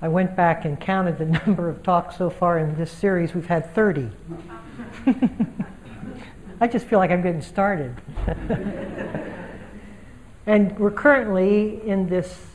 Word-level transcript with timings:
I 0.00 0.06
went 0.08 0.36
back 0.36 0.64
and 0.64 0.80
counted 0.80 1.18
the 1.18 1.24
number 1.46 1.68
of 1.68 1.82
talks 1.82 2.16
so 2.16 2.30
far 2.30 2.58
in 2.58 2.76
this 2.76 2.90
series. 2.90 3.34
We've 3.34 3.46
had 3.46 3.74
30. 3.74 4.10
I 6.60 6.66
just 6.66 6.86
feel 6.86 6.98
like 6.98 7.10
I'm 7.10 7.22
getting 7.22 7.42
started. 7.42 7.94
and 10.46 10.78
we're 10.78 10.90
currently 10.90 11.80
in 11.86 12.08
this 12.08 12.46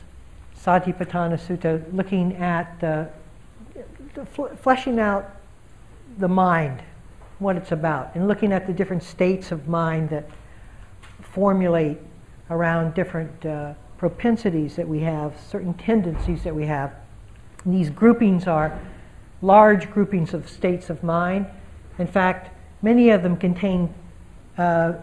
Satipatthana 0.58 1.38
Sutta 1.38 1.82
looking 1.94 2.36
at 2.36 2.82
uh, 2.82 3.06
fleshing 4.62 4.98
out 4.98 5.30
the 6.18 6.28
mind, 6.28 6.82
what 7.38 7.56
it's 7.56 7.72
about, 7.72 8.14
and 8.14 8.28
looking 8.28 8.52
at 8.52 8.66
the 8.66 8.72
different 8.72 9.02
states 9.02 9.52
of 9.52 9.68
mind 9.68 10.08
that 10.10 10.28
formulate 11.20 11.98
around 12.50 12.94
different 12.94 13.44
uh, 13.44 13.74
propensities 13.98 14.76
that 14.76 14.88
we 14.88 15.00
have, 15.00 15.34
certain 15.50 15.74
tendencies 15.74 16.42
that 16.44 16.54
we 16.54 16.64
have. 16.66 16.94
And 17.64 17.74
these 17.74 17.90
groupings 17.90 18.46
are 18.46 18.78
large 19.42 19.90
groupings 19.90 20.34
of 20.34 20.48
states 20.48 20.90
of 20.90 21.02
mind. 21.02 21.46
In 21.98 22.06
fact, 22.06 22.50
many 22.82 23.10
of 23.10 23.22
them 23.22 23.36
contain 23.36 23.94
uh, 24.58 24.94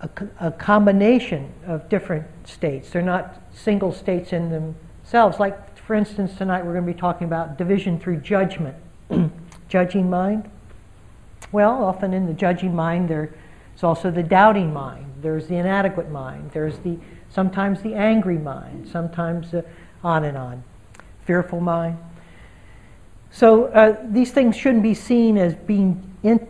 a, 0.00 0.10
a, 0.40 0.50
combination 0.50 1.52
of 1.66 1.88
different 1.88 2.26
states. 2.44 2.90
They're 2.90 3.02
not 3.02 3.40
single 3.52 3.92
states 3.92 4.32
in 4.32 4.50
themselves. 4.50 5.38
Like, 5.38 5.78
for 5.78 5.94
instance, 5.94 6.34
tonight 6.36 6.64
we're 6.64 6.72
going 6.72 6.86
to 6.86 6.92
be 6.92 6.98
talking 6.98 7.26
about 7.26 7.56
division 7.56 7.98
through 7.98 8.18
judgment, 8.18 8.76
judging 9.68 10.10
mind. 10.10 10.50
Well, 11.52 11.84
often 11.84 12.12
in 12.12 12.26
the 12.26 12.32
judging 12.32 12.74
mind, 12.74 13.08
there's 13.08 13.30
also 13.82 14.10
the 14.10 14.22
doubting 14.22 14.72
mind. 14.72 15.06
There's 15.22 15.46
the 15.46 15.56
inadequate 15.56 16.10
mind. 16.10 16.50
There's 16.52 16.78
the 16.78 16.98
sometimes 17.30 17.82
the 17.82 17.94
angry 17.94 18.38
mind. 18.38 18.88
Sometimes 18.88 19.52
the 19.52 19.64
on 20.02 20.24
and 20.24 20.36
on, 20.36 20.64
fearful 21.26 21.60
mind. 21.60 21.98
So 23.30 23.66
uh, 23.66 23.96
these 24.08 24.30
things 24.30 24.56
shouldn't 24.56 24.82
be 24.82 24.94
seen 24.94 25.36
as 25.36 25.54
being 25.54 26.02
in, 26.22 26.46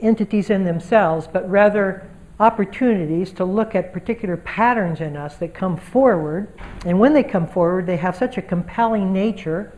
entities 0.00 0.50
in 0.50 0.64
themselves, 0.64 1.26
but 1.32 1.48
rather 1.48 2.06
opportunities 2.38 3.32
to 3.32 3.44
look 3.44 3.74
at 3.74 3.92
particular 3.92 4.36
patterns 4.36 5.00
in 5.00 5.16
us 5.16 5.36
that 5.36 5.54
come 5.54 5.76
forward. 5.76 6.48
And 6.84 6.98
when 6.98 7.14
they 7.14 7.22
come 7.22 7.46
forward, 7.46 7.86
they 7.86 7.96
have 7.96 8.16
such 8.16 8.36
a 8.36 8.42
compelling 8.42 9.12
nature, 9.12 9.72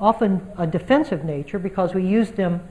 often 0.00 0.44
a 0.56 0.66
defensive 0.66 1.24
nature, 1.24 1.58
because 1.58 1.94
we 1.94 2.04
use 2.04 2.30
them 2.30 2.66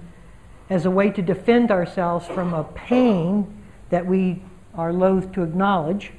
as 0.69 0.85
a 0.85 0.91
way 0.91 1.11
to 1.11 1.21
defend 1.21 1.71
ourselves 1.71 2.25
from 2.27 2.53
a 2.53 2.63
pain 2.63 3.45
that 3.89 4.05
we 4.05 4.41
are 4.73 4.91
loath 4.91 5.31
to 5.33 5.43
acknowledge. 5.43 6.11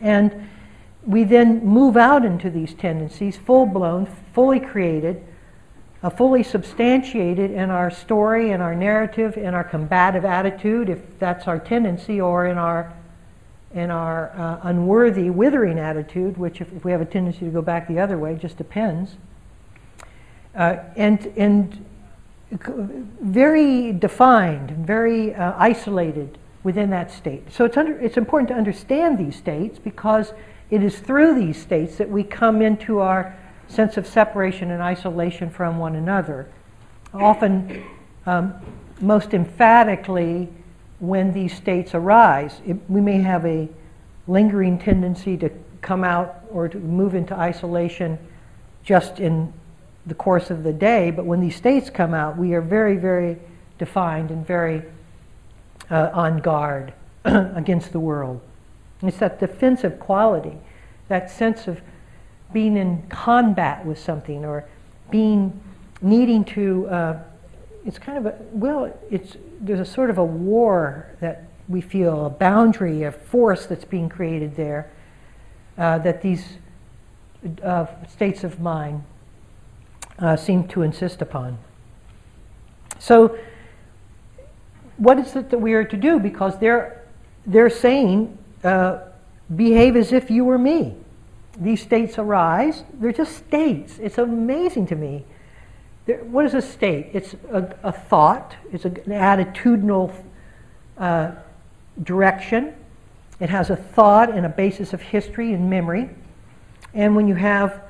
And 0.00 0.48
we 1.06 1.24
then 1.24 1.64
move 1.64 1.96
out 1.96 2.24
into 2.24 2.50
these 2.50 2.74
tendencies, 2.74 3.36
full 3.36 3.66
blown, 3.66 4.06
fully 4.34 4.60
created, 4.60 5.24
uh, 6.02 6.10
fully 6.10 6.42
substantiated 6.42 7.50
in 7.50 7.70
our 7.70 7.90
story, 7.90 8.50
in 8.50 8.60
our 8.60 8.74
narrative, 8.74 9.36
in 9.36 9.54
our 9.54 9.64
combative 9.64 10.24
attitude, 10.24 10.88
if 10.88 11.18
that's 11.18 11.48
our 11.48 11.58
tendency, 11.58 12.20
or 12.20 12.46
in 12.46 12.58
our 12.58 12.92
in 13.74 13.90
our 13.90 14.30
uh, 14.30 14.60
unworthy, 14.62 15.28
withering 15.28 15.78
attitude, 15.78 16.38
which 16.38 16.62
if, 16.62 16.72
if, 16.72 16.86
we 16.86 16.90
have 16.90 17.02
a 17.02 17.04
tendency 17.04 17.40
to 17.40 17.50
go 17.50 17.60
back 17.60 17.86
the 17.86 17.98
other 17.98 18.16
way, 18.16 18.34
just 18.34 18.56
depends. 18.56 19.16
Uh, 20.54 20.76
and 20.96 21.26
and 21.36 21.84
very 22.50 23.92
defined, 23.92 24.70
very 24.70 25.34
uh, 25.34 25.52
isolated 25.58 26.38
within 26.62 26.90
that 26.90 27.10
state. 27.10 27.52
So 27.52 27.64
it's 27.64 27.76
under, 27.76 27.98
it's 27.98 28.16
important 28.16 28.48
to 28.48 28.54
understand 28.54 29.18
these 29.18 29.36
states 29.36 29.78
because 29.78 30.32
it 30.70 30.82
is 30.82 30.98
through 30.98 31.34
these 31.34 31.60
states 31.60 31.96
that 31.96 32.08
we 32.08 32.22
come 32.22 32.62
into 32.62 32.98
our 33.00 33.36
sense 33.68 33.96
of 33.96 34.06
separation 34.06 34.70
and 34.70 34.82
isolation 34.82 35.50
from 35.50 35.78
one 35.78 35.96
another. 35.96 36.48
Often, 37.14 37.84
um, 38.26 38.54
most 39.00 39.34
emphatically, 39.34 40.48
when 41.00 41.32
these 41.32 41.54
states 41.54 41.94
arise, 41.94 42.60
it, 42.66 42.76
we 42.88 43.00
may 43.00 43.20
have 43.22 43.44
a 43.46 43.68
lingering 44.26 44.78
tendency 44.78 45.36
to 45.36 45.50
come 45.80 46.04
out 46.04 46.44
or 46.50 46.68
to 46.68 46.78
move 46.78 47.14
into 47.14 47.34
isolation 47.34 48.18
just 48.84 49.20
in 49.20 49.52
the 50.06 50.14
course 50.14 50.50
of 50.50 50.62
the 50.62 50.72
day, 50.72 51.10
but 51.10 51.24
when 51.24 51.40
these 51.40 51.54
states 51.54 51.90
come 51.90 52.14
out, 52.14 52.36
we 52.36 52.54
are 52.54 52.60
very, 52.60 52.96
very 52.96 53.36
defined 53.78 54.30
and 54.30 54.46
very 54.46 54.82
uh, 55.90 56.10
on 56.12 56.38
guard 56.38 56.92
against 57.24 57.92
the 57.92 58.00
world. 58.00 58.40
It's 59.02 59.18
that 59.18 59.38
defensive 59.38 60.00
quality, 60.00 60.56
that 61.08 61.30
sense 61.30 61.66
of 61.66 61.80
being 62.52 62.76
in 62.76 63.02
combat 63.08 63.84
with 63.84 63.98
something 63.98 64.44
or 64.44 64.64
being 65.10 65.58
needing 66.00 66.44
to 66.44 66.86
uh, 66.88 67.22
it's 67.84 67.98
kind 67.98 68.18
of 68.18 68.26
a 68.26 68.36
well 68.52 68.92
it's 69.10 69.36
there's 69.60 69.80
a 69.80 69.84
sort 69.84 70.10
of 70.10 70.18
a 70.18 70.24
war 70.24 71.10
that 71.20 71.44
we 71.68 71.80
feel 71.80 72.26
a 72.26 72.30
boundary 72.30 73.02
a 73.02 73.12
force 73.12 73.66
that's 73.66 73.84
being 73.84 74.08
created 74.08 74.54
there 74.56 74.90
uh, 75.76 75.98
that 75.98 76.22
these 76.22 76.58
uh, 77.62 77.86
states 78.08 78.44
of 78.44 78.60
mind 78.60 79.04
uh, 80.18 80.36
seem 80.36 80.66
to 80.68 80.82
insist 80.82 81.22
upon. 81.22 81.58
So 82.98 83.38
what 84.96 85.18
is 85.18 85.36
it 85.36 85.50
that 85.50 85.58
we 85.58 85.74
are 85.74 85.84
to 85.84 85.96
do? 85.96 86.18
Because 86.18 86.58
they're 86.58 87.04
they're 87.46 87.70
saying 87.70 88.36
uh, 88.64 88.98
behave 89.54 89.96
as 89.96 90.12
if 90.12 90.30
you 90.30 90.44
were 90.44 90.58
me 90.58 90.94
these 91.60 91.82
states 91.82 92.18
arise. 92.18 92.84
They're 92.94 93.12
just 93.12 93.36
states. 93.36 93.98
It's 93.98 94.18
amazing 94.18 94.86
to 94.86 94.96
me. 94.96 95.24
They're, 96.06 96.24
what 96.24 96.44
is 96.46 96.54
a 96.54 96.62
state? 96.62 97.10
It's 97.12 97.34
a, 97.50 97.74
a 97.82 97.92
thought, 97.92 98.56
it's 98.72 98.84
a, 98.84 98.88
an 98.88 99.12
attitudinal 99.12 100.14
uh, 100.96 101.32
direction. 102.02 102.74
It 103.40 103.50
has 103.50 103.70
a 103.70 103.76
thought 103.76 104.30
and 104.30 104.46
a 104.46 104.48
basis 104.48 104.92
of 104.92 105.02
history 105.02 105.52
and 105.52 105.68
memory. 105.68 106.10
And 106.94 107.14
when 107.14 107.28
you 107.28 107.34
have 107.34 107.82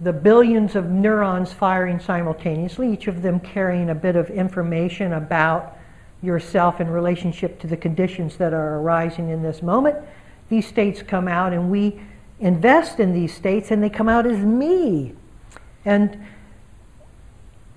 the 0.00 0.12
billions 0.12 0.76
of 0.76 0.90
neurons 0.90 1.52
firing 1.52 1.98
simultaneously, 1.98 2.92
each 2.92 3.06
of 3.06 3.22
them 3.22 3.40
carrying 3.40 3.90
a 3.90 3.94
bit 3.94 4.16
of 4.16 4.28
information 4.30 5.14
about 5.14 5.78
yourself 6.22 6.80
in 6.80 6.88
relationship 6.88 7.58
to 7.60 7.66
the 7.66 7.76
conditions 7.76 8.36
that 8.36 8.52
are 8.52 8.78
arising 8.78 9.28
in 9.28 9.42
this 9.42 9.62
moment, 9.62 9.96
these 10.48 10.66
states 10.66 11.02
come 11.02 11.28
out 11.28 11.52
and 11.52 11.70
we 11.70 12.00
invest 12.40 13.00
in 13.00 13.12
these 13.12 13.32
states 13.32 13.70
and 13.70 13.82
they 13.82 13.90
come 13.90 14.08
out 14.08 14.26
as 14.26 14.38
me. 14.38 15.14
And 15.84 16.24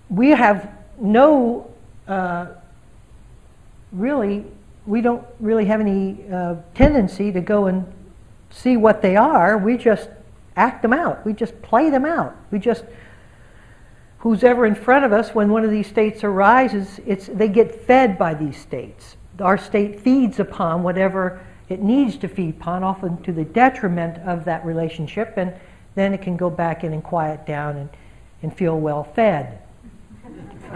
we 0.09 0.29
have 0.29 0.71
no, 0.99 1.69
uh, 2.07 2.47
really, 3.91 4.45
we 4.85 5.01
don't 5.01 5.25
really 5.39 5.65
have 5.65 5.81
any 5.81 6.17
uh, 6.31 6.55
tendency 6.73 7.31
to 7.31 7.41
go 7.41 7.67
and 7.67 7.85
see 8.49 8.77
what 8.77 9.01
they 9.01 9.15
are. 9.15 9.57
We 9.57 9.77
just 9.77 10.09
act 10.55 10.81
them 10.81 10.93
out. 10.93 11.25
We 11.25 11.33
just 11.33 11.61
play 11.61 11.89
them 11.89 12.05
out. 12.05 12.35
We 12.51 12.59
just, 12.59 12.85
who's 14.19 14.43
ever 14.43 14.65
in 14.65 14.75
front 14.75 15.05
of 15.05 15.13
us 15.13 15.35
when 15.35 15.49
one 15.49 15.63
of 15.63 15.71
these 15.71 15.87
states 15.87 16.23
arises, 16.23 16.99
it's, 17.05 17.27
they 17.27 17.47
get 17.47 17.73
fed 17.85 18.17
by 18.17 18.33
these 18.33 18.57
states. 18.57 19.17
Our 19.39 19.57
state 19.57 19.99
feeds 19.99 20.39
upon 20.39 20.81
whatever 20.83 21.45
it 21.69 21.81
needs 21.81 22.17
to 22.17 22.27
feed 22.27 22.55
upon, 22.55 22.83
often 22.83 23.21
to 23.23 23.31
the 23.31 23.43
detriment 23.43 24.17
of 24.27 24.45
that 24.45 24.65
relationship, 24.65 25.33
and 25.37 25.53
then 25.95 26.13
it 26.13 26.21
can 26.21 26.37
go 26.37 26.49
back 26.49 26.83
in 26.83 26.93
and 26.93 27.03
quiet 27.03 27.45
down 27.45 27.75
and, 27.77 27.89
and 28.43 28.55
feel 28.55 28.79
well 28.79 29.03
fed. 29.03 29.59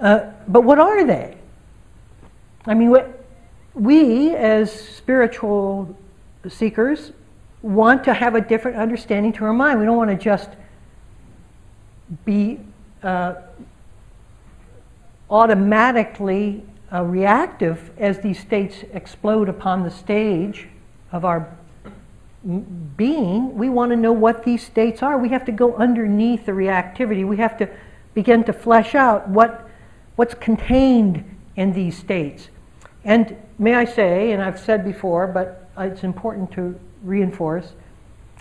uh, 0.00 0.30
but 0.48 0.62
what 0.62 0.78
are 0.78 1.04
they? 1.04 1.36
I 2.66 2.74
mean, 2.74 2.90
what, 2.90 3.24
we 3.74 4.34
as 4.34 4.72
spiritual 4.72 5.96
seekers 6.48 7.12
want 7.62 8.04
to 8.04 8.14
have 8.14 8.34
a 8.34 8.40
different 8.40 8.76
understanding 8.76 9.32
to 9.34 9.44
our 9.44 9.52
mind. 9.52 9.78
We 9.78 9.86
don't 9.86 9.96
want 9.96 10.10
to 10.10 10.16
just 10.16 10.50
be 12.24 12.60
uh, 13.02 13.34
automatically 15.30 16.64
uh, 16.94 17.02
reactive 17.02 17.90
as 17.98 18.20
these 18.20 18.38
states 18.38 18.84
explode 18.92 19.48
upon 19.48 19.82
the 19.82 19.90
stage 19.90 20.68
of 21.10 21.24
our 21.24 21.56
being, 22.96 23.56
we 23.56 23.68
want 23.68 23.90
to 23.90 23.96
know 23.96 24.12
what 24.12 24.44
these 24.44 24.62
states 24.62 25.02
are. 25.02 25.18
We 25.18 25.30
have 25.30 25.44
to 25.46 25.52
go 25.52 25.74
underneath 25.74 26.46
the 26.46 26.52
reactivity. 26.52 27.26
We 27.26 27.38
have 27.38 27.56
to 27.58 27.68
begin 28.12 28.44
to 28.44 28.52
flesh 28.52 28.94
out 28.94 29.28
what, 29.28 29.68
what's 30.16 30.34
contained 30.34 31.24
in 31.56 31.72
these 31.72 31.96
states. 31.96 32.48
And 33.02 33.36
may 33.58 33.74
I 33.74 33.84
say, 33.84 34.32
and 34.32 34.42
I've 34.42 34.60
said 34.60 34.84
before, 34.84 35.26
but 35.26 35.68
it's 35.78 36.04
important 36.04 36.52
to 36.52 36.78
reinforce, 37.02 37.72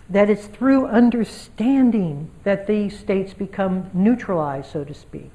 that 0.09 0.29
it's 0.29 0.45
through 0.45 0.85
understanding 0.87 2.29
that 2.43 2.67
these 2.67 2.99
states 2.99 3.33
become 3.33 3.89
neutralized, 3.93 4.71
so 4.71 4.83
to 4.83 4.93
speak. 4.93 5.31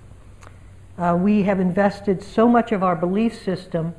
Uh, 0.99 1.17
we 1.17 1.45
have 1.45 1.61
invested 1.61 2.23
so 2.23 2.49
much 2.49 2.73
of 2.73 2.83
our 2.83 2.97
belief 2.97 3.41
system 3.43 3.95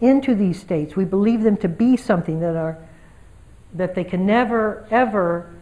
into 0.00 0.34
these 0.34 0.58
states. 0.58 0.96
We 0.96 1.04
believe 1.04 1.42
them 1.42 1.58
to 1.58 1.68
be 1.68 1.96
something 1.96 2.40
that 2.40 2.56
are 2.56 2.78
that 3.74 3.94
they 3.94 4.02
can 4.02 4.26
never 4.26 4.86
ever 4.90 5.54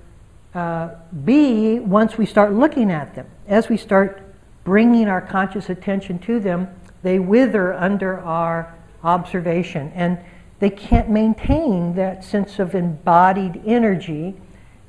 uh, 0.54 0.90
be 1.24 1.78
once 1.80 2.16
we 2.16 2.24
start 2.24 2.52
looking 2.52 2.90
at 2.90 3.14
them. 3.14 3.26
As 3.48 3.68
we 3.68 3.76
start 3.76 4.22
bringing 4.64 5.08
our 5.08 5.20
conscious 5.20 5.68
attention 5.68 6.18
to 6.20 6.40
them, 6.40 6.68
they 7.02 7.18
wither 7.18 7.74
under 7.74 8.20
our 8.20 8.74
observation. 9.02 9.92
And 9.94 10.18
they 10.60 10.70
can't 10.70 11.08
maintain 11.08 11.94
that 11.94 12.24
sense 12.24 12.58
of 12.58 12.74
embodied 12.74 13.62
energy 13.66 14.34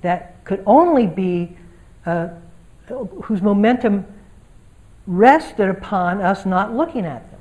that 0.02 0.44
could 0.44 0.64
only 0.66 1.08
be, 1.08 1.58
uh, 2.06 2.30
whose 3.24 3.42
momentum 3.42 4.06
rested 5.10 5.68
upon 5.68 6.22
us 6.22 6.46
not 6.46 6.76
looking 6.76 7.04
at 7.04 7.30
them. 7.32 7.40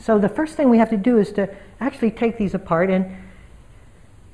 So 0.00 0.18
the 0.18 0.30
first 0.30 0.56
thing 0.56 0.70
we 0.70 0.78
have 0.78 0.88
to 0.90 0.96
do 0.96 1.18
is 1.18 1.30
to 1.32 1.54
actually 1.78 2.10
take 2.10 2.38
these 2.38 2.54
apart. 2.54 2.90
And 2.90 3.14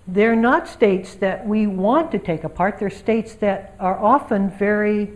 they're 0.06 0.36
not 0.36 0.68
states 0.68 1.16
that 1.16 1.44
we 1.44 1.66
want 1.66 2.12
to 2.12 2.20
take 2.20 2.44
apart, 2.44 2.78
they're 2.78 2.88
states 2.88 3.34
that 3.34 3.74
are 3.80 3.98
often 3.98 4.48
very 4.50 5.10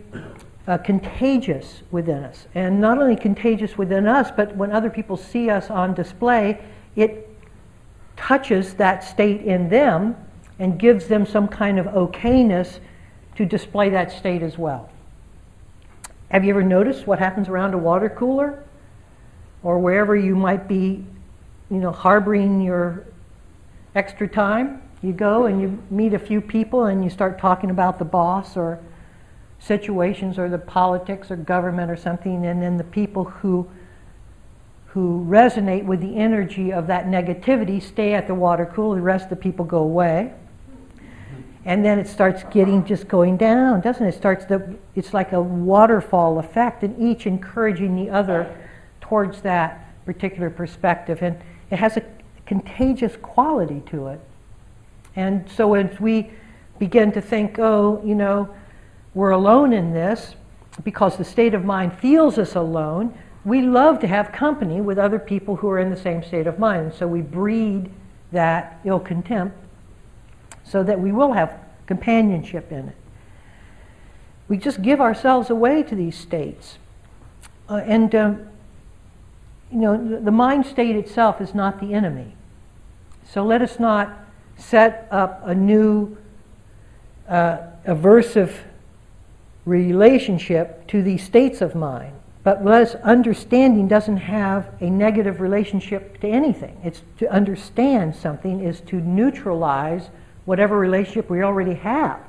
uh, 0.67 0.77
contagious 0.79 1.83
within 1.89 2.23
us. 2.23 2.47
And 2.53 2.81
not 2.81 2.97
only 2.97 3.15
contagious 3.15 3.77
within 3.77 4.07
us, 4.07 4.29
but 4.35 4.55
when 4.57 4.71
other 4.71 4.89
people 4.89 5.15
see 5.15 5.49
us 5.49 5.69
on 5.69 5.93
display, 5.93 6.61
it 6.97 7.29
touches 8.17 8.73
that 8.73 9.03
state 9.03 9.41
in 9.41 9.69
them 9.69 10.17
and 10.59 10.77
gives 10.77 11.07
them 11.07 11.25
some 11.25 11.47
kind 11.47 11.79
of 11.79 11.85
okayness 11.87 12.79
to 13.37 13.45
display 13.45 13.89
that 13.89 14.11
state 14.11 14.41
as 14.41 14.57
well. 14.57 14.89
Have 16.29 16.43
you 16.43 16.51
ever 16.51 16.63
noticed 16.63 17.07
what 17.07 17.19
happens 17.19 17.47
around 17.47 17.73
a 17.73 17.77
water 17.77 18.09
cooler? 18.09 18.63
Or 19.63 19.79
wherever 19.79 20.15
you 20.15 20.35
might 20.35 20.67
be, 20.67 21.05
you 21.69 21.77
know, 21.77 21.91
harboring 21.91 22.61
your 22.61 23.05
extra 23.95 24.27
time? 24.27 24.81
You 25.01 25.13
go 25.13 25.45
and 25.45 25.61
you 25.61 25.81
meet 25.89 26.13
a 26.13 26.19
few 26.19 26.41
people 26.41 26.85
and 26.85 27.03
you 27.03 27.09
start 27.09 27.39
talking 27.39 27.69
about 27.69 27.99
the 27.99 28.05
boss 28.05 28.57
or 28.57 28.79
situations 29.59 30.37
or 30.37 30.49
the 30.49 30.57
politics 30.57 31.31
or 31.31 31.35
government 31.35 31.89
or 31.89 31.95
something, 31.95 32.45
and 32.45 32.61
then 32.61 32.77
the 32.77 32.83
people 32.83 33.25
who 33.25 33.67
who 34.87 35.25
resonate 35.27 35.83
with 35.83 35.99
the 35.99 36.15
energy 36.15 36.71
of 36.71 36.87
that 36.87 37.05
negativity 37.05 37.83
stay 37.83 38.13
at 38.13 38.27
the 38.27 38.33
water 38.33 38.65
cooler, 38.65 38.95
the 38.95 39.01
rest 39.01 39.25
of 39.25 39.29
the 39.29 39.35
people 39.35 39.65
go 39.65 39.79
away. 39.79 40.33
And 41.65 41.83
then 41.83 41.97
it 41.97 42.07
starts 42.07 42.43
getting 42.51 42.85
just 42.85 43.07
going 43.07 43.37
down, 43.37 43.81
doesn't 43.81 44.05
it? 44.05 44.09
it 44.09 44.17
starts 44.17 44.45
the, 44.45 44.75
it's 44.93 45.13
like 45.13 45.33
a 45.33 45.41
waterfall 45.41 46.37
effect, 46.37 46.83
and 46.83 46.97
each 47.01 47.25
encouraging 47.25 47.95
the 47.95 48.11
other 48.11 48.55
towards 49.01 49.41
that 49.41 49.91
particular 50.05 50.51
perspective. 50.51 51.23
And 51.23 51.37
it 51.71 51.79
has 51.79 51.97
a 51.97 52.03
contagious 52.45 53.15
quality 53.17 53.81
to 53.87 54.07
it. 54.07 54.21
And 55.15 55.49
so 55.49 55.73
as 55.73 55.99
we 55.99 56.29
begin 56.77 57.11
to 57.13 57.21
think, 57.21 57.57
oh, 57.57 58.01
you 58.05 58.13
know, 58.13 58.53
we're 59.15 59.31
alone 59.31 59.73
in 59.73 59.91
this 59.91 60.35
because 60.83 61.17
the 61.17 61.23
state 61.23 61.53
of 61.53 61.65
mind 61.65 61.97
feels 61.97 62.37
us 62.37 62.55
alone. 62.55 63.17
We 63.43 63.61
love 63.61 63.99
to 64.01 64.07
have 64.07 64.31
company 64.31 64.81
with 64.81 64.99
other 64.99 65.17
people 65.17 65.55
who 65.55 65.69
are 65.69 65.79
in 65.79 65.89
the 65.89 65.97
same 65.97 66.21
state 66.21 66.45
of 66.45 66.59
mind. 66.59 66.93
So 66.93 67.07
we 67.07 67.21
breed 67.21 67.89
that 68.31 68.81
ill 68.83 68.99
contempt 68.99 69.57
so 70.65 70.83
that 70.83 70.99
we 70.99 71.11
will 71.11 71.33
have 71.33 71.57
companionship 71.85 72.71
in 72.71 72.89
it. 72.89 72.95
We 74.47 74.57
just 74.57 74.81
give 74.81 74.99
ourselves 74.99 75.49
away 75.49 75.83
to 75.83 75.95
these 75.95 76.17
states. 76.17 76.77
Uh, 77.69 77.81
and, 77.85 78.13
um, 78.13 78.47
you 79.71 79.79
know, 79.79 80.19
the 80.19 80.31
mind 80.31 80.65
state 80.65 80.95
itself 80.95 81.39
is 81.39 81.53
not 81.53 81.79
the 81.79 81.93
enemy. 81.93 82.35
So 83.27 83.43
let 83.43 83.61
us 83.61 83.79
not 83.79 84.19
set 84.57 85.07
up 85.11 85.41
a 85.45 85.55
new 85.55 86.17
uh, 87.27 87.57
aversive 87.87 88.53
relationship 89.65 90.87
to 90.87 91.01
these 91.01 91.23
states 91.23 91.61
of 91.61 91.75
mind. 91.75 92.13
But 92.43 92.63
less 92.63 92.93
understanding 92.95 93.87
doesn't 93.87 94.17
have 94.17 94.69
a 94.79 94.89
negative 94.89 95.41
relationship 95.41 96.19
to 96.21 96.27
anything. 96.27 96.79
It's 96.83 97.01
to 97.17 97.27
understand 97.31 98.15
something 98.15 98.61
is 98.61 98.81
to 98.81 98.97
neutralize 98.97 100.09
whatever 100.45 100.77
relationship 100.77 101.29
we 101.29 101.43
already 101.43 101.73
have. 101.73 102.19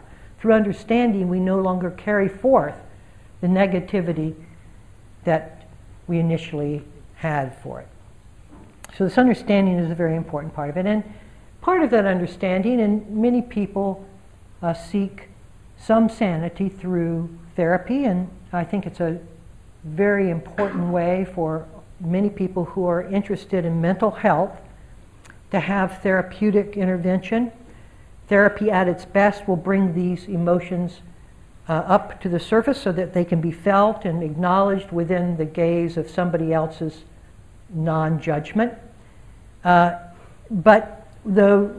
Through 0.41 0.55
understanding, 0.55 1.29
we 1.29 1.41
no 1.41 1.61
longer 1.61 1.91
carry 1.91 2.29
forth 2.29 2.77
the 3.41 3.47
negativity 3.47 4.35
that 5.25 5.67
we 6.07 6.19
initially 6.19 6.85
had 7.17 7.57
for 7.63 7.81
it. 7.81 7.89
So, 8.97 9.05
this 9.05 9.19
understanding 9.19 9.79
is 9.79 9.91
a 9.91 9.95
very 9.95 10.17
important 10.17 10.55
part 10.55 10.71
of 10.71 10.77
it. 10.77 10.87
And 10.87 11.03
part 11.61 11.83
of 11.83 11.91
that 11.91 12.07
understanding, 12.07 12.81
and 12.81 13.09
many 13.11 13.43
people 13.43 14.07
uh, 14.62 14.73
seek 14.73 15.29
some 15.79 16.09
sanity 16.09 16.69
through 16.69 17.29
therapy, 17.57 18.05
and 18.05 18.29
I 18.53 18.65
think 18.65 18.87
it's 18.87 19.01
a 19.01 19.19
very 19.85 20.31
important 20.31 20.89
way 20.89 21.27
for 21.35 21.67
many 22.01 22.31
people 22.31 22.65
who 22.65 22.87
are 22.87 23.03
interested 23.03 23.65
in 23.65 23.81
mental 23.81 24.11
health 24.11 24.57
to 25.51 25.61
have 25.61 26.03
therapeutic 26.03 26.77
intervention. 26.77 27.53
Therapy 28.28 28.70
at 28.70 28.88
its 28.88 29.05
best 29.05 29.46
will 29.46 29.56
bring 29.56 29.94
these 29.94 30.25
emotions 30.25 31.00
uh, 31.69 31.73
up 31.73 32.20
to 32.20 32.28
the 32.28 32.40
surface 32.40 32.81
so 32.81 32.93
that 32.93 33.12
they 33.12 33.25
can 33.25 33.40
be 33.40 33.50
felt 33.50 34.05
and 34.05 34.23
acknowledged 34.23 34.93
within 34.93 35.37
the 35.37 35.44
gaze 35.44 35.96
of 35.96 36.08
somebody 36.08 36.52
else's 36.52 37.05
non 37.70 38.20
judgment. 38.20 38.73
Uh, 39.64 39.96
but 40.50 41.08
the 41.25 41.75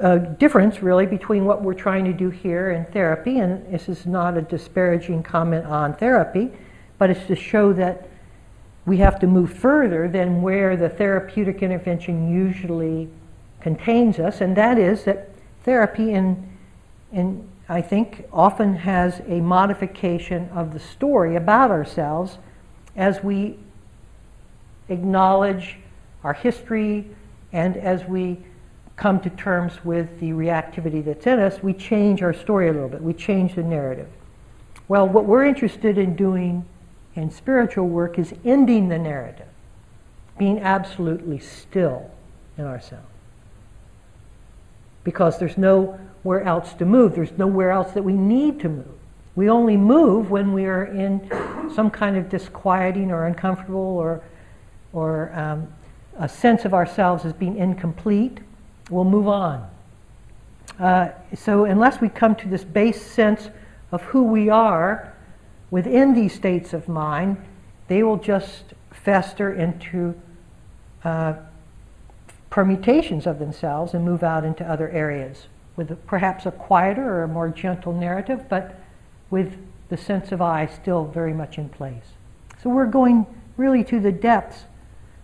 uh, 0.00 0.18
difference 0.18 0.82
really 0.82 1.06
between 1.06 1.44
what 1.44 1.62
we're 1.62 1.74
trying 1.74 2.04
to 2.04 2.12
do 2.12 2.30
here 2.30 2.70
and 2.70 2.88
therapy, 2.92 3.38
and 3.38 3.72
this 3.72 3.88
is 3.88 4.06
not 4.06 4.36
a 4.36 4.42
disparaging 4.42 5.22
comment 5.22 5.64
on 5.66 5.94
therapy, 5.94 6.50
but 6.98 7.10
it's 7.10 7.26
to 7.26 7.36
show 7.36 7.72
that 7.72 8.08
we 8.84 8.96
have 8.96 9.20
to 9.20 9.26
move 9.26 9.52
further 9.52 10.08
than 10.08 10.42
where 10.42 10.76
the 10.76 10.88
therapeutic 10.88 11.62
intervention 11.62 12.32
usually 12.32 13.08
contains 13.60 14.18
us, 14.18 14.40
and 14.40 14.56
that 14.56 14.78
is 14.78 15.04
that 15.04 15.31
therapy, 15.64 16.12
in, 16.12 16.48
in, 17.12 17.48
I 17.68 17.82
think, 17.82 18.26
often 18.32 18.76
has 18.76 19.20
a 19.26 19.40
modification 19.40 20.48
of 20.50 20.72
the 20.72 20.80
story 20.80 21.36
about 21.36 21.70
ourselves 21.70 22.38
as 22.96 23.22
we 23.22 23.58
acknowledge 24.88 25.76
our 26.24 26.34
history 26.34 27.08
and 27.52 27.76
as 27.76 28.04
we 28.04 28.38
come 28.96 29.20
to 29.20 29.30
terms 29.30 29.84
with 29.84 30.20
the 30.20 30.30
reactivity 30.30 31.04
that's 31.04 31.26
in 31.26 31.38
us, 31.38 31.62
we 31.62 31.72
change 31.72 32.22
our 32.22 32.32
story 32.32 32.68
a 32.68 32.72
little 32.72 32.88
bit. 32.88 33.02
We 33.02 33.14
change 33.14 33.54
the 33.54 33.62
narrative. 33.62 34.08
Well, 34.88 35.08
what 35.08 35.24
we're 35.24 35.44
interested 35.44 35.98
in 35.98 36.14
doing 36.14 36.64
in 37.14 37.30
spiritual 37.30 37.88
work 37.88 38.18
is 38.18 38.34
ending 38.44 38.88
the 38.88 38.98
narrative, 38.98 39.48
being 40.38 40.60
absolutely 40.60 41.38
still 41.38 42.10
in 42.58 42.64
ourselves. 42.64 43.11
Because 45.04 45.38
there's 45.38 45.58
nowhere 45.58 46.42
else 46.42 46.72
to 46.74 46.84
move, 46.84 47.14
there's 47.14 47.32
nowhere 47.32 47.70
else 47.70 47.92
that 47.92 48.02
we 48.02 48.12
need 48.12 48.60
to 48.60 48.68
move. 48.68 48.86
We 49.34 49.48
only 49.48 49.76
move 49.76 50.30
when 50.30 50.52
we 50.52 50.66
are 50.66 50.84
in 50.84 51.28
some 51.74 51.90
kind 51.90 52.16
of 52.16 52.28
disquieting 52.28 53.10
or 53.10 53.26
uncomfortable 53.26 53.80
or, 53.80 54.22
or 54.92 55.32
um, 55.34 55.68
a 56.18 56.28
sense 56.28 56.64
of 56.64 56.74
ourselves 56.74 57.24
as 57.24 57.32
being 57.32 57.56
incomplete 57.56 58.40
we'll 58.92 59.04
move 59.04 59.26
on. 59.26 59.68
Uh, 60.78 61.08
so, 61.34 61.64
unless 61.64 62.00
we 62.00 62.08
come 62.08 62.34
to 62.36 62.48
this 62.48 62.64
base 62.64 63.00
sense 63.00 63.48
of 63.90 64.02
who 64.02 64.22
we 64.22 64.48
are 64.48 65.14
within 65.70 66.14
these 66.14 66.34
states 66.34 66.72
of 66.72 66.88
mind, 66.88 67.36
they 67.88 68.02
will 68.02 68.16
just 68.16 68.74
fester 68.90 69.52
into 69.52 70.14
uh, 71.04 71.34
permutations 72.52 73.26
of 73.26 73.38
themselves 73.38 73.94
and 73.94 74.04
move 74.04 74.22
out 74.22 74.44
into 74.44 74.62
other 74.62 74.90
areas 74.90 75.46
with 75.74 76.06
perhaps 76.06 76.44
a 76.44 76.50
quieter 76.50 77.02
or 77.02 77.22
a 77.22 77.28
more 77.28 77.48
gentle 77.48 77.94
narrative, 77.94 78.44
but 78.50 78.78
with 79.30 79.56
the 79.88 79.96
sense 79.96 80.32
of 80.32 80.42
I 80.42 80.66
still 80.66 81.06
very 81.06 81.32
much 81.32 81.56
in 81.56 81.70
place. 81.70 82.04
So, 82.62 82.68
we're 82.68 82.84
going 82.84 83.24
really 83.56 83.82
to 83.84 83.98
the 83.98 84.12
depths, 84.12 84.64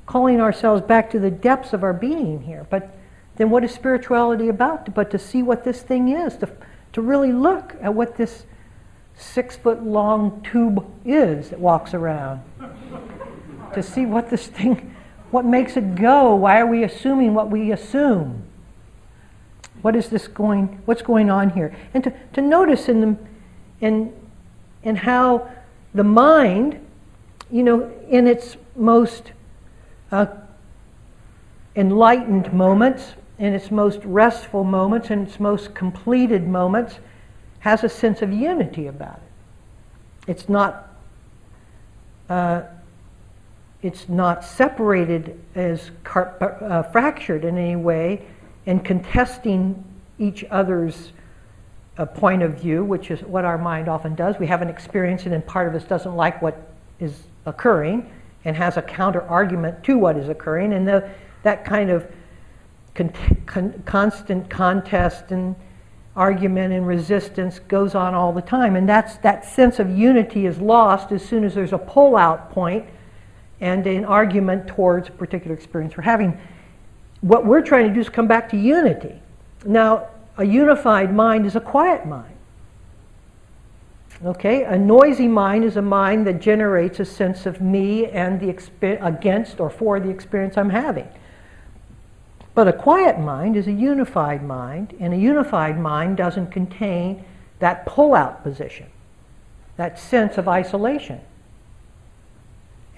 calling 0.06 0.40
ourselves 0.40 0.80
back 0.80 1.10
to 1.10 1.18
the 1.18 1.30
depths 1.30 1.74
of 1.74 1.84
our 1.84 1.92
being 1.92 2.40
here. 2.44 2.66
But 2.70 2.96
then 3.36 3.50
what 3.50 3.62
is 3.62 3.72
spirituality 3.72 4.48
about 4.48 4.94
but 4.94 5.10
to 5.10 5.18
see 5.18 5.42
what 5.42 5.64
this 5.64 5.82
thing 5.82 6.08
is, 6.08 6.34
to, 6.38 6.48
to 6.94 7.02
really 7.02 7.32
look 7.32 7.76
at 7.82 7.92
what 7.92 8.16
this 8.16 8.46
six 9.14 9.54
foot 9.54 9.82
long 9.82 10.40
tube 10.50 10.82
is 11.04 11.50
that 11.50 11.60
walks 11.60 11.92
around, 11.92 12.40
to 13.74 13.82
see 13.82 14.06
what 14.06 14.30
this 14.30 14.46
thing, 14.46 14.94
what 15.30 15.44
makes 15.44 15.76
it 15.76 15.94
go, 15.94 16.34
why 16.34 16.60
are 16.60 16.66
we 16.66 16.84
assuming 16.84 17.34
what 17.34 17.50
we 17.50 17.72
assume? 17.72 18.44
What 19.82 19.94
is 19.94 20.08
this 20.08 20.26
going, 20.26 20.80
what's 20.86 21.02
going 21.02 21.30
on 21.30 21.50
here? 21.50 21.76
And 21.94 22.02
to, 22.04 22.12
to 22.32 22.40
notice 22.40 22.88
in, 22.88 23.00
the, 23.00 23.16
in, 23.80 24.12
in 24.82 24.96
how 24.96 25.48
the 25.94 26.04
mind, 26.04 26.84
you 27.50 27.62
know, 27.62 27.92
in 28.08 28.26
its 28.26 28.56
most 28.76 29.32
uh, 30.10 30.26
enlightened 31.76 32.52
moments, 32.52 33.14
in 33.38 33.54
its 33.54 33.70
most 33.70 34.00
restful 34.04 34.64
moments, 34.64 35.10
in 35.10 35.22
its 35.22 35.38
most 35.38 35.74
completed 35.74 36.48
moments, 36.48 36.98
has 37.60 37.84
a 37.84 37.88
sense 37.88 38.22
of 38.22 38.32
unity 38.32 38.86
about 38.86 39.16
it. 39.16 40.30
It's 40.30 40.48
not, 40.48 40.88
uh, 42.28 42.62
it's 43.82 44.08
not 44.08 44.44
separated 44.44 45.38
as 45.54 45.90
uh, 46.14 46.82
fractured 46.84 47.44
in 47.44 47.56
any 47.56 47.76
way 47.76 48.26
and 48.66 48.84
contesting 48.84 49.84
each 50.18 50.44
other's 50.50 51.12
uh, 51.96 52.04
point 52.06 52.42
of 52.42 52.60
view, 52.60 52.84
which 52.84 53.10
is 53.10 53.20
what 53.22 53.44
our 53.44 53.58
mind 53.58 53.88
often 53.88 54.14
does. 54.14 54.38
We 54.38 54.46
have 54.46 54.62
an 54.62 54.68
experience, 54.68 55.24
and 55.24 55.32
then 55.32 55.42
part 55.42 55.68
of 55.68 55.74
us 55.74 55.88
doesn't 55.88 56.16
like 56.16 56.42
what 56.42 56.70
is 56.98 57.22
occurring 57.46 58.10
and 58.44 58.56
has 58.56 58.76
a 58.76 58.82
counter 58.82 59.22
argument 59.22 59.84
to 59.84 59.96
what 59.96 60.16
is 60.16 60.28
occurring, 60.28 60.72
and 60.72 60.86
the, 60.86 61.08
that 61.42 61.64
kind 61.64 61.90
of 61.90 62.06
con- 62.94 63.12
con- 63.46 63.82
constant 63.86 64.50
contest 64.50 65.30
and 65.30 65.54
argument 66.16 66.72
and 66.72 66.86
resistance 66.86 67.60
goes 67.60 67.94
on 67.94 68.12
all 68.12 68.32
the 68.32 68.42
time. 68.42 68.74
And 68.74 68.88
that's, 68.88 69.16
that 69.18 69.44
sense 69.44 69.78
of 69.78 69.96
unity 69.96 70.46
is 70.46 70.58
lost 70.58 71.12
as 71.12 71.24
soon 71.24 71.44
as 71.44 71.54
there's 71.54 71.72
a 71.72 71.78
pull 71.78 72.16
out 72.16 72.50
point 72.50 72.84
and 73.60 73.86
an 73.86 74.04
argument 74.04 74.66
towards 74.66 75.08
a 75.08 75.12
particular 75.12 75.54
experience 75.54 75.96
we're 75.96 76.04
having. 76.04 76.38
What 77.20 77.44
we're 77.44 77.62
trying 77.62 77.88
to 77.88 77.94
do 77.94 78.00
is 78.00 78.08
come 78.08 78.28
back 78.28 78.48
to 78.50 78.56
unity. 78.56 79.20
Now, 79.64 80.08
a 80.36 80.44
unified 80.44 81.14
mind 81.14 81.46
is 81.46 81.56
a 81.56 81.60
quiet 81.60 82.06
mind. 82.06 82.34
Okay, 84.24 84.64
a 84.64 84.76
noisy 84.76 85.28
mind 85.28 85.64
is 85.64 85.76
a 85.76 85.82
mind 85.82 86.26
that 86.26 86.40
generates 86.40 86.98
a 86.98 87.04
sense 87.04 87.46
of 87.46 87.60
me 87.60 88.06
and 88.06 88.40
the 88.40 88.46
exp- 88.46 89.04
against 89.04 89.60
or 89.60 89.70
for 89.70 90.00
the 90.00 90.08
experience 90.08 90.56
I'm 90.56 90.70
having. 90.70 91.08
But 92.54 92.66
a 92.66 92.72
quiet 92.72 93.20
mind 93.20 93.56
is 93.56 93.68
a 93.68 93.72
unified 93.72 94.42
mind, 94.42 94.96
and 94.98 95.14
a 95.14 95.16
unified 95.16 95.78
mind 95.78 96.16
doesn't 96.16 96.50
contain 96.50 97.24
that 97.60 97.86
pull 97.86 98.14
out 98.14 98.42
position, 98.42 98.86
that 99.76 100.00
sense 100.00 100.38
of 100.38 100.48
isolation. 100.48 101.20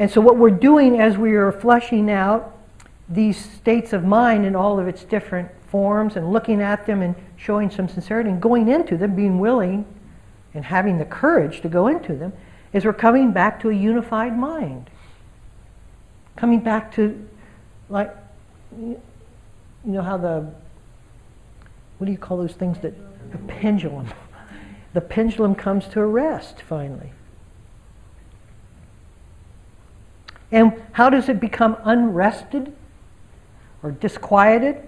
And 0.00 0.11
so, 0.11 0.19
what 0.23 0.38
we're 0.38 0.49
doing 0.49 0.99
as 0.99 1.19
we 1.19 1.35
are 1.35 1.52
fleshing 1.52 2.11
out 2.11 2.57
these 3.07 3.37
states 3.37 3.92
of 3.92 4.02
mind 4.02 4.47
in 4.47 4.57
all 4.57 4.80
of 4.80 4.88
its 4.88 5.04
different 5.04 5.50
forms 5.69 6.16
and 6.16 6.33
looking 6.33 6.62
at 6.62 6.87
them 6.87 7.02
and 7.02 7.14
showing 7.37 7.71
some 7.71 7.87
sincerity 7.87 8.30
and 8.30 8.40
going 8.40 8.69
into 8.69 8.97
them, 8.97 9.14
being 9.14 9.38
willing 9.38 9.85
and 10.54 10.64
having 10.64 10.97
the 10.97 11.04
courage 11.04 11.61
to 11.61 11.69
go 11.69 11.87
into 11.87 12.14
them, 12.14 12.33
is 12.73 12.87
we're 12.87 12.95
coming 12.95 13.30
back 13.30 13.61
to 13.61 13.69
a 13.69 13.75
unified 13.75 14.38
mind. 14.38 14.88
Coming 16.35 16.61
back 16.61 16.95
to, 16.95 17.23
like, 17.90 18.16
you 18.75 18.97
know 19.85 20.02
how 20.02 20.16
the, 20.16 20.50
what 21.99 22.07
do 22.07 22.11
you 22.11 22.19
call 22.19 22.38
those 22.38 22.54
things 22.54 22.78
that, 22.78 22.95
the 23.33 23.38
pendulum. 23.49 24.09
The 24.95 25.02
pendulum 25.02 25.54
comes 25.54 25.88
to 25.88 26.00
a 26.00 26.07
rest 26.07 26.62
finally. 26.62 27.12
And 30.52 30.83
how 30.92 31.11
does 31.11 31.28
it 31.28 31.40
become 31.40 31.76
unrested 31.85 32.75
or 33.83 33.92
disquieted? 33.92 34.87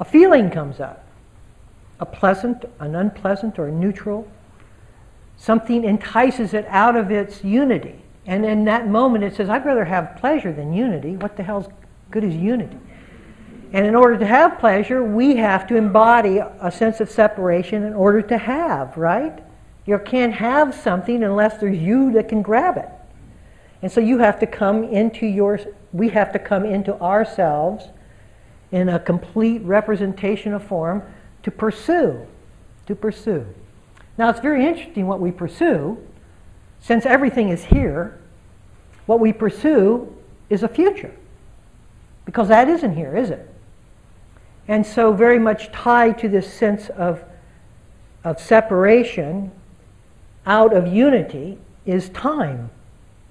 A 0.00 0.04
feeling 0.04 0.50
comes 0.50 0.80
up. 0.80 1.04
A 2.00 2.06
pleasant, 2.06 2.64
an 2.80 2.94
unpleasant, 2.94 3.58
or 3.58 3.70
neutral. 3.70 4.28
Something 5.36 5.84
entices 5.84 6.54
it 6.54 6.66
out 6.68 6.96
of 6.96 7.10
its 7.10 7.42
unity. 7.44 8.02
And 8.26 8.44
in 8.44 8.64
that 8.64 8.88
moment 8.88 9.24
it 9.24 9.34
says, 9.34 9.48
I'd 9.48 9.64
rather 9.64 9.84
have 9.84 10.16
pleasure 10.16 10.52
than 10.52 10.72
unity. 10.72 11.16
What 11.16 11.36
the 11.36 11.42
hell's 11.42 11.66
good 12.10 12.24
is 12.24 12.34
unity? 12.34 12.76
And 13.72 13.86
in 13.86 13.94
order 13.94 14.16
to 14.18 14.26
have 14.26 14.58
pleasure, 14.58 15.02
we 15.04 15.36
have 15.36 15.66
to 15.68 15.76
embody 15.76 16.38
a 16.38 16.70
sense 16.70 17.00
of 17.00 17.10
separation 17.10 17.84
in 17.84 17.94
order 17.94 18.22
to 18.22 18.38
have, 18.38 18.96
right? 18.96 19.38
You 19.86 19.98
can't 19.98 20.32
have 20.34 20.74
something 20.74 21.22
unless 21.22 21.58
there's 21.58 21.78
you 21.78 22.12
that 22.12 22.28
can 22.28 22.42
grab 22.42 22.76
it. 22.76 22.88
And 23.82 23.90
so 23.90 24.00
you 24.00 24.18
have 24.18 24.38
to 24.40 24.46
come 24.46 24.84
into 24.84 25.26
your, 25.26 25.60
we 25.92 26.08
have 26.10 26.32
to 26.32 26.38
come 26.38 26.64
into 26.64 27.00
ourselves 27.00 27.84
in 28.72 28.88
a 28.88 28.98
complete 28.98 29.62
representation 29.62 30.52
of 30.52 30.62
form 30.64 31.02
to 31.42 31.50
pursue, 31.50 32.26
to 32.86 32.94
pursue. 32.94 33.46
Now 34.16 34.30
it's 34.30 34.40
very 34.40 34.66
interesting 34.66 35.06
what 35.06 35.20
we 35.20 35.30
pursue. 35.30 35.98
Since 36.80 37.06
everything 37.06 37.50
is 37.50 37.64
here, 37.64 38.18
what 39.06 39.20
we 39.20 39.32
pursue 39.32 40.14
is 40.50 40.62
a 40.62 40.68
future. 40.68 41.14
Because 42.24 42.48
that 42.48 42.68
isn't 42.68 42.94
here, 42.94 43.16
is 43.16 43.30
it? 43.30 43.48
And 44.66 44.84
so, 44.84 45.14
very 45.14 45.38
much 45.38 45.72
tied 45.72 46.18
to 46.18 46.28
this 46.28 46.52
sense 46.52 46.90
of, 46.90 47.24
of 48.22 48.38
separation 48.38 49.50
out 50.44 50.76
of 50.76 50.86
unity 50.86 51.58
is 51.86 52.10
time. 52.10 52.70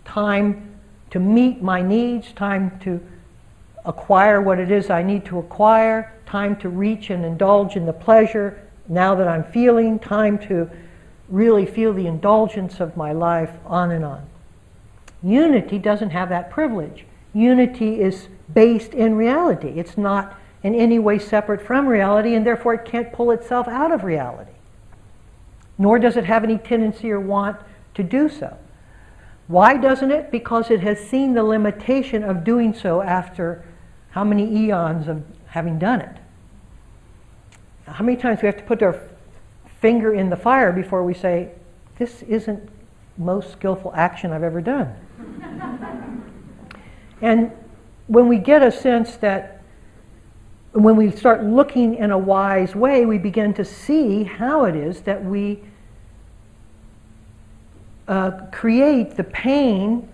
Time 0.08 0.80
to 1.12 1.20
meet 1.20 1.62
my 1.62 1.82
needs, 1.82 2.32
time 2.32 2.80
to 2.80 3.00
acquire 3.86 4.42
what 4.42 4.60
it 4.60 4.72
is 4.72 4.90
I 4.90 5.04
need 5.04 5.26
to 5.26 5.38
acquire, 5.38 6.14
time 6.26 6.56
to 6.58 6.70
reach 6.70 7.10
and 7.10 7.24
indulge 7.24 7.76
in 7.76 7.86
the 7.86 7.94
pleasure 7.94 8.60
now 8.88 9.14
that 9.16 9.28
I'm 9.28 9.44
feeling, 9.44 10.00
time 10.00 10.40
to 10.48 10.70
really 11.30 11.66
feel 11.66 11.94
the 11.94 12.08
indulgence 12.08 12.80
of 12.80 12.96
my 12.98 13.12
life, 13.12 13.52
on 13.66 13.92
and 13.92 14.04
on. 14.04 14.26
Unity 15.22 15.78
doesn't 15.78 16.12
have 16.12 16.30
that 16.30 16.50
privilege. 16.50 17.06
Unity 17.34 18.00
is 18.00 18.30
based 18.54 18.94
in 18.94 19.16
reality. 19.16 19.74
It's 19.76 19.98
not 19.98 20.40
in 20.64 20.74
any 20.74 21.00
way 21.00 21.20
separate 21.20 21.62
from 21.62 21.86
reality, 21.86 22.34
and 22.34 22.46
therefore 22.46 22.76
it 22.76 22.86
can't 22.86 23.12
pull 23.12 23.32
itself 23.32 23.68
out 23.68 23.92
of 23.92 24.04
reality. 24.04 24.52
Nor 25.78 26.00
does 26.00 26.18
it 26.18 26.26
have 26.26 26.44
any 26.44 26.58
tendency 26.58 27.12
or 27.12 27.20
want 27.20 27.60
to 27.94 28.04
do 28.04 28.30
so. 28.30 28.58
Why 29.48 29.78
doesn't 29.78 30.12
it? 30.12 30.30
Because 30.32 30.70
it 30.70 30.82
has 30.82 31.00
seen 31.00 31.34
the 31.34 31.44
limitation 31.44 32.24
of 32.24 32.44
doing 32.44 32.74
so 32.74 33.02
after 33.02 33.64
how 34.10 34.24
many 34.24 34.66
eons 34.66 35.08
of 35.08 35.24
having 35.48 35.80
done 35.80 36.02
it? 36.02 36.18
How 37.86 38.04
many 38.04 38.18
times 38.18 38.40
do 38.40 38.44
we 38.44 38.48
have 38.48 38.58
to 38.58 38.64
put 38.64 38.84
our 38.84 39.00
finger 39.80 40.14
in 40.14 40.30
the 40.30 40.36
fire 40.36 40.74
before 40.74 41.04
we 41.04 41.14
say, 41.14 41.52
This 41.98 42.24
isn't 42.24 42.70
most 43.18 43.52
skillful 43.52 43.94
action 43.96 44.32
I've 44.32 44.44
ever 44.44 44.60
done? 44.60 44.94
and 47.22 47.52
when 48.08 48.28
we 48.28 48.38
get 48.38 48.62
a 48.64 48.72
sense 48.72 49.16
that 49.18 49.62
when 50.74 50.96
we 50.96 51.10
start 51.12 51.44
looking 51.44 51.96
in 51.96 52.12
a 52.12 52.18
wise 52.18 52.76
way, 52.76 53.06
we 53.06 53.18
begin 53.18 53.54
to 53.54 53.66
see 53.66 54.24
how 54.24 54.66
it 54.66 54.76
is 54.76 55.02
that 55.02 55.24
we 55.24 55.64
uh, 58.08 58.32
create 58.52 59.16
the 59.16 59.24
pain 59.24 60.08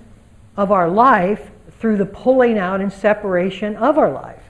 of 0.58 0.72
our 0.72 0.90
life 0.90 1.50
through 1.80 1.98
the 1.98 2.06
pulling 2.06 2.58
out 2.58 2.82
and 2.82 2.92
separation 2.92 3.76
of 3.76 3.98
our 3.98 4.12
life. 4.12 4.44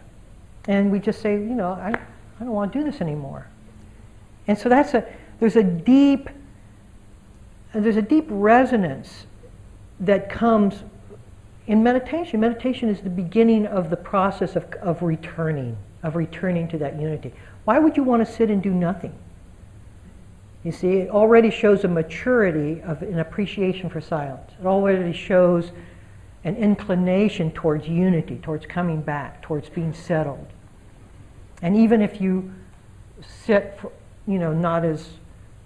And 0.68 0.92
we 0.92 1.00
just 1.00 1.22
say, 1.22 1.34
you 1.34 1.56
know, 1.56 1.72
I, 1.72 1.90
I 1.90 2.44
don't 2.44 2.54
want 2.54 2.72
to 2.74 2.80
do 2.80 2.86
this 2.86 3.02
anymore. 3.02 3.48
And 4.48 4.58
so 4.58 4.70
that's 4.70 4.94
a, 4.94 5.06
there's 5.40 5.56
a 5.56 5.64
deep, 5.64 6.30
there's 7.74 7.98
a 7.98 8.02
deep 8.02 8.28
resonance 8.30 9.26
that 10.00 10.30
comes 10.30 10.84
in 11.68 11.82
meditation. 11.82 12.40
Meditation 12.40 12.90
is 12.90 13.02
the 13.02 13.10
beginning 13.10 13.66
of 13.66 13.90
the 13.90 13.98
process 13.98 14.56
of, 14.56 14.66
of 14.82 15.02
returning 15.02 15.78
of 16.04 16.16
returning 16.16 16.68
to 16.68 16.78
that 16.78 17.00
unity. 17.00 17.34
Why 17.64 17.80
would 17.80 17.98
you 17.98 18.04
want 18.04 18.26
to 18.26 18.32
sit 18.32 18.52
and 18.52 18.62
do 18.62 18.72
nothing? 18.72 19.16
You 20.64 20.72
see, 20.72 20.94
it 20.94 21.10
already 21.10 21.52
shows 21.52 21.84
a 21.84 21.88
maturity 21.88 22.82
of 22.84 23.02
an 23.02 23.20
appreciation 23.20 23.90
for 23.90 24.00
silence. 24.00 24.52
It 24.60 24.66
already 24.66 25.12
shows 25.12 25.72
an 26.46 26.56
inclination 26.56 27.52
towards 27.52 27.88
unity, 27.88 28.38
towards 28.42 28.66
coming 28.66 29.02
back, 29.02 29.42
towards 29.42 29.70
being 29.70 29.94
settled. 29.94 30.48
And 31.62 31.76
even 31.76 32.02
if 32.02 32.20
you 32.22 32.54
sit, 33.46 33.78
for, 33.80 33.92
you 34.28 34.40
know, 34.40 34.54
not 34.54 34.86
as, 34.86 35.10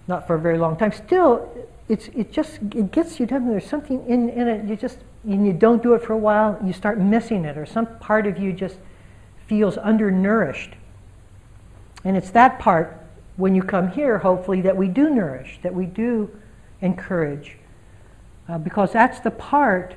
not 0.06 0.26
for 0.26 0.34
a 0.34 0.38
very 0.38 0.58
long 0.58 0.76
time, 0.76 0.92
still, 0.92 1.48
it's, 1.88 2.08
it 2.08 2.32
just, 2.32 2.60
it 2.74 2.92
gets 2.92 3.18
you 3.18 3.26
done. 3.26 3.48
There's 3.48 3.66
something 3.66 4.04
in, 4.06 4.28
in 4.28 4.48
it, 4.48 4.68
you 4.68 4.76
just, 4.76 4.98
and 5.24 5.46
you 5.46 5.52
don't 5.52 5.82
do 5.82 5.94
it 5.94 6.02
for 6.02 6.12
a 6.12 6.18
while, 6.18 6.58
you 6.64 6.72
start 6.72 6.98
missing 6.98 7.44
it, 7.44 7.56
or 7.56 7.66
some 7.66 7.86
part 7.98 8.26
of 8.26 8.38
you 8.38 8.52
just 8.52 8.76
feels 9.46 9.76
undernourished. 9.78 10.72
And 12.04 12.16
it's 12.16 12.30
that 12.30 12.58
part, 12.58 13.04
when 13.38 13.54
you 13.54 13.62
come 13.62 13.90
here, 13.90 14.18
hopefully, 14.18 14.60
that 14.60 14.76
we 14.76 14.88
do 14.88 15.08
nourish, 15.08 15.58
that 15.62 15.74
we 15.74 15.86
do 15.86 16.30
encourage. 16.82 17.56
Uh, 18.48 18.58
because 18.58 18.92
that's 18.92 19.20
the 19.20 19.30
part 19.30 19.94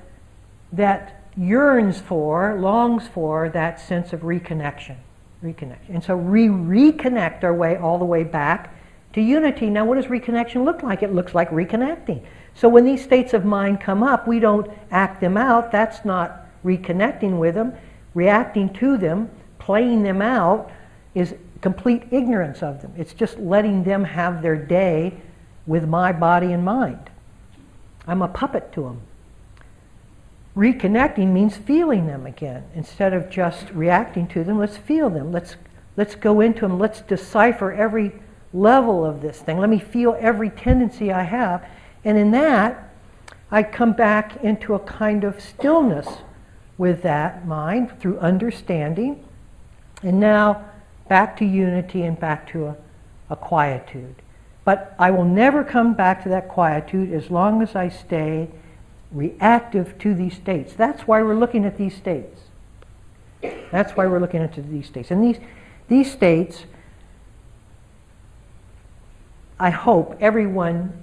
that 0.71 1.25
yearns 1.35 1.99
for, 1.99 2.57
longs 2.57 3.07
for 3.07 3.49
that 3.49 3.81
sense 3.81 4.13
of 4.13 4.21
reconnection. 4.21 4.95
Reconnection. 5.43 5.89
And 5.89 6.01
so 6.01 6.15
we 6.15 6.47
reconnect 6.47 7.43
our 7.43 7.53
way 7.53 7.75
all 7.75 7.99
the 7.99 8.05
way 8.05 8.23
back 8.23 8.73
to 9.13 9.21
unity. 9.21 9.69
Now, 9.69 9.83
what 9.83 9.95
does 9.95 10.05
reconnection 10.05 10.63
look 10.63 10.83
like? 10.83 11.03
It 11.03 11.13
looks 11.13 11.35
like 11.35 11.49
reconnecting. 11.49 12.23
So 12.53 12.69
when 12.69 12.85
these 12.85 13.03
states 13.03 13.33
of 13.33 13.43
mind 13.43 13.81
come 13.81 14.03
up, 14.03 14.27
we 14.27 14.39
don't 14.39 14.69
act 14.91 15.19
them 15.19 15.35
out. 15.35 15.71
That's 15.71 16.05
not 16.05 16.47
reconnecting 16.63 17.37
with 17.37 17.55
them, 17.55 17.73
reacting 18.13 18.71
to 18.75 18.97
them 18.97 19.29
playing 19.61 20.01
them 20.01 20.21
out 20.21 20.71
is 21.13 21.35
complete 21.61 22.03
ignorance 22.11 22.63
of 22.63 22.81
them. 22.81 22.93
It's 22.97 23.13
just 23.13 23.37
letting 23.37 23.83
them 23.83 24.03
have 24.03 24.41
their 24.41 24.55
day 24.55 25.13
with 25.67 25.87
my 25.87 26.11
body 26.11 26.51
and 26.51 26.65
mind. 26.65 27.09
I'm 28.07 28.21
a 28.21 28.27
puppet 28.27 28.71
to 28.73 28.81
them. 28.81 29.01
Reconnecting 30.55 31.31
means 31.31 31.55
feeling 31.55 32.07
them 32.07 32.25
again. 32.25 32.63
Instead 32.75 33.13
of 33.13 33.29
just 33.29 33.69
reacting 33.69 34.27
to 34.29 34.43
them, 34.43 34.59
let's 34.59 34.75
feel 34.75 35.09
them. 35.09 35.31
Let's, 35.31 35.55
let's 35.95 36.15
go 36.15 36.41
into 36.41 36.61
them. 36.61 36.77
Let's 36.77 37.01
decipher 37.01 37.71
every 37.71 38.11
level 38.53 39.05
of 39.05 39.21
this 39.21 39.39
thing. 39.39 39.59
Let 39.59 39.69
me 39.69 39.79
feel 39.79 40.17
every 40.19 40.49
tendency 40.49 41.11
I 41.11 41.23
have. 41.23 41.65
And 42.03 42.17
in 42.17 42.31
that, 42.31 42.89
I 43.49 43.63
come 43.63 43.93
back 43.93 44.43
into 44.43 44.73
a 44.73 44.79
kind 44.79 45.23
of 45.23 45.39
stillness 45.39 46.07
with 46.77 47.01
that 47.03 47.45
mind 47.45 47.99
through 47.99 48.19
understanding. 48.19 49.23
And 50.03 50.19
now 50.19 50.65
back 51.11 51.35
to 51.35 51.43
unity 51.43 52.03
and 52.03 52.17
back 52.17 52.49
to 52.49 52.67
a, 52.67 52.77
a 53.29 53.35
quietude. 53.35 54.15
But 54.63 54.95
I 54.97 55.11
will 55.11 55.25
never 55.25 55.61
come 55.61 55.93
back 55.93 56.23
to 56.23 56.29
that 56.29 56.47
quietude 56.47 57.11
as 57.11 57.29
long 57.29 57.61
as 57.61 57.75
I 57.75 57.89
stay 57.89 58.47
reactive 59.11 59.99
to 59.99 60.15
these 60.15 60.35
states. 60.35 60.71
That's 60.71 61.01
why 61.01 61.21
we're 61.21 61.35
looking 61.35 61.65
at 61.65 61.77
these 61.77 61.97
states. 61.97 62.43
That's 63.41 63.91
why 63.97 64.07
we're 64.07 64.21
looking 64.21 64.41
into 64.41 64.61
these 64.61 64.87
states. 64.87 65.11
And 65.11 65.21
these, 65.21 65.37
these 65.89 66.09
states, 66.09 66.63
I 69.59 69.69
hope 69.69 70.15
everyone 70.21 70.93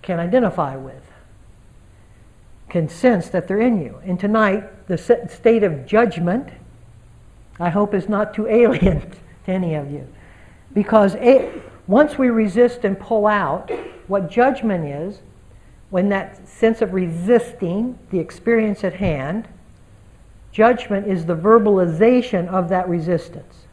can 0.00 0.20
identify 0.20 0.76
with, 0.76 1.02
can 2.68 2.88
sense 2.88 3.30
that 3.30 3.48
they're 3.48 3.60
in 3.60 3.82
you. 3.82 3.98
And 4.04 4.20
tonight, 4.20 4.86
the 4.86 4.96
state 4.96 5.64
of 5.64 5.86
judgment, 5.86 6.50
I 7.58 7.70
hope, 7.70 7.94
is 7.94 8.08
not 8.08 8.32
too 8.32 8.46
alien 8.46 9.10
to 9.44 9.52
any 9.52 9.74
of 9.74 9.90
you. 9.90 10.06
Because 10.72 11.14
a, 11.16 11.62
once 11.86 12.18
we 12.18 12.30
resist 12.30 12.84
and 12.84 12.98
pull 12.98 13.26
out, 13.26 13.70
what 14.06 14.30
judgment 14.30 14.84
is, 14.84 15.20
when 15.90 16.08
that 16.08 16.48
sense 16.48 16.82
of 16.82 16.92
resisting 16.92 17.98
the 18.10 18.18
experience 18.18 18.82
at 18.84 18.94
hand, 18.94 19.46
judgment 20.50 21.06
is 21.06 21.26
the 21.26 21.36
verbalization 21.36 22.48
of 22.48 22.68
that 22.68 22.88
resistance, 22.88 23.66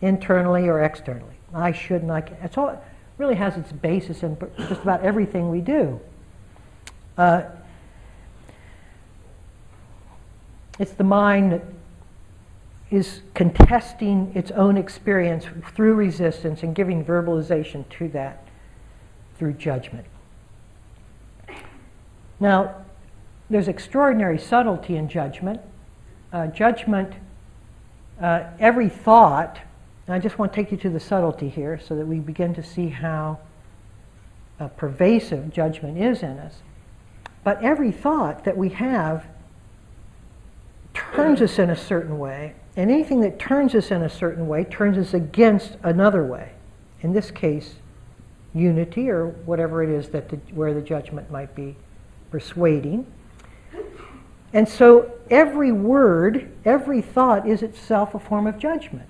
internally 0.00 0.68
or 0.68 0.82
externally. 0.82 1.34
I 1.54 1.72
should 1.72 2.04
not. 2.04 2.30
It's 2.42 2.56
all, 2.56 2.68
it 2.68 2.78
really 3.18 3.34
has 3.34 3.56
its 3.56 3.72
basis 3.72 4.22
in 4.22 4.36
just 4.58 4.82
about 4.82 5.02
everything 5.02 5.50
we 5.50 5.60
do. 5.60 6.00
Uh, 7.16 7.42
it's 10.78 10.92
the 10.92 11.04
mind 11.04 11.52
that 11.52 11.62
is 12.90 13.22
contesting 13.34 14.30
its 14.34 14.50
own 14.52 14.76
experience 14.76 15.46
through 15.74 15.94
resistance 15.94 16.62
and 16.62 16.74
giving 16.74 17.04
verbalization 17.04 17.88
to 17.90 18.08
that 18.08 18.46
through 19.38 19.52
judgment. 19.52 20.06
Now, 22.38 22.84
there's 23.50 23.68
extraordinary 23.68 24.38
subtlety 24.38 24.96
in 24.96 25.08
judgment. 25.08 25.60
Uh, 26.32 26.48
judgment, 26.48 27.14
uh, 28.20 28.44
every 28.58 28.88
thought, 28.88 29.58
I 30.08 30.18
just 30.18 30.38
want 30.38 30.52
to 30.52 30.56
take 30.56 30.70
you 30.70 30.78
to 30.78 30.90
the 30.90 31.00
subtlety 31.00 31.48
here 31.48 31.80
so 31.80 31.96
that 31.96 32.06
we 32.06 32.18
begin 32.18 32.54
to 32.54 32.62
see 32.62 32.88
how 32.88 33.38
uh, 34.60 34.68
pervasive 34.68 35.52
judgment 35.52 35.98
is 35.98 36.22
in 36.22 36.38
us. 36.38 36.56
But 37.42 37.62
every 37.62 37.92
thought 37.92 38.44
that 38.44 38.56
we 38.56 38.70
have 38.70 39.26
turns 40.94 41.42
us 41.42 41.58
in 41.58 41.70
a 41.70 41.76
certain 41.76 42.18
way, 42.18 42.54
and 42.76 42.90
anything 42.90 43.20
that 43.22 43.38
turns 43.38 43.74
us 43.74 43.90
in 43.90 44.02
a 44.02 44.08
certain 44.08 44.46
way 44.46 44.64
turns 44.64 44.98
us 44.98 45.14
against 45.14 45.76
another 45.82 46.24
way. 46.24 46.52
In 47.00 47.12
this 47.12 47.30
case, 47.30 47.76
unity 48.54 49.10
or 49.10 49.28
whatever 49.28 49.82
it 49.82 49.90
is 49.90 50.10
that 50.10 50.28
the, 50.28 50.36
where 50.54 50.74
the 50.74 50.82
judgment 50.82 51.30
might 51.30 51.54
be 51.54 51.76
persuading. 52.30 53.06
And 54.52 54.68
so 54.68 55.12
every 55.30 55.72
word, 55.72 56.52
every 56.64 57.02
thought 57.02 57.48
is 57.48 57.62
itself 57.62 58.14
a 58.14 58.18
form 58.18 58.46
of 58.46 58.58
judgment. 58.58 59.08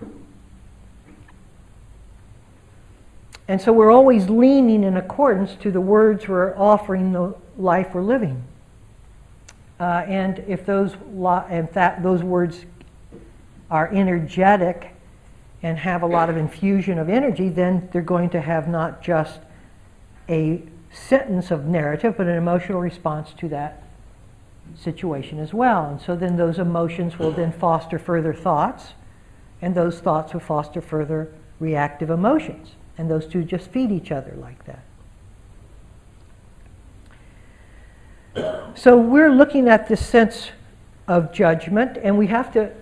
And 3.49 3.61
so 3.61 3.73
we're 3.73 3.93
always 3.93 4.29
leaning 4.29 4.83
in 4.83 4.97
accordance 4.97 5.55
to 5.57 5.71
the 5.71 5.81
words 5.81 6.27
we're 6.27 6.57
offering 6.57 7.13
the 7.13 7.35
life 7.57 7.95
we're 7.95 8.03
living. 8.03 8.43
Uh, 9.79 10.05
and 10.09 10.41
if 10.49 10.67
those, 10.67 10.95
in 11.51 11.69
fact, 11.69 12.03
those 12.03 12.23
words 12.23 12.65
are 13.71 13.93
energetic 13.93 14.95
and 15.63 15.79
have 15.79 16.03
a 16.03 16.07
lot 16.07 16.31
of 16.31 16.37
infusion 16.37 16.99
of 16.99 17.09
energy, 17.09 17.49
then 17.49 17.89
they're 17.93 18.03
going 18.03 18.31
to 18.31 18.41
have 18.41 18.69
not 18.69 19.03
just 19.03 19.41
a 20.29 20.63
sentence 20.93 21.51
of 21.51 21.67
narrative, 21.67 22.15
but 22.17 22.27
an 22.27 22.37
emotional 22.37 22.81
response 22.81 23.33
to 23.35 23.49
that 23.49 23.83
situation 24.75 25.39
as 25.39 25.53
well. 25.53 25.87
And 25.87 26.01
so 26.01 26.17
then 26.17 26.37
those 26.37 26.59
emotions 26.59 27.19
will 27.19 27.33
then 27.33 27.53
foster 27.53 27.99
further 27.99 28.33
thoughts, 28.33 28.95
and 29.63 29.75
those 29.75 30.01
thoughts 30.01 30.33
will 30.33 30.41
foster 30.41 30.81
further 30.81 31.33
reactive 31.59 32.11
emotions. 32.11 32.73
And 32.99 33.11
those 33.11 33.27
two 33.27 33.45
just 33.45 33.71
feed 33.71 33.91
each 33.91 34.11
other 34.13 34.35
like 34.37 34.65
that. 34.65 34.83
So 38.75 38.99
we're 38.99 39.31
looking 39.31 39.69
at 39.69 39.89
this 39.89 40.05
sense 40.05 40.51
of 41.09 41.33
judgment, 41.33 41.97
and 42.03 42.19
we 42.19 42.27
have 42.27 42.53
to 42.53 42.73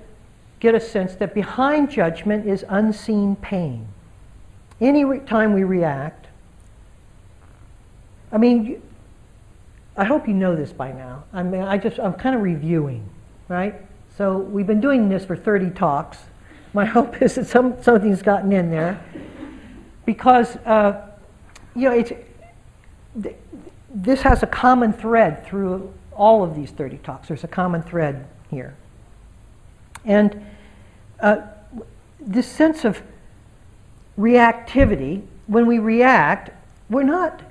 get 0.64 0.74
a 0.74 0.80
sense 0.80 1.14
that 1.16 1.34
behind 1.34 1.90
judgment 1.90 2.48
is 2.48 2.64
unseen 2.70 3.36
pain. 3.36 3.86
Any 4.80 5.04
re- 5.04 5.20
time 5.20 5.52
we 5.52 5.62
react, 5.62 6.26
I 8.32 8.38
mean, 8.38 8.80
I 9.94 10.04
hope 10.04 10.26
you 10.26 10.32
know 10.32 10.56
this 10.56 10.72
by 10.72 10.90
now. 10.90 11.24
I 11.34 11.42
mean, 11.42 11.60
I 11.60 11.76
just, 11.76 12.00
I'm 12.00 12.14
kind 12.14 12.34
of 12.34 12.40
reviewing, 12.40 13.06
right? 13.48 13.74
So 14.16 14.38
we've 14.38 14.66
been 14.66 14.80
doing 14.80 15.10
this 15.10 15.26
for 15.26 15.36
30 15.36 15.70
talks. 15.70 16.18
My 16.72 16.84
hope 16.96 17.20
is 17.20 17.34
that 17.34 17.46
some, 17.46 17.80
something's 17.82 18.22
gotten 18.22 18.50
in 18.50 18.70
there. 18.70 19.04
Because, 20.06 20.56
uh, 20.64 21.08
you 21.76 21.90
know, 21.90 21.94
it's, 21.94 22.12
th- 23.22 23.36
this 23.94 24.22
has 24.22 24.42
a 24.42 24.46
common 24.46 24.94
thread 24.94 25.46
through 25.46 25.92
all 26.12 26.42
of 26.42 26.56
these 26.56 26.70
30 26.70 26.96
talks. 26.98 27.28
There's 27.28 27.44
a 27.44 27.48
common 27.48 27.82
thread 27.82 28.26
here. 28.50 28.74
And 30.04 30.44
uh, 31.20 31.38
this 32.20 32.46
sense 32.46 32.84
of 32.84 33.02
reactivity, 34.18 35.22
when 35.46 35.66
we 35.66 35.78
react, 35.78 36.50
we're 36.88 37.02
not 37.02 37.42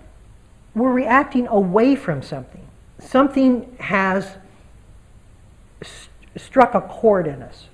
we're 0.76 0.92
reacting 0.92 1.48
away 1.48 1.96
from 1.96 2.22
something. 2.24 2.68
Something 3.00 3.76
has 3.80 4.38
st- 5.84 6.10
struck 6.36 6.74
a 6.74 6.82
chord 6.82 7.28
in 7.28 7.44
us. 7.44 7.68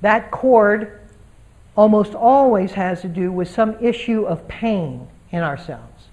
That 0.00 0.30
chord 0.30 1.00
almost 1.76 2.14
always 2.14 2.72
has 2.72 3.02
to 3.02 3.08
do 3.08 3.30
with 3.30 3.48
some 3.48 3.76
issue 3.80 4.24
of 4.24 4.48
pain 4.48 5.06
in 5.30 5.42
ourselves. 5.42 6.08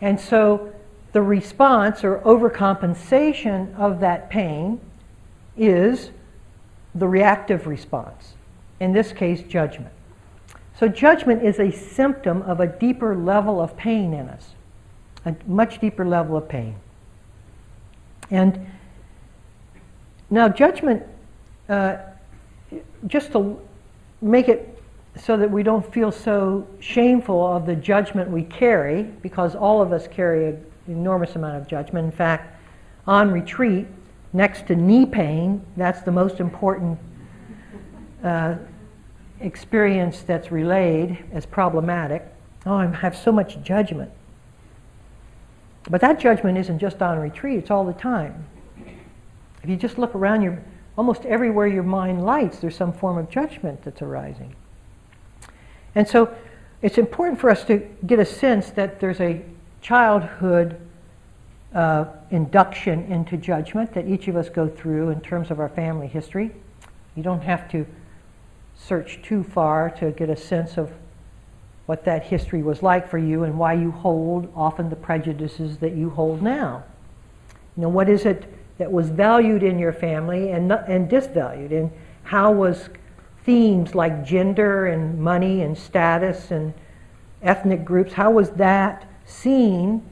And 0.00 0.18
so 0.18 0.72
the 1.12 1.22
response 1.22 2.02
or 2.02 2.20
overcompensation 2.20 3.74
of 3.76 4.00
that 4.00 4.30
pain 4.30 4.80
is 5.56 6.10
the 6.94 7.06
reactive 7.08 7.66
response, 7.66 8.34
in 8.80 8.92
this 8.92 9.12
case, 9.12 9.42
judgment. 9.42 9.92
So 10.78 10.88
judgment 10.88 11.42
is 11.44 11.60
a 11.60 11.70
symptom 11.70 12.42
of 12.42 12.60
a 12.60 12.66
deeper 12.66 13.16
level 13.16 13.60
of 13.60 13.76
pain 13.76 14.12
in 14.12 14.28
us, 14.28 14.54
a 15.24 15.34
much 15.46 15.80
deeper 15.80 16.04
level 16.04 16.36
of 16.36 16.48
pain. 16.48 16.76
And 18.30 18.66
now, 20.30 20.48
judgment, 20.48 21.02
uh, 21.68 21.98
just 23.06 23.32
to 23.32 23.60
make 24.20 24.48
it 24.48 24.82
so 25.16 25.36
that 25.36 25.48
we 25.48 25.62
don't 25.62 25.92
feel 25.92 26.10
so 26.10 26.66
shameful 26.80 27.46
of 27.46 27.66
the 27.66 27.76
judgment 27.76 28.30
we 28.30 28.42
carry, 28.42 29.04
because 29.04 29.54
all 29.54 29.80
of 29.80 29.92
us 29.92 30.08
carry 30.08 30.48
an 30.48 30.66
enormous 30.88 31.36
amount 31.36 31.56
of 31.56 31.68
judgment. 31.68 32.06
In 32.06 32.12
fact, 32.12 32.58
on 33.06 33.30
retreat, 33.30 33.86
next 34.34 34.66
to 34.66 34.76
knee 34.76 35.06
pain, 35.06 35.64
that's 35.76 36.02
the 36.02 36.10
most 36.10 36.40
important 36.40 36.98
uh, 38.22 38.56
experience 39.40 40.22
that's 40.22 40.50
relayed 40.50 41.24
as 41.32 41.46
problematic, 41.46 42.26
oh, 42.66 42.74
I 42.74 42.86
have 42.86 43.16
so 43.16 43.30
much 43.32 43.62
judgment. 43.62 44.10
But 45.88 46.00
that 46.00 46.18
judgment 46.18 46.58
isn't 46.58 46.78
just 46.78 47.00
on 47.00 47.18
retreat, 47.18 47.58
it's 47.58 47.70
all 47.70 47.84
the 47.84 47.92
time. 47.92 48.46
If 49.62 49.70
you 49.70 49.76
just 49.76 49.98
look 49.98 50.14
around, 50.14 50.42
you 50.42 50.58
almost 50.98 51.24
everywhere 51.24 51.66
your 51.66 51.82
mind 51.82 52.24
lights, 52.24 52.58
there's 52.58 52.76
some 52.76 52.92
form 52.92 53.18
of 53.18 53.30
judgment 53.30 53.82
that's 53.82 54.02
arising. 54.02 54.54
And 55.94 56.08
so 56.08 56.34
it's 56.82 56.98
important 56.98 57.40
for 57.40 57.50
us 57.50 57.64
to 57.64 57.78
get 58.06 58.18
a 58.18 58.24
sense 58.24 58.70
that 58.70 59.00
there's 59.00 59.20
a 59.20 59.44
childhood 59.80 60.80
uh, 61.74 62.04
induction 62.30 63.04
into 63.10 63.36
judgment 63.36 63.92
that 63.94 64.06
each 64.06 64.28
of 64.28 64.36
us 64.36 64.48
go 64.48 64.68
through 64.68 65.10
in 65.10 65.20
terms 65.20 65.50
of 65.50 65.58
our 65.58 65.68
family 65.68 66.06
history. 66.06 66.50
You 67.16 67.22
don't 67.22 67.42
have 67.42 67.68
to 67.72 67.86
search 68.76 69.20
too 69.22 69.42
far 69.42 69.90
to 69.90 70.10
get 70.12 70.30
a 70.30 70.36
sense 70.36 70.76
of 70.76 70.92
what 71.86 72.04
that 72.04 72.24
history 72.24 72.62
was 72.62 72.82
like 72.82 73.08
for 73.08 73.18
you 73.18 73.44
and 73.44 73.58
why 73.58 73.74
you 73.74 73.90
hold 73.90 74.50
often 74.56 74.88
the 74.88 74.96
prejudices 74.96 75.78
that 75.78 75.94
you 75.94 76.10
hold 76.10 76.42
now. 76.42 76.82
You 77.76 77.82
know, 77.82 77.88
what 77.88 78.08
is 78.08 78.24
it 78.24 78.44
that 78.78 78.90
was 78.90 79.10
valued 79.10 79.62
in 79.62 79.78
your 79.78 79.92
family 79.92 80.50
and, 80.50 80.72
and 80.72 81.08
disvalued? 81.08 81.72
And 81.72 81.90
how 82.22 82.52
was 82.52 82.88
themes 83.44 83.94
like 83.94 84.24
gender 84.24 84.86
and 84.86 85.20
money 85.20 85.62
and 85.62 85.76
status 85.76 86.50
and 86.50 86.72
ethnic 87.42 87.84
groups, 87.84 88.14
how 88.14 88.30
was 88.30 88.50
that 88.52 89.06
seen 89.26 90.02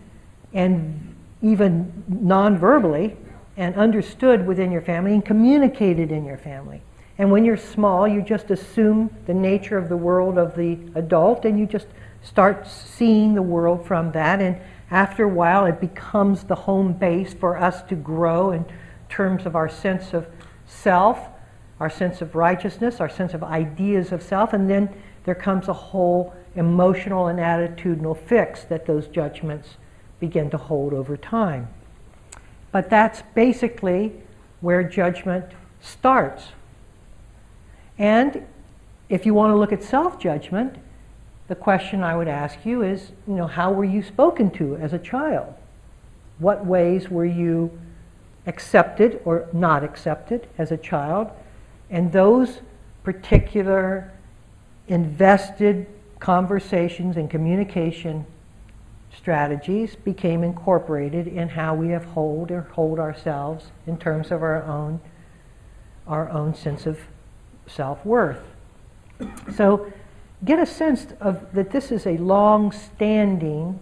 and 0.52 1.14
even 1.42 2.04
non-verbally 2.08 3.16
and 3.56 3.74
understood 3.74 4.46
within 4.46 4.72
your 4.72 4.80
family 4.80 5.12
and 5.12 5.24
communicated 5.24 6.10
in 6.10 6.24
your 6.24 6.38
family? 6.38 6.82
And 7.18 7.30
when 7.30 7.44
you're 7.44 7.56
small, 7.56 8.08
you 8.08 8.22
just 8.22 8.50
assume 8.50 9.10
the 9.26 9.34
nature 9.34 9.76
of 9.76 9.88
the 9.88 9.96
world 9.96 10.38
of 10.38 10.56
the 10.56 10.78
adult 10.94 11.44
and 11.44 11.58
you 11.58 11.66
just 11.66 11.86
start 12.22 12.66
seeing 12.66 13.34
the 13.34 13.42
world 13.42 13.86
from 13.86 14.12
that. 14.12 14.40
And 14.40 14.60
after 14.90 15.24
a 15.24 15.28
while, 15.28 15.66
it 15.66 15.80
becomes 15.80 16.44
the 16.44 16.54
home 16.54 16.92
base 16.92 17.34
for 17.34 17.56
us 17.56 17.82
to 17.84 17.94
grow 17.94 18.52
in 18.52 18.64
terms 19.08 19.46
of 19.46 19.54
our 19.56 19.68
sense 19.68 20.14
of 20.14 20.26
self, 20.66 21.28
our 21.80 21.90
sense 21.90 22.22
of 22.22 22.34
righteousness, 22.34 23.00
our 23.00 23.08
sense 23.08 23.34
of 23.34 23.42
ideas 23.42 24.12
of 24.12 24.22
self. 24.22 24.52
And 24.52 24.70
then 24.70 24.88
there 25.24 25.34
comes 25.34 25.68
a 25.68 25.72
whole 25.72 26.34
emotional 26.54 27.28
and 27.28 27.38
attitudinal 27.38 28.16
fix 28.16 28.64
that 28.64 28.86
those 28.86 29.06
judgments 29.08 29.76
begin 30.22 30.48
to 30.48 30.56
hold 30.56 30.94
over 30.94 31.16
time. 31.16 31.66
But 32.70 32.88
that's 32.88 33.22
basically 33.34 34.12
where 34.60 34.84
judgment 34.84 35.46
starts. 35.80 36.52
And 37.98 38.46
if 39.08 39.26
you 39.26 39.34
want 39.34 39.50
to 39.50 39.56
look 39.56 39.72
at 39.72 39.82
self-judgment, 39.82 40.76
the 41.48 41.56
question 41.56 42.04
I 42.04 42.16
would 42.16 42.28
ask 42.28 42.64
you 42.64 42.82
is, 42.82 43.10
you 43.26 43.34
know, 43.34 43.48
how 43.48 43.72
were 43.72 43.84
you 43.84 44.00
spoken 44.00 44.52
to 44.52 44.76
as 44.76 44.92
a 44.92 44.98
child? 44.98 45.54
What 46.38 46.64
ways 46.64 47.10
were 47.10 47.26
you 47.26 47.76
accepted 48.46 49.20
or 49.24 49.48
not 49.52 49.82
accepted 49.82 50.46
as 50.56 50.70
a 50.70 50.76
child? 50.76 51.32
And 51.90 52.12
those 52.12 52.60
particular 53.02 54.12
invested 54.86 55.88
conversations 56.20 57.16
and 57.16 57.28
communication 57.28 58.24
strategies 59.16 59.94
became 59.94 60.42
incorporated 60.42 61.26
in 61.26 61.48
how 61.48 61.74
we 61.74 61.88
have 61.88 62.04
hold 62.04 62.50
or 62.50 62.62
hold 62.72 62.98
ourselves 62.98 63.66
in 63.86 63.96
terms 63.96 64.30
of 64.30 64.42
our 64.42 64.62
own 64.64 65.00
our 66.06 66.28
own 66.30 66.52
sense 66.52 66.84
of 66.84 66.98
self-worth. 67.68 68.42
So 69.54 69.92
get 70.44 70.58
a 70.58 70.66
sense 70.66 71.06
of 71.20 71.54
that 71.54 71.70
this 71.70 71.92
is 71.92 72.06
a 72.06 72.16
long-standing 72.16 73.78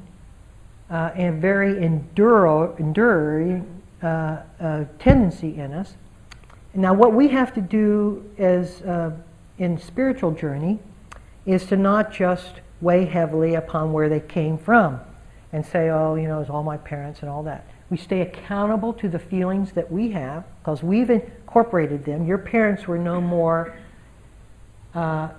uh, 0.90 1.12
and 1.14 1.40
very 1.40 1.82
enduring 1.82 3.82
uh, 4.02 4.42
uh, 4.60 4.84
tendency 4.98 5.58
in 5.58 5.72
us. 5.72 5.94
Now, 6.74 6.92
what 6.92 7.14
we 7.14 7.28
have 7.28 7.54
to 7.54 7.62
do 7.62 8.30
as 8.36 8.82
uh, 8.82 9.12
in 9.56 9.78
spiritual 9.78 10.32
journey 10.32 10.78
is 11.46 11.64
to 11.66 11.76
not 11.76 12.12
just 12.12 12.60
weigh 12.82 13.06
heavily 13.06 13.54
upon 13.54 13.94
where 13.94 14.10
they 14.10 14.20
came 14.20 14.58
from 14.58 15.00
and 15.52 15.64
say, 15.64 15.90
oh, 15.90 16.14
you 16.14 16.28
know, 16.28 16.40
it's 16.40 16.50
all 16.50 16.62
my 16.62 16.76
parents 16.76 17.20
and 17.20 17.30
all 17.30 17.42
that. 17.42 17.66
We 17.90 17.96
stay 17.96 18.20
accountable 18.20 18.92
to 18.94 19.08
the 19.08 19.18
feelings 19.18 19.72
that 19.72 19.90
we 19.90 20.10
have 20.12 20.44
because 20.60 20.82
we've 20.82 21.10
incorporated 21.10 22.04
them. 22.04 22.24
Your 22.24 22.38
parents 22.38 22.86
were 22.86 22.98
no 22.98 23.20
more 23.20 23.76
uh, 24.94 25.30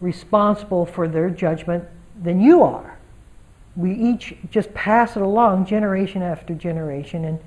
responsible 0.00 0.84
for 0.84 1.06
their 1.06 1.30
judgment 1.30 1.84
than 2.22 2.40
you 2.40 2.62
are. 2.62 2.98
We 3.76 3.92
each 3.94 4.36
just 4.50 4.72
pass 4.74 5.16
it 5.16 5.22
along 5.22 5.66
generation 5.66 6.22
after 6.22 6.54
generation, 6.54 7.24
and 7.24 7.40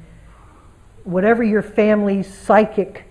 whatever 1.03 1.43
your 1.43 1.62
family's 1.62 2.34
psychic 2.34 3.06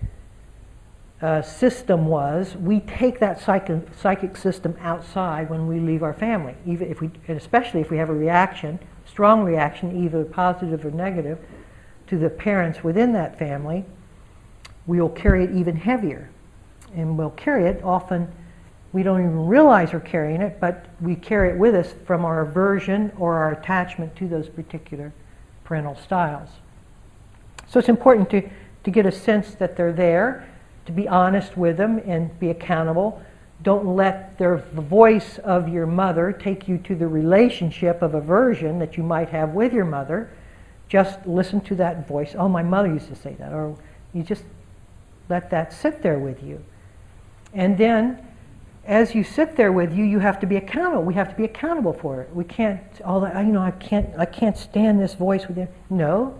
uh, 1.22 1.40
system 1.40 2.06
was, 2.06 2.56
we 2.56 2.80
take 2.80 3.18
that 3.20 3.40
psychic, 3.40 3.82
psychic 3.98 4.36
system 4.36 4.76
outside 4.80 5.48
when 5.48 5.66
we 5.66 5.80
leave 5.80 6.02
our 6.02 6.12
family, 6.12 6.54
even 6.66 6.90
if 6.90 7.00
we, 7.00 7.10
especially 7.28 7.80
if 7.80 7.90
we 7.90 7.96
have 7.96 8.10
a 8.10 8.14
reaction, 8.14 8.78
strong 9.06 9.42
reaction, 9.42 10.04
either 10.04 10.24
positive 10.24 10.84
or 10.84 10.90
negative, 10.90 11.38
to 12.06 12.18
the 12.18 12.28
parents 12.28 12.84
within 12.84 13.12
that 13.12 13.38
family, 13.38 13.84
we 14.86 15.00
will 15.00 15.08
carry 15.08 15.44
it 15.44 15.50
even 15.52 15.74
heavier 15.74 16.30
and 16.94 17.16
we'll 17.16 17.30
carry 17.30 17.66
it. 17.66 17.82
Often 17.82 18.30
we 18.92 19.02
don't 19.02 19.20
even 19.20 19.46
realize 19.46 19.92
we're 19.92 20.00
carrying 20.00 20.40
it, 20.40 20.60
but 20.60 20.86
we 21.00 21.16
carry 21.16 21.50
it 21.50 21.58
with 21.58 21.74
us 21.74 21.94
from 22.04 22.24
our 22.24 22.42
aversion 22.42 23.10
or 23.18 23.34
our 23.34 23.52
attachment 23.52 24.14
to 24.16 24.28
those 24.28 24.48
particular 24.48 25.12
parental 25.64 25.96
styles. 25.96 26.50
So 27.68 27.78
it's 27.78 27.88
important 27.88 28.30
to, 28.30 28.48
to 28.84 28.90
get 28.90 29.06
a 29.06 29.12
sense 29.12 29.54
that 29.56 29.76
they're 29.76 29.92
there, 29.92 30.48
to 30.86 30.92
be 30.92 31.08
honest 31.08 31.56
with 31.56 31.76
them 31.76 31.98
and 32.06 32.38
be 32.38 32.50
accountable. 32.50 33.20
Don't 33.62 33.96
let 33.96 34.38
their, 34.38 34.64
the 34.74 34.80
voice 34.80 35.38
of 35.38 35.68
your 35.68 35.86
mother 35.86 36.32
take 36.32 36.68
you 36.68 36.78
to 36.78 36.94
the 36.94 37.06
relationship 37.06 38.02
of 38.02 38.14
aversion 38.14 38.78
that 38.78 38.96
you 38.96 39.02
might 39.02 39.28
have 39.30 39.50
with 39.50 39.72
your 39.72 39.84
mother. 39.84 40.30
Just 40.88 41.26
listen 41.26 41.60
to 41.62 41.74
that 41.76 42.06
voice. 42.06 42.34
Oh, 42.38 42.48
my 42.48 42.62
mother 42.62 42.88
used 42.88 43.08
to 43.08 43.16
say 43.16 43.34
that. 43.34 43.52
Or 43.52 43.76
you 44.12 44.22
just 44.22 44.44
let 45.28 45.50
that 45.50 45.72
sit 45.72 46.02
there 46.02 46.18
with 46.18 46.42
you. 46.42 46.62
And 47.52 47.76
then, 47.76 48.24
as 48.84 49.14
you 49.14 49.24
sit 49.24 49.56
there 49.56 49.72
with 49.72 49.92
you, 49.92 50.04
you 50.04 50.20
have 50.20 50.38
to 50.40 50.46
be 50.46 50.56
accountable. 50.56 51.02
We 51.02 51.14
have 51.14 51.30
to 51.30 51.34
be 51.34 51.44
accountable 51.44 51.94
for 51.94 52.20
it. 52.20 52.34
We 52.34 52.44
can't, 52.44 52.80
all 53.04 53.20
that, 53.20 53.34
you 53.44 53.52
know, 53.52 53.62
I 53.62 53.72
can't, 53.72 54.10
I 54.16 54.26
can't 54.26 54.56
stand 54.56 55.00
this 55.00 55.14
voice 55.14 55.48
within. 55.48 55.68
No, 55.90 56.38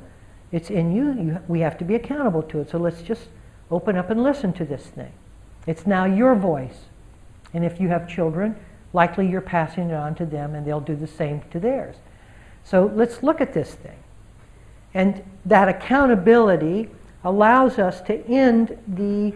it's 0.52 0.70
in 0.70 0.94
you. 0.94 1.12
you. 1.14 1.38
We 1.48 1.60
have 1.60 1.76
to 1.78 1.84
be 1.84 1.96
accountable 1.96 2.42
to 2.44 2.60
it. 2.60 2.70
So 2.70 2.78
let's 2.78 3.02
just 3.02 3.28
open 3.70 3.96
up 3.96 4.10
and 4.10 4.22
listen 4.22 4.52
to 4.54 4.64
this 4.64 4.86
thing. 4.86 5.12
It's 5.66 5.86
now 5.86 6.04
your 6.04 6.34
voice. 6.34 6.84
And 7.52 7.64
if 7.64 7.80
you 7.80 7.88
have 7.88 8.08
children, 8.08 8.56
likely 8.92 9.28
you're 9.28 9.40
passing 9.40 9.90
it 9.90 9.94
on 9.94 10.14
to 10.16 10.26
them 10.26 10.54
and 10.54 10.66
they'll 10.66 10.80
do 10.80 10.96
the 10.96 11.06
same 11.06 11.42
to 11.50 11.60
theirs. 11.60 11.96
So 12.64 12.90
let's 12.94 13.22
look 13.22 13.40
at 13.40 13.52
this 13.52 13.74
thing. 13.74 13.98
And 14.94 15.22
that 15.44 15.68
accountability 15.68 16.88
allows 17.24 17.78
us 17.78 18.00
to 18.02 18.24
end 18.26 18.78
the 18.86 19.34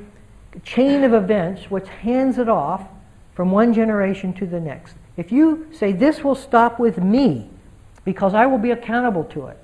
chain 0.65 1.05
of 1.05 1.13
events 1.13 1.71
which 1.71 1.89
hands 1.89 2.39
it 2.39 2.49
off 2.49 2.89
from 3.35 3.51
one 3.51 3.73
generation 3.73 4.33
to 4.35 4.47
the 4.47 4.61
next. 4.61 4.95
If 5.17 5.31
you 5.31 5.69
say, 5.73 5.93
This 5.93 6.25
will 6.25 6.35
stop 6.35 6.79
with 6.79 6.99
me 6.99 7.49
because 8.05 8.35
I 8.35 8.47
will 8.47 8.59
be 8.59 8.71
accountable 8.71 9.25
to 9.25 9.47
it, 9.47 9.59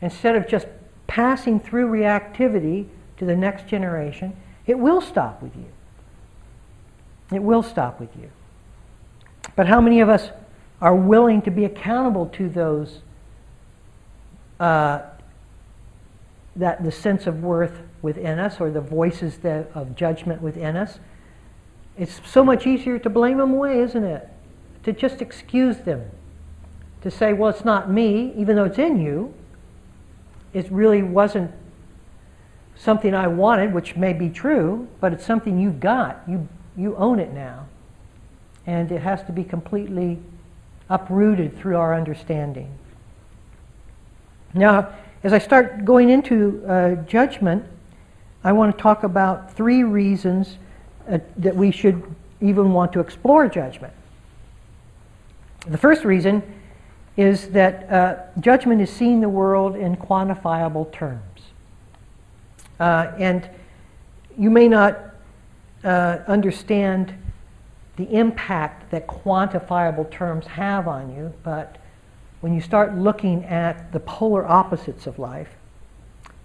instead 0.00 0.36
of 0.36 0.46
just 0.46 0.66
passing 1.06 1.58
through 1.58 1.90
reactivity 1.90 2.86
to 3.20 3.26
the 3.26 3.36
next 3.36 3.68
generation, 3.68 4.34
it 4.66 4.78
will 4.78 5.00
stop 5.00 5.42
with 5.42 5.54
you. 5.54 5.66
It 7.30 7.42
will 7.42 7.62
stop 7.62 8.00
with 8.00 8.08
you. 8.16 8.30
But 9.54 9.68
how 9.68 9.80
many 9.80 10.00
of 10.00 10.08
us 10.08 10.30
are 10.80 10.96
willing 10.96 11.42
to 11.42 11.50
be 11.50 11.66
accountable 11.66 12.26
to 12.26 12.48
those, 12.48 13.02
uh, 14.58 15.02
that 16.56 16.82
the 16.82 16.90
sense 16.90 17.26
of 17.26 17.42
worth 17.42 17.82
within 18.00 18.38
us 18.38 18.58
or 18.58 18.70
the 18.70 18.80
voices 18.80 19.36
that, 19.38 19.70
of 19.74 19.94
judgment 19.94 20.40
within 20.40 20.74
us. 20.74 20.98
It's 21.98 22.22
so 22.26 22.42
much 22.42 22.66
easier 22.66 22.98
to 22.98 23.10
blame 23.10 23.36
them 23.36 23.52
away, 23.52 23.80
isn't 23.80 24.04
it? 24.04 24.26
To 24.84 24.94
just 24.94 25.20
excuse 25.20 25.76
them. 25.78 26.10
To 27.02 27.10
say, 27.10 27.34
well, 27.34 27.50
it's 27.50 27.66
not 27.66 27.90
me, 27.90 28.32
even 28.34 28.56
though 28.56 28.64
it's 28.64 28.78
in 28.78 28.98
you. 28.98 29.34
It 30.54 30.70
really 30.72 31.02
wasn't 31.02 31.52
something 32.76 33.14
I 33.14 33.26
wanted, 33.26 33.72
which 33.72 33.96
may 33.96 34.12
be 34.12 34.30
true, 34.30 34.88
but 35.00 35.12
it's 35.12 35.24
something 35.24 35.58
you've 35.58 35.80
got. 35.80 36.22
You, 36.26 36.48
you 36.76 36.96
own 36.96 37.20
it 37.20 37.32
now. 37.32 37.66
And 38.66 38.90
it 38.90 39.02
has 39.02 39.22
to 39.24 39.32
be 39.32 39.44
completely 39.44 40.18
uprooted 40.88 41.58
through 41.58 41.76
our 41.76 41.94
understanding. 41.94 42.70
Now, 44.54 44.94
as 45.22 45.32
I 45.32 45.38
start 45.38 45.84
going 45.84 46.10
into 46.10 46.64
uh, 46.66 46.94
judgment, 47.06 47.64
I 48.42 48.52
want 48.52 48.76
to 48.76 48.82
talk 48.82 49.02
about 49.04 49.52
three 49.52 49.84
reasons 49.84 50.56
uh, 51.08 51.18
that 51.36 51.54
we 51.54 51.70
should 51.70 52.02
even 52.40 52.72
want 52.72 52.92
to 52.94 53.00
explore 53.00 53.48
judgment. 53.48 53.92
The 55.66 55.76
first 55.78 56.04
reason 56.04 56.42
is 57.16 57.48
that 57.48 57.90
uh, 57.90 58.16
judgment 58.40 58.80
is 58.80 58.90
seeing 58.90 59.20
the 59.20 59.28
world 59.28 59.76
in 59.76 59.96
quantifiable 59.96 60.90
terms. 60.90 61.20
Uh, 62.80 63.12
and 63.18 63.48
you 64.38 64.50
may 64.50 64.66
not 64.66 64.98
uh, 65.84 66.18
understand 66.26 67.14
the 67.96 68.04
impact 68.14 68.90
that 68.90 69.06
quantifiable 69.06 70.10
terms 70.10 70.46
have 70.46 70.88
on 70.88 71.14
you, 71.14 71.32
but 71.42 71.76
when 72.40 72.54
you 72.54 72.60
start 72.62 72.96
looking 72.96 73.44
at 73.44 73.92
the 73.92 74.00
polar 74.00 74.46
opposites 74.46 75.06
of 75.06 75.18
life, 75.18 75.50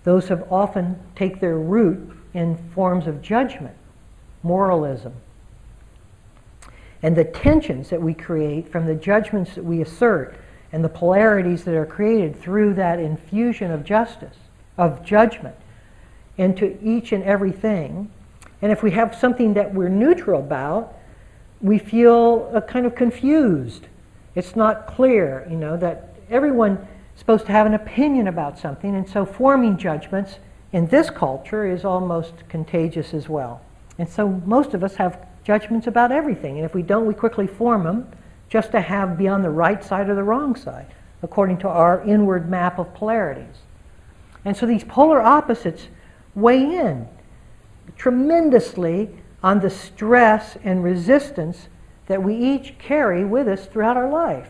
those 0.03 0.27
have 0.27 0.51
often 0.51 0.99
take 1.15 1.39
their 1.39 1.57
root 1.57 2.11
in 2.33 2.57
forms 2.73 3.07
of 3.07 3.21
judgment, 3.21 3.75
moralism. 4.43 5.13
And 7.01 7.15
the 7.15 7.23
tensions 7.23 7.89
that 7.89 8.01
we 8.01 8.13
create 8.13 8.67
from 8.69 8.85
the 8.87 8.95
judgments 8.95 9.55
that 9.55 9.63
we 9.63 9.81
assert 9.81 10.35
and 10.73 10.83
the 10.83 10.89
polarities 10.89 11.63
that 11.63 11.75
are 11.75 11.85
created 11.85 12.37
through 12.37 12.73
that 12.73 12.99
infusion 12.99 13.71
of 13.71 13.85
justice, 13.85 14.35
of 14.77 15.01
judgment 15.05 15.55
into 16.37 16.77
each 16.81 17.11
and 17.11 17.23
everything. 17.23 18.11
And 18.61 18.71
if 18.71 18.83
we 18.83 18.91
have 18.91 19.15
something 19.15 19.53
that 19.53 19.73
we're 19.73 19.89
neutral 19.89 20.39
about, 20.39 20.95
we 21.61 21.77
feel 21.79 22.51
uh, 22.53 22.61
kind 22.61 22.85
of 22.85 22.95
confused. 22.95 23.87
It's 24.35 24.55
not 24.55 24.87
clear, 24.87 25.47
you 25.49 25.55
know, 25.55 25.77
that 25.77 26.15
everyone's 26.29 26.79
supposed 27.15 27.45
to 27.45 27.51
have 27.51 27.65
an 27.65 27.73
opinion 27.73 28.27
about 28.27 28.59
something, 28.59 28.95
and 28.95 29.07
so 29.07 29.25
forming 29.25 29.77
judgments 29.77 30.39
in 30.73 30.87
this 30.87 31.09
culture 31.09 31.65
is 31.65 31.85
almost 31.85 32.33
contagious 32.49 33.13
as 33.13 33.29
well. 33.29 33.61
And 33.97 34.09
so 34.09 34.27
most 34.45 34.73
of 34.73 34.83
us 34.83 34.95
have 34.95 35.25
judgments 35.45 35.87
about 35.87 36.11
everything, 36.11 36.57
and 36.57 36.65
if 36.65 36.73
we 36.73 36.81
don't, 36.81 37.05
we 37.05 37.13
quickly 37.13 37.47
form 37.47 37.83
them 37.83 38.11
just 38.49 38.71
to 38.71 38.81
have 38.81 39.17
be 39.17 39.27
on 39.27 39.41
the 39.41 39.49
right 39.49 39.83
side 39.83 40.09
or 40.09 40.15
the 40.15 40.23
wrong 40.23 40.55
side, 40.55 40.87
according 41.23 41.57
to 41.59 41.69
our 41.69 42.03
inward 42.03 42.49
map 42.49 42.77
of 42.77 42.93
polarities. 42.93 43.55
And 44.43 44.55
so 44.55 44.65
these 44.65 44.83
polar 44.83 45.21
opposites 45.21 45.87
weigh 46.35 46.63
in 46.63 47.07
tremendously 47.97 49.09
on 49.41 49.59
the 49.59 49.69
stress 49.69 50.57
and 50.63 50.83
resistance 50.83 51.67
that 52.07 52.21
we 52.21 52.35
each 52.35 52.77
carry 52.77 53.23
with 53.23 53.47
us 53.47 53.65
throughout 53.67 53.97
our 53.97 54.09
life. 54.09 54.49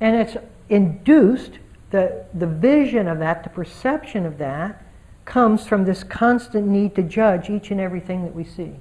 And 0.00 0.16
it's 0.16 0.36
induced, 0.68 1.58
the, 1.90 2.26
the 2.34 2.46
vision 2.46 3.08
of 3.08 3.18
that, 3.18 3.44
the 3.44 3.50
perception 3.50 4.26
of 4.26 4.38
that, 4.38 4.82
comes 5.24 5.66
from 5.66 5.84
this 5.84 6.04
constant 6.04 6.66
need 6.66 6.94
to 6.94 7.02
judge 7.02 7.50
each 7.50 7.70
and 7.70 7.80
everything 7.80 8.24
that 8.24 8.34
we 8.34 8.44
see. 8.44 8.72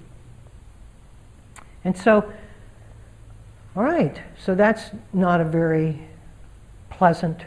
And 1.84 1.97
so, 1.97 2.32
all 3.75 3.84
right, 3.84 4.21
so 4.43 4.56
that's 4.56 4.91
not 5.13 5.41
a 5.41 5.45
very 5.45 6.08
pleasant 6.89 7.41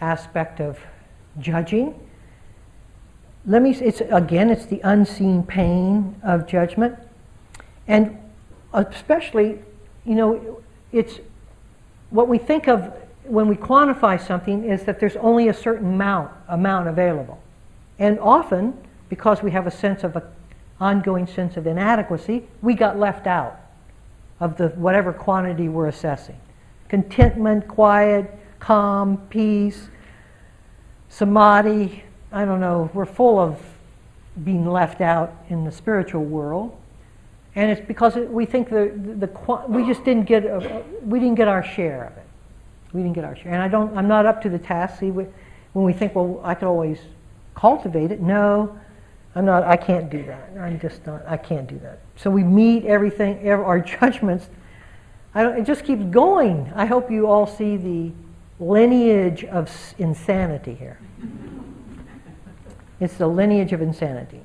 aspect 0.00 0.60
of 0.60 0.78
judging. 1.40 1.98
Let 3.46 3.62
me, 3.62 3.70
it's, 3.72 4.00
again, 4.00 4.50
it's 4.50 4.66
the 4.66 4.80
unseen 4.84 5.42
pain 5.42 6.16
of 6.22 6.46
judgment. 6.46 6.96
And 7.88 8.18
especially, 8.72 9.58
you 10.04 10.14
know, 10.14 10.62
it's 10.92 11.18
what 12.10 12.28
we 12.28 12.38
think 12.38 12.68
of 12.68 12.94
when 13.24 13.48
we 13.48 13.56
quantify 13.56 14.24
something 14.24 14.64
is 14.64 14.84
that 14.84 15.00
there's 15.00 15.16
only 15.16 15.48
a 15.48 15.54
certain 15.54 15.94
amount, 15.94 16.30
amount 16.48 16.88
available. 16.88 17.40
And 17.98 18.18
often, 18.18 18.76
because 19.08 19.42
we 19.42 19.50
have 19.52 19.66
a 19.66 19.70
sense 19.70 20.04
of 20.04 20.16
an 20.16 20.22
ongoing 20.80 21.26
sense 21.26 21.56
of 21.56 21.66
inadequacy, 21.66 22.44
we 22.60 22.74
got 22.74 22.98
left 22.98 23.26
out 23.26 23.60
of 24.40 24.56
the 24.56 24.68
whatever 24.70 25.12
quantity 25.12 25.68
we're 25.68 25.86
assessing. 25.86 26.38
Contentment, 26.88 27.68
quiet, 27.68 28.38
calm, 28.58 29.18
peace, 29.30 29.88
samadhi, 31.12 32.02
I 32.32 32.46
don't 32.46 32.60
know, 32.60 32.90
we're 32.94 33.04
full 33.04 33.38
of 33.38 33.60
being 34.44 34.66
left 34.66 35.02
out 35.02 35.34
in 35.50 35.64
the 35.64 35.70
spiritual 35.70 36.24
world. 36.24 36.74
And 37.54 37.70
it's 37.70 37.86
because 37.86 38.16
we 38.16 38.46
think 38.46 38.70
the, 38.70 38.92
the, 38.96 39.26
the, 39.26 39.64
we 39.68 39.86
just 39.86 40.04
didn't 40.04 40.24
get, 40.24 40.46
a, 40.46 40.82
we 41.04 41.20
didn't 41.20 41.34
get 41.34 41.48
our 41.48 41.62
share 41.62 42.04
of 42.04 42.16
it. 42.16 42.26
We 42.94 43.02
didn't 43.02 43.14
get 43.14 43.24
our 43.24 43.36
share. 43.36 43.52
And 43.52 43.62
I 43.62 43.68
don't, 43.68 43.94
I'm 43.94 44.08
not 44.08 44.24
up 44.24 44.40
to 44.42 44.48
the 44.48 44.58
task. 44.58 45.00
See, 45.00 45.10
we, 45.10 45.26
when 45.74 45.84
we 45.84 45.92
think, 45.92 46.14
well, 46.14 46.40
I 46.42 46.54
could 46.54 46.66
always 46.66 46.98
cultivate 47.54 48.10
it. 48.10 48.20
No, 48.22 48.78
I'm 49.34 49.44
not, 49.44 49.64
I 49.64 49.76
can't 49.76 50.08
do 50.08 50.24
that. 50.24 50.50
I'm 50.58 50.80
just 50.80 51.06
not, 51.06 51.26
I 51.26 51.36
can't 51.36 51.66
do 51.66 51.78
that. 51.80 52.00
So 52.16 52.30
we 52.30 52.42
meet 52.42 52.86
everything, 52.86 53.46
our 53.50 53.80
judgments. 54.00 54.48
it 55.34 55.64
just 55.64 55.84
keeps 55.84 56.04
going. 56.04 56.72
I 56.74 56.86
hope 56.86 57.10
you 57.10 57.26
all 57.26 57.46
see 57.46 57.76
the 57.76 58.12
lineage 58.60 59.44
of 59.44 59.70
insanity 59.98 60.74
here. 60.74 60.98
It's 63.00 63.16
the 63.16 63.26
lineage 63.26 63.72
of 63.72 63.82
insanity. 63.82 64.40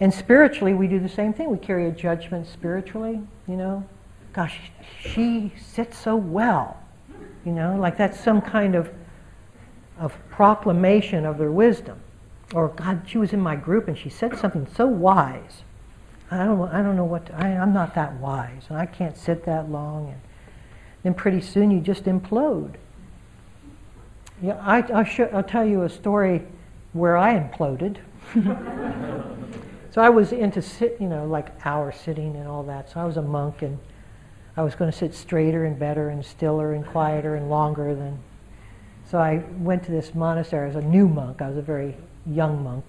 And 0.00 0.12
spiritually, 0.12 0.74
we 0.74 0.88
do 0.88 0.98
the 0.98 1.08
same 1.08 1.32
thing. 1.32 1.50
We 1.50 1.58
carry 1.58 1.86
a 1.86 1.92
judgment 1.92 2.46
spiritually, 2.46 3.20
you 3.46 3.56
know. 3.56 3.84
Gosh, 4.32 4.58
she 4.98 5.52
sits 5.56 5.96
so 5.96 6.16
well, 6.16 6.76
you 7.44 7.52
know, 7.52 7.76
like 7.76 7.96
that's 7.96 8.18
some 8.18 8.40
kind 8.40 8.74
of, 8.74 8.90
of 9.98 10.16
proclamation 10.30 11.24
of 11.24 11.38
their 11.38 11.52
wisdom. 11.52 12.00
Or, 12.52 12.68
God, 12.68 13.02
she 13.06 13.18
was 13.18 13.32
in 13.32 13.40
my 13.40 13.54
group 13.54 13.86
and 13.86 13.96
she 13.96 14.08
said 14.08 14.36
something 14.38 14.66
so 14.74 14.86
wise. 14.86 15.62
I 16.30 16.44
don't, 16.44 16.68
I 16.68 16.82
don't 16.82 16.96
know 16.96 17.04
what, 17.04 17.26
to, 17.26 17.34
I, 17.36 17.48
I'm 17.48 17.72
not 17.72 17.94
that 17.94 18.14
wise, 18.14 18.64
and 18.68 18.78
I 18.78 18.86
can't 18.86 19.16
sit 19.16 19.44
that 19.44 19.70
long. 19.70 20.08
And 20.08 20.20
then 21.02 21.14
pretty 21.14 21.40
soon 21.40 21.70
you 21.70 21.80
just 21.80 22.04
implode. 22.04 22.74
Yeah, 24.44 24.60
I, 24.60 24.82
I'll, 24.92 25.04
sh- 25.04 25.20
I'll 25.32 25.42
tell 25.42 25.64
you 25.64 25.84
a 25.84 25.88
story 25.88 26.42
where 26.92 27.16
I 27.16 27.38
imploded. 27.40 27.96
so 29.90 30.02
I 30.02 30.10
was 30.10 30.32
into 30.32 30.60
sit, 30.60 30.98
you 31.00 31.08
know, 31.08 31.24
like 31.24 31.48
hour 31.64 31.90
sitting 31.90 32.36
and 32.36 32.46
all 32.46 32.62
that. 32.64 32.90
So 32.90 33.00
I 33.00 33.06
was 33.06 33.16
a 33.16 33.22
monk, 33.22 33.62
and 33.62 33.78
I 34.54 34.62
was 34.62 34.74
going 34.74 34.90
to 34.90 34.96
sit 34.96 35.14
straighter 35.14 35.64
and 35.64 35.78
better 35.78 36.10
and 36.10 36.22
stiller 36.22 36.74
and 36.74 36.86
quieter 36.86 37.36
and 37.36 37.48
longer 37.48 37.94
than. 37.94 38.18
So 39.10 39.16
I 39.16 39.42
went 39.60 39.82
to 39.84 39.90
this 39.90 40.14
monastery 40.14 40.68
as 40.68 40.76
a 40.76 40.82
new 40.82 41.08
monk. 41.08 41.40
I 41.40 41.48
was 41.48 41.56
a 41.56 41.62
very 41.62 41.96
young 42.26 42.62
monk. 42.62 42.84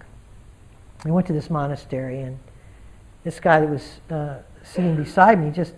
I 1.06 1.12
went 1.12 1.26
to 1.28 1.34
this 1.34 1.50
monastery, 1.50 2.20
and 2.20 2.38
this 3.24 3.40
guy 3.40 3.62
that 3.62 3.70
was 3.70 4.02
uh, 4.10 4.40
sitting 4.62 4.98
beside 4.98 5.42
me 5.42 5.52
just, 5.52 5.74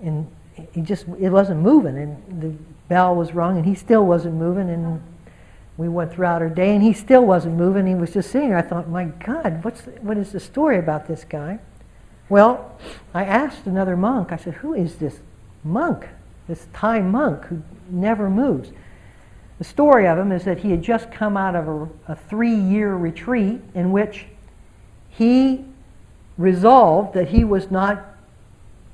and 0.00 0.26
he 0.72 0.80
just 0.80 1.04
it 1.20 1.28
wasn't 1.28 1.60
moving, 1.60 1.98
and 1.98 2.42
the 2.42 2.71
bell 2.88 3.14
was 3.14 3.34
rung, 3.34 3.56
and 3.56 3.66
he 3.66 3.74
still 3.74 4.04
wasn't 4.04 4.34
moving, 4.34 4.68
and 4.68 5.02
we 5.76 5.88
went 5.88 6.12
throughout 6.12 6.42
our 6.42 6.48
day, 6.48 6.74
and 6.74 6.82
he 6.82 6.92
still 6.92 7.24
wasn't 7.24 7.56
moving. 7.56 7.86
He 7.86 7.94
was 7.94 8.12
just 8.12 8.30
sitting 8.30 8.50
there. 8.50 8.58
I 8.58 8.62
thought, 8.62 8.88
my 8.88 9.04
God, 9.04 9.64
what's 9.64 9.82
what 10.00 10.16
is 10.16 10.32
the 10.32 10.40
story 10.40 10.78
about 10.78 11.06
this 11.06 11.24
guy? 11.24 11.58
Well, 12.28 12.78
I 13.12 13.24
asked 13.24 13.66
another 13.66 13.96
monk. 13.96 14.32
I 14.32 14.36
said, 14.36 14.54
who 14.54 14.74
is 14.74 14.96
this 14.96 15.20
monk, 15.64 16.08
this 16.48 16.66
Thai 16.72 17.00
monk 17.00 17.44
who 17.46 17.62
never 17.90 18.30
moves? 18.30 18.70
The 19.58 19.64
story 19.64 20.06
of 20.06 20.18
him 20.18 20.32
is 20.32 20.44
that 20.44 20.58
he 20.58 20.70
had 20.70 20.82
just 20.82 21.12
come 21.12 21.36
out 21.36 21.54
of 21.54 21.68
a, 21.68 22.12
a 22.12 22.16
three-year 22.16 22.94
retreat 22.94 23.60
in 23.74 23.92
which 23.92 24.26
he 25.08 25.64
resolved 26.38 27.14
that 27.14 27.28
he 27.28 27.44
was 27.44 27.70
not 27.70 28.16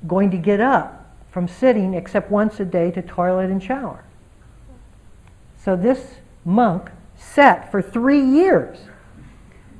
going 0.07 0.31
to 0.31 0.37
get 0.37 0.59
up 0.59 0.98
from 1.31 1.47
sitting 1.47 1.93
except 1.93 2.31
once 2.31 2.59
a 2.59 2.65
day 2.65 2.91
to 2.91 3.01
toilet 3.01 3.49
and 3.49 3.61
shower. 3.61 4.03
So 5.57 5.75
this 5.75 6.15
monk 6.45 6.89
sat 7.15 7.71
for 7.71 7.81
three 7.81 8.23
years. 8.23 8.77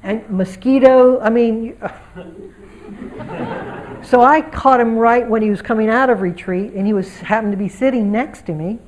And 0.03 0.29
mosquito, 0.29 1.19
I 1.19 1.29
mean, 1.29 1.77
so 4.03 4.21
I 4.21 4.41
caught 4.41 4.79
him 4.79 4.95
right 4.95 5.27
when 5.27 5.41
he 5.41 5.49
was 5.49 5.61
coming 5.61 5.89
out 5.89 6.09
of 6.09 6.21
retreat, 6.21 6.73
and 6.73 6.87
he 6.87 6.93
was 6.93 7.19
happened 7.19 7.51
to 7.51 7.57
be 7.57 7.67
sitting 7.67 8.11
next 8.11 8.45
to 8.45 8.53
me, 8.53 8.79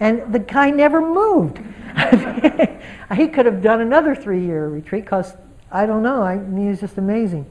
and 0.00 0.32
the 0.32 0.38
guy 0.38 0.70
never 0.70 1.00
moved. 1.00 1.58
he 3.16 3.28
could 3.28 3.46
have 3.46 3.62
done 3.62 3.80
another 3.80 4.14
three-year 4.14 4.68
retreat 4.68 5.04
because 5.04 5.34
I 5.70 5.86
don't 5.86 6.02
know. 6.02 6.22
I 6.22 6.36
mean, 6.36 6.64
he 6.64 6.68
was 6.68 6.80
just 6.80 6.98
amazing. 6.98 7.46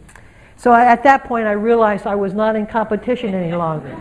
So 0.64 0.72
I, 0.72 0.86
at 0.86 1.04
that 1.04 1.26
point, 1.26 1.46
I 1.46 1.52
realized 1.52 2.08
I 2.08 2.16
was 2.16 2.34
not 2.34 2.56
in 2.56 2.66
competition 2.66 3.34
any 3.34 3.54
longer. 3.54 3.94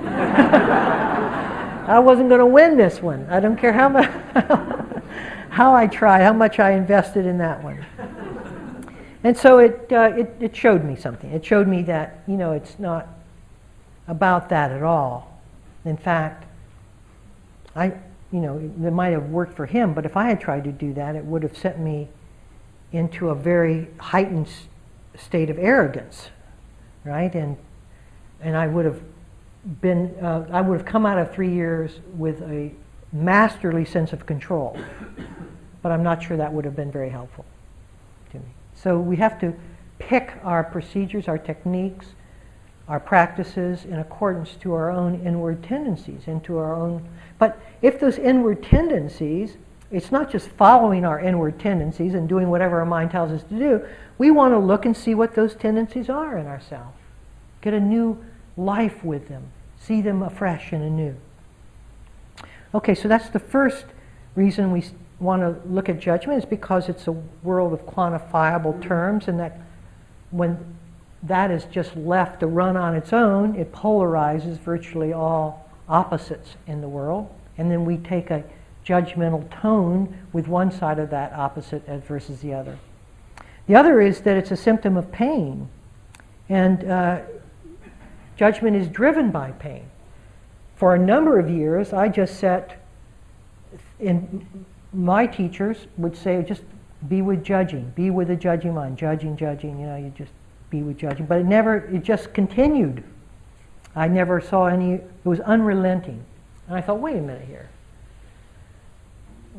I 1.88 1.98
wasn't 1.98 2.28
going 2.28 2.38
to 2.38 2.46
win 2.46 2.76
this 2.76 3.02
one. 3.02 3.26
I 3.28 3.40
don't 3.40 3.56
care 3.56 3.72
how 3.72 3.88
much 3.88 4.08
how 5.50 5.74
I 5.74 5.88
tried, 5.88 6.22
how 6.22 6.32
much 6.32 6.60
I 6.60 6.70
invested 6.70 7.26
in 7.26 7.38
that 7.38 7.64
one. 7.64 7.84
And 9.24 9.36
so 9.36 9.58
it, 9.58 9.90
uh, 9.90 10.12
it, 10.16 10.36
it 10.38 10.54
showed 10.54 10.84
me 10.84 10.94
something. 10.94 11.32
It 11.32 11.44
showed 11.44 11.66
me 11.66 11.82
that, 11.82 12.22
you 12.28 12.36
know, 12.36 12.52
it's 12.52 12.78
not 12.78 13.08
about 14.06 14.48
that 14.50 14.70
at 14.70 14.84
all. 14.84 15.40
In 15.84 15.96
fact, 15.96 16.44
I, 17.74 17.86
you 18.30 18.38
know, 18.38 18.58
it 18.58 18.92
might 18.92 19.10
have 19.10 19.30
worked 19.30 19.56
for 19.56 19.66
him, 19.66 19.94
but 19.94 20.06
if 20.06 20.16
I 20.16 20.28
had 20.28 20.40
tried 20.40 20.62
to 20.62 20.70
do 20.70 20.94
that, 20.94 21.16
it 21.16 21.24
would 21.24 21.42
have 21.42 21.58
sent 21.58 21.80
me 21.80 22.08
into 22.92 23.30
a 23.30 23.34
very 23.34 23.88
heightened 23.98 24.48
state 25.16 25.50
of 25.50 25.58
arrogance, 25.58 26.30
right? 27.04 27.34
And, 27.34 27.56
and 28.40 28.56
I 28.56 28.66
would 28.66 28.84
have 28.84 29.00
been, 29.80 30.14
uh, 30.20 30.46
I 30.50 30.60
would 30.60 30.78
have 30.78 30.86
come 30.86 31.06
out 31.06 31.18
of 31.18 31.32
three 31.32 31.52
years 31.52 32.00
with 32.16 32.40
a 32.42 32.72
masterly 33.12 33.84
sense 33.84 34.12
of 34.12 34.26
control 34.26 34.76
but 35.82 35.90
I'm 35.90 36.02
not 36.02 36.22
sure 36.22 36.36
that 36.36 36.52
would 36.52 36.64
have 36.64 36.76
been 36.76 36.92
very 36.92 37.10
helpful 37.10 37.44
to 38.30 38.38
me. 38.38 38.46
So 38.74 38.98
we 38.98 39.16
have 39.16 39.38
to 39.40 39.52
pick 39.98 40.32
our 40.44 40.64
procedures, 40.64 41.28
our 41.28 41.38
techniques, 41.38 42.06
our 42.88 43.00
practices 43.00 43.84
in 43.84 43.98
accordance 43.98 44.54
to 44.60 44.74
our 44.74 44.90
own 44.90 45.20
inward 45.26 45.62
tendencies 45.62 46.22
and 46.26 46.42
to 46.44 46.58
our 46.58 46.74
own. 46.74 47.06
But 47.38 47.60
if 47.82 48.00
those 48.00 48.18
inward 48.18 48.62
tendencies 48.62 49.56
it's 49.92 50.10
not 50.10 50.30
just 50.30 50.48
following 50.48 51.04
our 51.04 51.20
inward 51.20 51.60
tendencies 51.60 52.14
and 52.14 52.26
doing 52.26 52.48
whatever 52.48 52.80
our 52.80 52.86
mind 52.86 53.10
tells 53.10 53.30
us 53.30 53.42
to 53.42 53.58
do. 53.58 53.86
We 54.22 54.30
want 54.30 54.54
to 54.54 54.58
look 54.58 54.86
and 54.86 54.96
see 54.96 55.16
what 55.16 55.34
those 55.34 55.56
tendencies 55.56 56.08
are 56.08 56.38
in 56.38 56.46
ourselves. 56.46 56.96
Get 57.60 57.74
a 57.74 57.80
new 57.80 58.24
life 58.56 59.02
with 59.02 59.26
them. 59.26 59.50
See 59.80 60.00
them 60.00 60.22
afresh 60.22 60.70
and 60.70 60.84
anew. 60.84 61.16
Okay, 62.72 62.94
so 62.94 63.08
that's 63.08 63.30
the 63.30 63.40
first 63.40 63.84
reason 64.36 64.70
we 64.70 64.84
want 65.18 65.42
to 65.42 65.68
look 65.68 65.88
at 65.88 65.98
judgment 65.98 66.38
is 66.38 66.44
because 66.44 66.88
it's 66.88 67.08
a 67.08 67.12
world 67.42 67.72
of 67.72 67.84
quantifiable 67.84 68.80
terms 68.80 69.26
and 69.26 69.40
that 69.40 69.58
when 70.30 70.76
that 71.24 71.50
is 71.50 71.64
just 71.64 71.96
left 71.96 72.38
to 72.38 72.46
run 72.46 72.76
on 72.76 72.94
its 72.94 73.12
own, 73.12 73.56
it 73.56 73.72
polarizes 73.72 74.56
virtually 74.56 75.12
all 75.12 75.68
opposites 75.88 76.54
in 76.68 76.80
the 76.80 76.88
world. 76.88 77.28
And 77.58 77.72
then 77.72 77.84
we 77.84 77.96
take 77.96 78.30
a 78.30 78.44
judgmental 78.86 79.50
tone 79.60 80.16
with 80.32 80.46
one 80.46 80.70
side 80.70 81.00
of 81.00 81.10
that 81.10 81.32
opposite 81.32 81.84
versus 82.06 82.38
the 82.38 82.54
other. 82.54 82.78
The 83.66 83.76
other 83.76 84.00
is 84.00 84.20
that 84.22 84.36
it's 84.36 84.50
a 84.50 84.56
symptom 84.56 84.96
of 84.96 85.12
pain. 85.12 85.68
And 86.48 86.84
uh, 86.84 87.20
judgment 88.36 88.76
is 88.76 88.88
driven 88.88 89.30
by 89.30 89.52
pain. 89.52 89.84
For 90.76 90.94
a 90.94 90.98
number 90.98 91.38
of 91.38 91.48
years, 91.48 91.92
I 91.92 92.08
just 92.08 92.40
set, 92.40 92.84
in 94.00 94.46
my 94.92 95.26
teachers 95.26 95.86
would 95.96 96.16
say, 96.16 96.42
just 96.42 96.62
be 97.08 97.22
with 97.22 97.44
judging, 97.44 97.90
be 97.94 98.10
with 98.10 98.28
the 98.28 98.36
judging 98.36 98.74
mind, 98.74 98.98
judging, 98.98 99.36
judging, 99.36 99.78
you 99.78 99.86
know, 99.86 99.96
you 99.96 100.12
just 100.16 100.32
be 100.70 100.82
with 100.82 100.98
judging. 100.98 101.26
But 101.26 101.40
it 101.40 101.46
never, 101.46 101.76
it 101.86 102.02
just 102.02 102.34
continued. 102.34 103.04
I 103.94 104.08
never 104.08 104.40
saw 104.40 104.66
any, 104.66 104.94
it 104.94 105.10
was 105.24 105.40
unrelenting. 105.40 106.24
And 106.66 106.76
I 106.76 106.80
thought, 106.80 107.00
wait 107.00 107.16
a 107.16 107.20
minute 107.20 107.46
here 107.46 107.68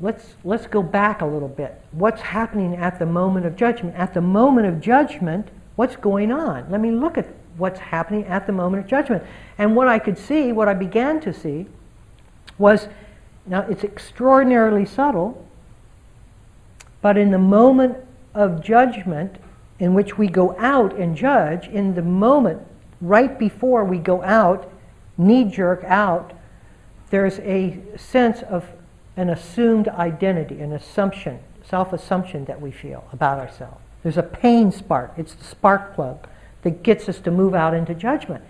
let's, 0.02 0.36
let's 0.44 0.68
go 0.68 0.82
back 0.82 1.22
a 1.22 1.26
little 1.26 1.48
bit. 1.48 1.80
What's 1.92 2.22
happening 2.22 2.76
at 2.76 3.00
the 3.00 3.06
moment 3.06 3.46
of 3.46 3.56
judgment? 3.56 3.96
At 3.96 4.14
the 4.14 4.22
moment 4.22 4.68
of 4.68 4.82
judgment, 4.82 5.50
what's 5.76 5.96
going 5.96 6.32
on? 6.32 6.70
Let 6.70 6.82
me 6.82 6.92
look 6.92 7.18
at 7.18 7.28
what's 7.58 7.80
happening 7.80 8.26
at 8.26 8.48
the 8.48 8.54
moment 8.54 8.84
of 8.84 8.90
judgment. 8.90 9.24
And 9.58 9.76
what 9.76 9.88
I 9.88 10.00
could 10.00 10.18
see, 10.18 10.52
what 10.52 10.68
I 10.68 10.74
began 10.74 11.20
to 11.22 11.34
see, 11.34 11.68
was 12.58 12.88
now 13.46 13.62
it's 13.70 13.84
extraordinarily 13.84 14.86
subtle, 14.86 15.46
but 17.02 17.18
in 17.18 17.32
the 17.32 17.40
moment 17.40 17.98
of 18.34 18.64
judgment 18.64 19.38
in 19.80 19.94
which 19.94 20.18
we 20.18 20.28
go 20.28 20.56
out 20.58 20.96
and 20.96 21.16
judge, 21.16 21.68
in 21.68 21.94
the 21.94 22.02
moment 22.02 22.62
right 23.02 23.38
before 23.38 23.84
we 23.84 23.98
go 23.98 24.24
out, 24.24 24.72
knee 25.18 25.44
jerk 25.44 25.84
out, 25.84 26.34
there's 27.10 27.40
a 27.40 27.80
sense 27.98 28.42
of 28.44 28.66
an 29.16 29.30
assumed 29.30 29.88
identity, 29.88 30.60
an 30.62 30.74
assumption, 30.74 31.40
self 31.68 31.94
assumption 31.94 32.46
that 32.46 32.62
we 32.62 32.72
feel 32.72 33.06
about 33.14 33.40
ourselves. 33.40 33.82
There's 34.02 34.18
a 34.18 34.24
pain 34.24 34.72
spark, 34.72 35.14
it's 35.18 35.34
the 35.34 35.44
spark 35.44 35.96
plug 35.96 36.28
that 36.64 36.84
gets 36.84 37.08
us 37.08 37.20
to 37.20 37.32
move 37.32 37.54
out 37.54 37.74
into 37.74 37.94
judgment. 37.94 38.44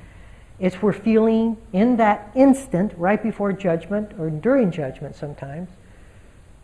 It's 0.60 0.82
we're 0.82 0.94
feeling 0.94 1.58
in 1.74 1.98
that 1.98 2.32
instant, 2.36 2.94
right 2.98 3.22
before 3.22 3.52
judgment 3.54 4.14
or 4.20 4.30
during 4.30 4.72
judgment 4.72 5.16
sometimes, 5.16 5.70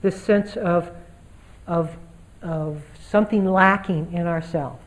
this 0.02 0.22
sense 0.22 0.56
of, 0.56 0.92
of, 1.68 1.96
of 2.42 2.82
something 3.10 3.46
lacking 3.46 4.14
in 4.14 4.28
ourselves. 4.28 4.82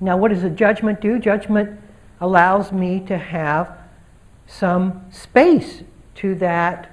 Now, 0.00 0.16
what 0.16 0.30
does 0.30 0.44
a 0.44 0.50
judgment 0.50 1.00
do? 1.00 1.18
Judgment 1.18 1.78
allows 2.20 2.72
me 2.72 3.00
to 3.00 3.18
have 3.18 3.76
some 4.46 5.04
space 5.10 5.82
to 6.16 6.34
that 6.36 6.89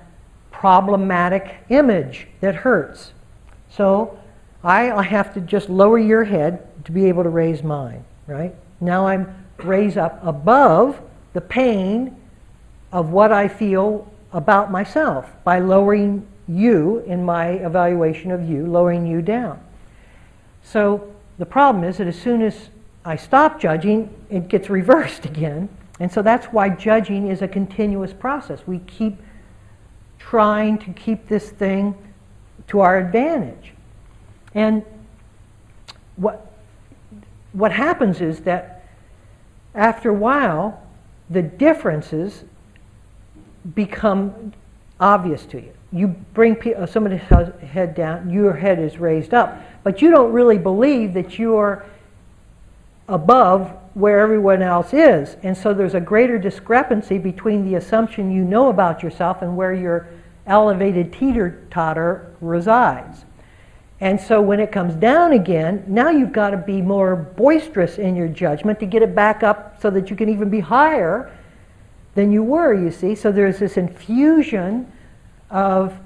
problematic 0.60 1.58
image 1.70 2.28
that 2.42 2.56
hurts. 2.56 3.14
So 3.70 4.20
I 4.64 5.04
have 5.04 5.34
to 5.36 5.42
just 5.42 5.70
lower 5.70 6.00
your 6.00 6.24
head 6.24 6.68
to 6.86 6.92
be 6.92 7.06
able 7.06 7.24
to 7.24 7.30
raise 7.30 7.62
mine, 7.62 8.04
right? 8.26 8.56
Now 8.82 9.08
I'm 9.08 9.46
raised 9.60 9.98
up 9.98 10.20
above 10.24 11.00
the 11.34 11.42
pain 11.42 12.16
of 12.92 13.12
what 13.12 13.32
I 13.32 13.48
feel 13.48 14.12
about 14.34 14.72
myself 14.72 15.30
by 15.44 15.60
lowering 15.60 16.26
you 16.48 17.00
in 17.06 17.24
my 17.24 17.50
evaluation 17.50 18.32
of 18.32 18.50
you, 18.50 18.66
lowering 18.66 19.06
you 19.06 19.22
down. 19.22 19.62
So 20.64 21.14
the 21.38 21.46
problem 21.46 21.84
is 21.84 21.98
that 21.98 22.08
as 22.08 22.20
soon 22.20 22.42
as 22.42 22.70
I 23.06 23.16
stop 23.16 23.60
judging, 23.60 24.14
it 24.30 24.48
gets 24.48 24.70
reversed 24.70 25.26
again. 25.34 25.70
And 26.00 26.12
so 26.12 26.22
that's 26.22 26.48
why 26.48 26.70
judging 26.70 27.28
is 27.28 27.42
a 27.42 27.48
continuous 27.48 28.14
process. 28.14 28.66
We 28.66 28.80
keep 28.80 29.18
trying 30.30 30.78
to 30.78 30.92
keep 30.92 31.28
this 31.28 31.50
thing 31.50 31.96
to 32.68 32.82
our 32.82 32.98
advantage. 32.98 33.72
And 34.54 34.84
what, 36.18 36.52
what 37.54 37.72
happens 37.72 38.20
is 38.20 38.42
that 38.42 38.84
after 39.74 40.10
a 40.10 40.14
while, 40.14 40.84
the 41.30 41.42
differences 41.42 42.44
become 43.74 44.52
obvious 45.00 45.46
to 45.46 45.62
you. 45.62 45.72
You 45.94 46.08
bring 46.34 46.58
uh, 46.76 46.86
somebody's 46.86 47.22
head 47.22 47.96
down, 47.96 48.30
your 48.30 48.54
head 48.54 48.80
is 48.80 48.98
raised 48.98 49.34
up, 49.34 49.62
but 49.84 50.02
you 50.02 50.10
don't 50.10 50.34
really 50.34 50.58
believe 50.58 51.14
that 51.14 51.40
you're 51.40 51.86
above 53.08 53.72
where 53.94 54.20
everyone 54.20 54.62
else 54.62 54.94
is. 54.94 55.38
And 55.44 55.56
so 55.56 55.74
there's 55.74 55.96
a 55.96 56.02
greater 56.02 56.38
discrepancy 56.38 57.18
between 57.18 57.64
the 57.64 57.76
assumption 57.76 58.30
you 58.30 58.44
know 58.44 58.68
about 58.68 59.02
yourself 59.02 59.42
and 59.42 59.56
where 59.56 59.74
your 59.74 60.10
elevated 60.48 61.14
teeter 61.14 61.66
totter 61.70 62.34
resides. 62.42 63.26
And 64.00 64.20
so 64.20 64.42
when 64.42 64.60
it 64.60 64.72
comes 64.72 64.94
down 64.96 65.34
again, 65.34 65.84
now 65.88 66.10
you've 66.10 66.32
got 66.32 66.52
to 66.52 66.58
be 66.58 66.82
more 66.82 67.16
boisterous 67.16 67.98
in 67.98 68.16
your 68.16 68.28
judgment 68.28 68.80
to 68.80 68.86
get 68.86 69.02
it 69.02 69.16
back 69.16 69.42
up 69.42 69.82
so 69.82 69.90
that 69.90 70.10
you 70.10 70.16
can 70.16 70.30
even 70.30 70.50
be 70.50 70.60
higher 70.60 71.32
than 72.14 72.32
you 72.32 72.44
were, 72.44 72.74
you 72.74 72.92
see. 72.92 73.16
So 73.16 73.32
there's 73.32 73.60
this 73.60 73.78
infusion 73.78 74.92
of, 75.50 75.98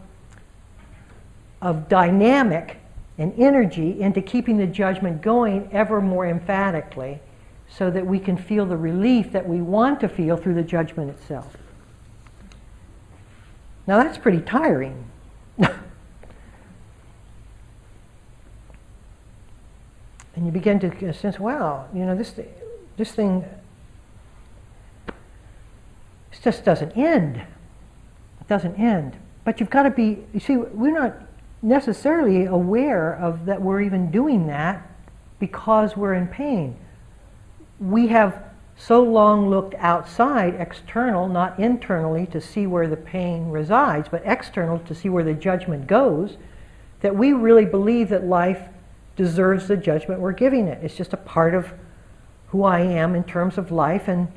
of 1.62 1.89
dynamic 1.89 2.77
and 3.17 3.34
energy 3.38 4.01
into 4.01 4.21
keeping 4.21 4.58
the 4.58 4.67
judgment 4.67 5.21
going 5.21 5.69
ever 5.73 6.01
more 6.01 6.25
emphatically 6.25 7.19
so 7.69 7.89
that 7.91 8.06
we 8.06 8.19
can 8.19 8.38
feel 8.38 8.65
the 8.65 8.77
relief 8.77 9.32
that 9.32 9.47
we 9.47 9.62
want 9.62 9.99
to 9.99 10.10
feel 10.10 10.38
through 10.38 10.54
the 10.54 10.63
judgment 10.63 11.10
itself. 11.10 11.56
Now 13.88 14.02
that's 14.02 14.17
pretty 14.17 14.41
tiring. 14.41 15.06
and 15.58 15.76
you 20.36 20.52
begin 20.52 20.80
to 20.80 21.13
sense, 21.13 21.39
wow, 21.39 21.88
you 21.94 22.06
know, 22.06 22.15
this, 22.15 22.39
this 22.98 23.12
thing 23.12 23.46
this 26.32 26.39
just 26.39 26.65
doesn't 26.65 26.98
end. 26.98 27.38
It 27.38 28.48
doesn't 28.48 28.76
end. 28.76 29.17
But 29.44 29.60
you've 29.60 29.70
got 29.70 29.84
to 29.84 29.89
be, 29.89 30.24
you 30.34 30.39
see, 30.39 30.58
we're 30.58 30.98
not 30.98 31.15
necessarily 31.62 32.46
aware 32.46 33.13
of 33.13 33.46
that 33.46 33.62
we're 33.62 33.82
even 33.82 34.10
doing 34.12 34.48
that 34.48 34.89
because 35.39 35.98
we're 35.98 36.13
in 36.13 36.28
pain. 36.28 36.78
We 37.80 38.08
have 38.08 38.50
so 38.88 39.04
long 39.04 39.48
looked 39.48 39.76
outside, 39.76 40.56
external, 40.56 41.28
not 41.28 41.60
internally 41.60 42.26
to 42.26 42.41
see 42.41 42.65
where 42.65 42.88
the 42.88 42.98
pain 42.98 43.50
resides, 43.50 44.10
but 44.10 44.24
external 44.26 44.80
to 44.80 44.96
see 44.96 45.08
where 45.08 45.24
the 45.24 45.36
judgment 45.36 45.86
goes, 45.86 46.38
that 47.02 47.15
we 47.15 47.32
really 47.32 47.65
believe 47.65 48.10
that 48.10 48.26
life 48.26 48.70
deserves 49.15 49.67
the 49.67 49.78
judgment 49.78 50.20
we're 50.20 50.32
giving 50.32 50.67
it. 50.67 50.84
It's 50.84 50.96
just 50.96 51.13
a 51.13 51.17
part 51.17 51.54
of 51.54 51.74
who 52.48 52.63
I 52.63 52.80
am 52.80 53.13
in 53.13 53.24
terms 53.24 53.60
of 53.60 53.72
life. 53.72 54.08
And 54.08 54.28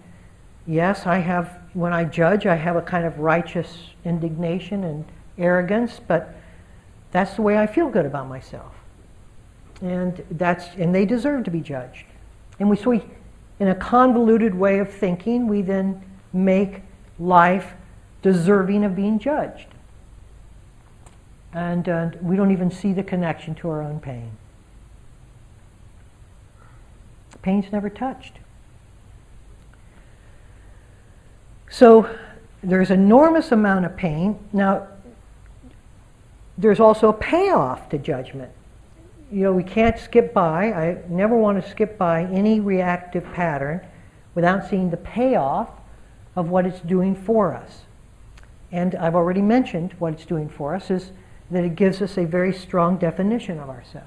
yes, 0.66 1.06
I 1.06 1.18
have, 1.18 1.58
when 1.72 1.94
I 1.94 2.04
judge, 2.04 2.44
I 2.44 2.56
have 2.56 2.76
a 2.76 2.82
kind 2.82 3.06
of 3.06 3.18
righteous 3.18 3.78
indignation 4.04 4.84
and 4.84 5.06
arrogance, 5.38 6.00
but 6.06 6.34
that's 7.12 7.34
the 7.34 7.42
way 7.42 7.56
I 7.56 7.66
feel 7.66 7.88
good 7.88 8.04
about 8.04 8.28
myself. 8.28 8.74
And 9.80 10.22
that's, 10.32 10.66
and 10.76 10.94
they 10.94 11.06
deserve 11.06 11.44
to 11.44 11.50
be 11.50 11.60
judged. 11.60 12.04
And 12.60 12.68
we, 12.68 12.76
so 12.76 12.90
we, 12.90 13.02
in 13.60 13.68
a 13.68 13.74
convoluted 13.74 14.54
way 14.54 14.78
of 14.78 14.92
thinking, 14.92 15.46
we 15.46 15.62
then 15.62 16.02
make 16.32 16.82
life 17.18 17.74
deserving 18.22 18.84
of 18.84 18.96
being 18.96 19.18
judged. 19.18 19.66
And 21.52 21.88
uh, 21.88 22.10
we 22.20 22.36
don't 22.36 22.50
even 22.50 22.70
see 22.70 22.92
the 22.92 23.04
connection 23.04 23.54
to 23.56 23.70
our 23.70 23.82
own 23.82 24.00
pain. 24.00 24.32
Pain's 27.42 27.70
never 27.70 27.88
touched. 27.88 28.38
So 31.70 32.08
there's 32.62 32.90
enormous 32.90 33.52
amount 33.52 33.84
of 33.84 33.96
pain. 33.96 34.38
Now, 34.52 34.88
there's 36.56 36.80
also 36.80 37.08
a 37.08 37.12
payoff 37.12 37.88
to 37.90 37.98
judgment 37.98 38.50
you 39.34 39.42
know, 39.42 39.52
we 39.52 39.64
can't 39.64 39.98
skip 39.98 40.32
by. 40.32 40.72
I 40.72 40.98
never 41.08 41.36
want 41.36 41.60
to 41.60 41.68
skip 41.68 41.98
by 41.98 42.22
any 42.22 42.60
reactive 42.60 43.24
pattern 43.32 43.80
without 44.36 44.70
seeing 44.70 44.90
the 44.90 44.96
payoff 44.96 45.70
of 46.36 46.50
what 46.50 46.66
it's 46.66 46.78
doing 46.78 47.16
for 47.16 47.52
us. 47.52 47.80
And 48.70 48.94
I've 48.94 49.16
already 49.16 49.42
mentioned 49.42 49.94
what 49.98 50.12
it's 50.12 50.24
doing 50.24 50.48
for 50.48 50.76
us 50.76 50.88
is 50.88 51.10
that 51.50 51.64
it 51.64 51.74
gives 51.74 52.00
us 52.00 52.16
a 52.16 52.24
very 52.24 52.52
strong 52.52 52.96
definition 52.96 53.58
of 53.58 53.68
ourselves. 53.68 54.06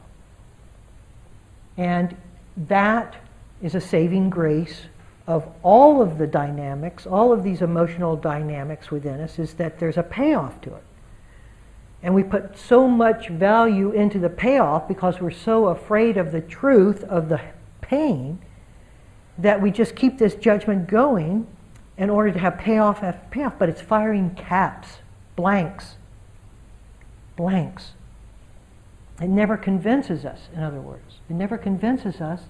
And 1.75 2.15
that 2.55 3.15
is 3.61 3.75
a 3.75 3.81
saving 3.81 4.29
grace 4.29 4.83
of 5.27 5.45
all 5.61 6.01
of 6.01 6.17
the 6.17 6.27
dynamics, 6.27 7.05
all 7.05 7.33
of 7.33 7.43
these 7.43 7.61
emotional 7.61 8.15
dynamics 8.15 8.91
within 8.91 9.19
us, 9.19 9.39
is 9.39 9.55
that 9.55 9.77
there's 9.77 9.97
a 9.97 10.03
payoff 10.03 10.61
to 10.61 10.73
it. 10.73 10.83
And 12.07 12.15
we 12.15 12.23
put 12.23 12.57
so 12.57 12.87
much 12.87 13.27
value 13.27 13.91
into 13.91 14.17
the 14.17 14.29
payoff 14.29 14.87
because 14.87 15.19
we're 15.19 15.29
so 15.29 15.65
afraid 15.65 16.15
of 16.15 16.31
the 16.31 16.39
truth 16.39 17.03
of 17.03 17.27
the 17.27 17.41
pain 17.81 18.39
that 19.37 19.61
we 19.61 19.71
just 19.71 19.93
keep 19.93 20.17
this 20.17 20.33
judgment 20.33 20.87
going 20.87 21.47
in 21.97 22.09
order 22.09 22.31
to 22.31 22.39
have 22.39 22.59
payoff 22.59 23.03
after 23.03 23.27
payoff. 23.29 23.59
But 23.59 23.67
it's 23.67 23.81
firing 23.81 24.33
caps, 24.35 24.99
blanks, 25.35 25.97
blanks. 27.35 27.91
It 29.21 29.27
never 29.27 29.57
convinces 29.57 30.23
us, 30.23 30.47
in 30.55 30.63
other 30.63 30.79
words. 30.79 31.19
It 31.29 31.33
never 31.33 31.57
convinces 31.57 32.21
us 32.21 32.43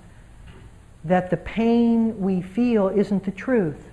that 1.04 1.32
the 1.32 1.38
pain 1.38 2.22
we 2.22 2.44
feel 2.44 2.90
isn't 2.90 3.24
the 3.24 3.32
truth. 3.32 3.90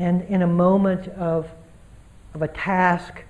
And 0.00 0.22
in 0.22 0.42
a 0.42 0.48
moment 0.48 1.06
of, 1.06 1.48
of 2.34 2.42
a 2.42 2.48
task, 2.48 3.24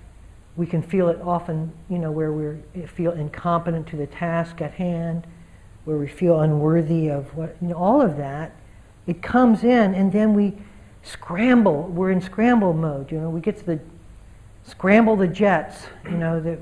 we 0.55 0.65
can 0.65 0.81
feel 0.81 1.09
it 1.09 1.19
often, 1.21 1.71
you 1.89 1.97
know, 1.97 2.11
where 2.11 2.31
we 2.31 2.85
feel 2.87 3.11
incompetent 3.11 3.87
to 3.87 3.95
the 3.95 4.07
task 4.07 4.61
at 4.61 4.73
hand, 4.73 5.25
where 5.85 5.97
we 5.97 6.07
feel 6.07 6.41
unworthy 6.41 7.09
of 7.09 7.35
what, 7.35 7.55
you 7.61 7.69
know, 7.69 7.75
all 7.75 8.01
of 8.01 8.17
that. 8.17 8.55
It 9.07 9.21
comes 9.21 9.63
in, 9.63 9.95
and 9.95 10.11
then 10.11 10.33
we 10.33 10.53
scramble. 11.03 11.83
We're 11.83 12.11
in 12.11 12.21
scramble 12.21 12.73
mode, 12.73 13.11
you 13.11 13.19
know. 13.19 13.29
We 13.29 13.41
get 13.41 13.57
to 13.57 13.65
the 13.65 13.79
scramble 14.63 15.15
the 15.15 15.27
jets, 15.27 15.87
you 16.05 16.17
know, 16.17 16.39
the, 16.39 16.59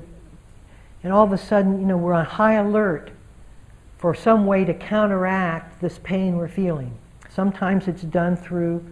and 1.02 1.12
all 1.12 1.24
of 1.24 1.32
a 1.32 1.38
sudden, 1.38 1.80
you 1.80 1.86
know, 1.86 1.96
we're 1.96 2.14
on 2.14 2.24
high 2.24 2.54
alert 2.54 3.10
for 3.98 4.14
some 4.14 4.46
way 4.46 4.64
to 4.64 4.72
counteract 4.72 5.80
this 5.80 5.98
pain 6.02 6.36
we're 6.36 6.48
feeling. 6.48 6.96
Sometimes 7.28 7.86
it's 7.86 8.02
done 8.02 8.36
through 8.36 8.84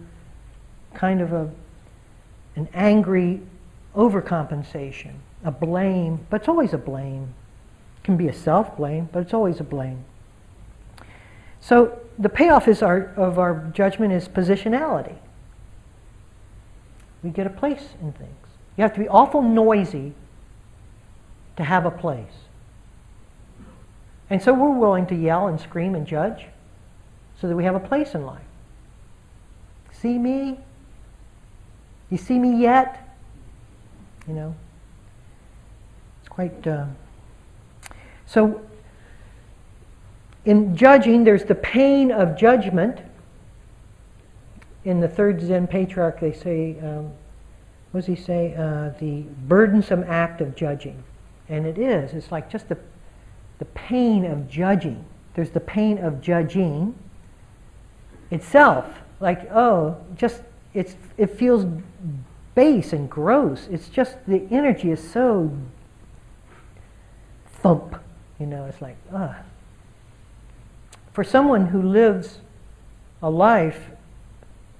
kind 0.93 1.21
of 1.21 1.33
a, 1.33 1.49
an 2.59 2.67
angry 2.73 3.39
overcompensation, 3.95 5.13
a 5.45 5.51
blame, 5.51 6.25
but 6.29 6.41
it's 6.41 6.49
always 6.49 6.73
a 6.73 6.77
blame. 6.77 7.33
It 7.97 8.03
can 8.03 8.17
be 8.17 8.27
a 8.27 8.33
self 8.33 8.75
blame, 8.75 9.07
but 9.13 9.19
it's 9.19 9.33
always 9.33 9.61
a 9.61 9.63
blame. 9.63 10.03
So 11.61 11.97
the 12.17 12.27
payoff 12.27 12.67
is 12.67 12.81
our, 12.81 13.13
of 13.15 13.39
our 13.39 13.71
judgment 13.73 14.11
is 14.11 14.27
positionality. 14.27 15.15
We 17.23 17.29
get 17.29 17.47
a 17.47 17.49
place 17.49 17.89
in 18.01 18.11
things. 18.11 18.47
You 18.77 18.81
have 18.81 18.93
to 18.93 18.99
be 18.99 19.07
awful 19.07 19.41
noisy 19.41 20.13
to 21.55 21.63
have 21.63 21.85
a 21.85 21.91
place. 21.91 22.47
And 24.29 24.41
so 24.41 24.53
we're 24.53 24.77
willing 24.77 25.07
to 25.07 25.15
yell 25.15 25.47
and 25.47 25.59
scream 25.59 25.95
and 25.95 26.05
judge 26.05 26.45
so 27.39 27.47
that 27.47 27.55
we 27.55 27.63
have 27.63 27.75
a 27.75 27.79
place 27.79 28.15
in 28.15 28.25
life. 28.25 28.41
See 29.93 30.17
me? 30.17 30.59
You 32.09 32.17
see 32.17 32.39
me 32.39 32.59
yet? 32.59 33.15
You 34.27 34.33
know? 34.33 34.55
It's 36.19 36.29
quite. 36.29 36.65
Uh... 36.67 36.85
So, 38.25 38.61
in 40.45 40.75
judging, 40.75 41.23
there's 41.23 41.43
the 41.43 41.55
pain 41.55 42.11
of 42.11 42.37
judgment. 42.37 42.99
In 44.85 45.01
the 45.01 45.07
third 45.07 45.41
Zen 45.41 45.67
patriarch, 45.67 46.19
they 46.19 46.31
say, 46.31 46.77
um, 46.81 47.11
what 47.91 48.01
does 48.01 48.05
he 48.05 48.15
say? 48.15 48.55
Uh, 48.55 48.91
the 48.99 49.23
burdensome 49.47 50.03
act 50.07 50.41
of 50.41 50.55
judging. 50.55 51.03
And 51.49 51.65
it 51.65 51.77
is. 51.77 52.13
It's 52.13 52.31
like 52.31 52.49
just 52.49 52.69
the 52.69 52.77
the 53.59 53.65
pain 53.65 54.25
of 54.25 54.49
judging. 54.49 55.05
There's 55.35 55.51
the 55.51 55.59
pain 55.59 55.99
of 55.99 56.21
judging 56.21 56.95
itself. 58.31 58.85
Like, 59.19 59.51
oh, 59.51 59.97
just 60.15 60.41
it's 60.73 60.95
it 61.17 61.37
feels 61.37 61.65
base 62.55 62.93
and 62.93 63.09
gross. 63.09 63.67
It's 63.71 63.89
just 63.89 64.17
the 64.27 64.47
energy 64.51 64.91
is 64.91 65.11
so 65.11 65.51
thump. 67.47 68.01
You 68.39 68.45
know, 68.45 68.65
it's 68.65 68.81
like, 68.81 68.97
ah. 69.13 69.39
For 71.11 71.23
someone 71.23 71.67
who 71.67 71.81
lives 71.81 72.39
a 73.21 73.29
life 73.29 73.91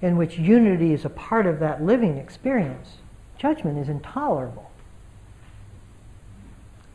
in 0.00 0.16
which 0.16 0.38
unity 0.38 0.92
is 0.92 1.04
a 1.04 1.10
part 1.10 1.46
of 1.46 1.58
that 1.60 1.82
living 1.82 2.16
experience, 2.16 2.96
judgment 3.38 3.78
is 3.78 3.88
intolerable. 3.88 4.70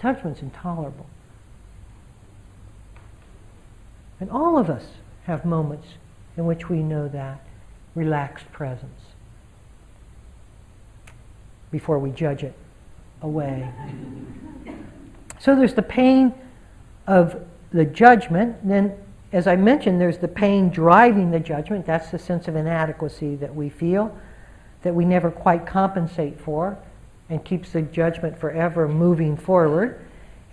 Judgment's 0.01 0.41
intolerable. 0.41 1.05
And 4.19 4.29
all 4.29 4.57
of 4.57 4.69
us 4.69 4.85
have 5.25 5.45
moments 5.45 5.87
in 6.37 6.45
which 6.45 6.69
we 6.69 6.77
know 6.77 7.07
that 7.07 7.44
relaxed 7.95 8.51
presence 8.51 9.01
before 11.71 11.97
we 11.97 12.11
judge 12.11 12.43
it 12.43 12.53
away. 13.21 13.69
So 15.39 15.55
there's 15.55 15.73
the 15.73 15.81
pain 15.81 16.33
of 17.07 17.43
the 17.71 17.85
judgment. 17.85 18.55
Then, 18.67 18.93
as 19.31 19.47
I 19.47 19.55
mentioned, 19.55 19.99
there's 19.99 20.17
the 20.17 20.27
pain 20.27 20.69
driving 20.69 21.31
the 21.31 21.39
judgment. 21.39 21.85
That's 21.85 22.11
the 22.11 22.19
sense 22.19 22.47
of 22.47 22.55
inadequacy 22.55 23.35
that 23.37 23.53
we 23.53 23.69
feel, 23.69 24.15
that 24.83 24.93
we 24.93 25.05
never 25.05 25.31
quite 25.31 25.65
compensate 25.65 26.39
for, 26.39 26.77
and 27.29 27.43
keeps 27.43 27.71
the 27.71 27.81
judgment 27.81 28.37
forever 28.37 28.87
moving 28.87 29.35
forward. 29.35 29.99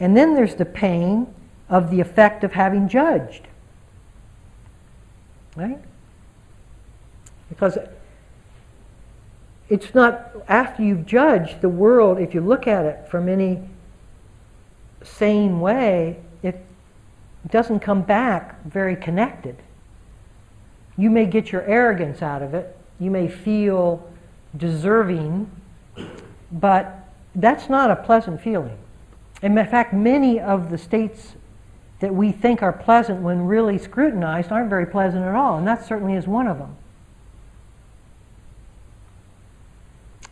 And 0.00 0.16
then 0.16 0.34
there's 0.34 0.54
the 0.54 0.64
pain 0.64 1.32
of 1.68 1.90
the 1.90 2.00
effect 2.00 2.44
of 2.44 2.52
having 2.52 2.88
judged. 2.88 3.46
Right? 5.54 5.78
Because 7.52 7.76
it's 9.68 9.94
not 9.94 10.32
after 10.48 10.82
you've 10.82 11.04
judged 11.04 11.60
the 11.60 11.68
world, 11.68 12.18
if 12.18 12.32
you 12.32 12.40
look 12.40 12.66
at 12.66 12.86
it 12.86 13.06
from 13.10 13.28
any 13.28 13.60
sane 15.02 15.60
way, 15.60 16.18
it 16.42 16.64
doesn't 17.50 17.80
come 17.80 18.00
back 18.00 18.64
very 18.64 18.96
connected. 18.96 19.56
You 20.96 21.10
may 21.10 21.26
get 21.26 21.52
your 21.52 21.62
arrogance 21.64 22.22
out 22.22 22.40
of 22.40 22.54
it, 22.54 22.74
you 22.98 23.10
may 23.10 23.28
feel 23.28 24.10
deserving, 24.56 25.50
but 26.50 27.06
that's 27.34 27.68
not 27.68 27.90
a 27.90 27.96
pleasant 27.96 28.40
feeling. 28.40 28.78
In 29.42 29.54
fact, 29.56 29.92
many 29.92 30.40
of 30.40 30.70
the 30.70 30.78
states 30.78 31.34
that 32.00 32.14
we 32.14 32.32
think 32.32 32.62
are 32.62 32.72
pleasant 32.72 33.20
when 33.20 33.44
really 33.44 33.76
scrutinized 33.76 34.50
aren't 34.50 34.70
very 34.70 34.86
pleasant 34.86 35.22
at 35.24 35.34
all, 35.34 35.58
and 35.58 35.66
that 35.66 35.84
certainly 35.84 36.14
is 36.14 36.26
one 36.26 36.46
of 36.46 36.58
them. 36.58 36.76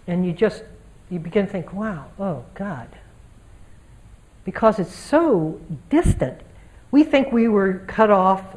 And 0.06 0.26
you 0.26 0.32
just, 0.32 0.64
you 1.10 1.18
begin 1.18 1.46
to 1.46 1.52
think, 1.52 1.72
wow, 1.72 2.06
oh 2.18 2.44
God. 2.54 2.88
Because 4.44 4.78
it's 4.78 4.94
so 4.94 5.60
distant. 5.88 6.40
We 6.90 7.04
think 7.04 7.32
we 7.32 7.48
were 7.48 7.84
cut 7.86 8.10
off 8.10 8.56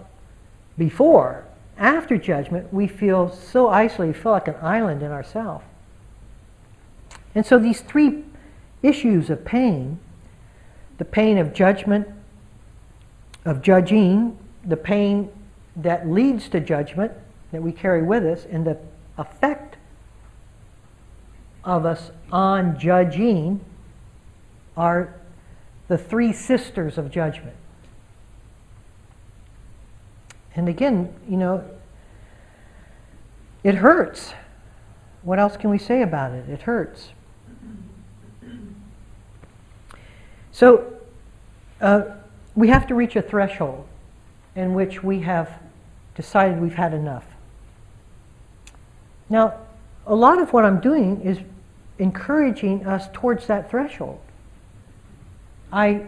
before. 0.77 1.45
After 1.77 2.17
judgment, 2.17 2.73
we 2.73 2.87
feel 2.87 3.29
so 3.29 3.67
isolated, 3.67 4.15
feel 4.15 4.31
like 4.31 4.47
an 4.47 4.55
island 4.61 5.01
in 5.01 5.11
ourselves. 5.11 5.65
And 7.35 7.45
so 7.45 7.57
these 7.57 7.81
three 7.81 8.23
issues 8.81 9.29
of 9.29 9.43
pain 9.43 9.99
the 10.97 11.05
pain 11.05 11.37
of 11.37 11.53
judgment, 11.53 12.07
of 13.45 13.61
judging, 13.61 14.37
the 14.63 14.77
pain 14.77 15.29
that 15.75 16.07
leads 16.07 16.47
to 16.49 16.59
judgment 16.59 17.11
that 17.51 17.61
we 17.61 17.71
carry 17.71 18.01
with 18.01 18.23
us, 18.23 18.45
and 18.49 18.65
the 18.65 18.77
effect 19.17 19.75
of 21.63 21.85
us 21.85 22.11
on 22.31 22.77
judging 22.77 23.61
are 24.75 25.13
the 25.87 25.97
three 25.97 26.33
sisters 26.33 26.97
of 26.97 27.11
judgment. 27.11 27.55
And 30.55 30.67
again, 30.67 31.13
you 31.27 31.37
know, 31.37 31.63
it 33.63 33.75
hurts. 33.75 34.33
What 35.23 35.39
else 35.39 35.57
can 35.57 35.69
we 35.69 35.77
say 35.77 36.01
about 36.01 36.33
it? 36.33 36.49
It 36.49 36.63
hurts. 36.63 37.09
So, 40.51 40.93
uh, 41.81 42.03
we 42.55 42.67
have 42.67 42.85
to 42.87 42.95
reach 42.95 43.15
a 43.15 43.21
threshold 43.21 43.87
in 44.55 44.73
which 44.73 45.01
we 45.01 45.21
have 45.21 45.59
decided 46.15 46.61
we've 46.61 46.75
had 46.75 46.93
enough. 46.93 47.25
Now, 49.29 49.57
a 50.05 50.13
lot 50.13 50.39
of 50.39 50.53
what 50.53 50.65
I'm 50.65 50.79
doing 50.79 51.21
is 51.21 51.39
encouraging 51.99 52.85
us 52.85 53.07
towards 53.13 53.47
that 53.47 53.69
threshold. 53.69 54.19
I 55.71 56.07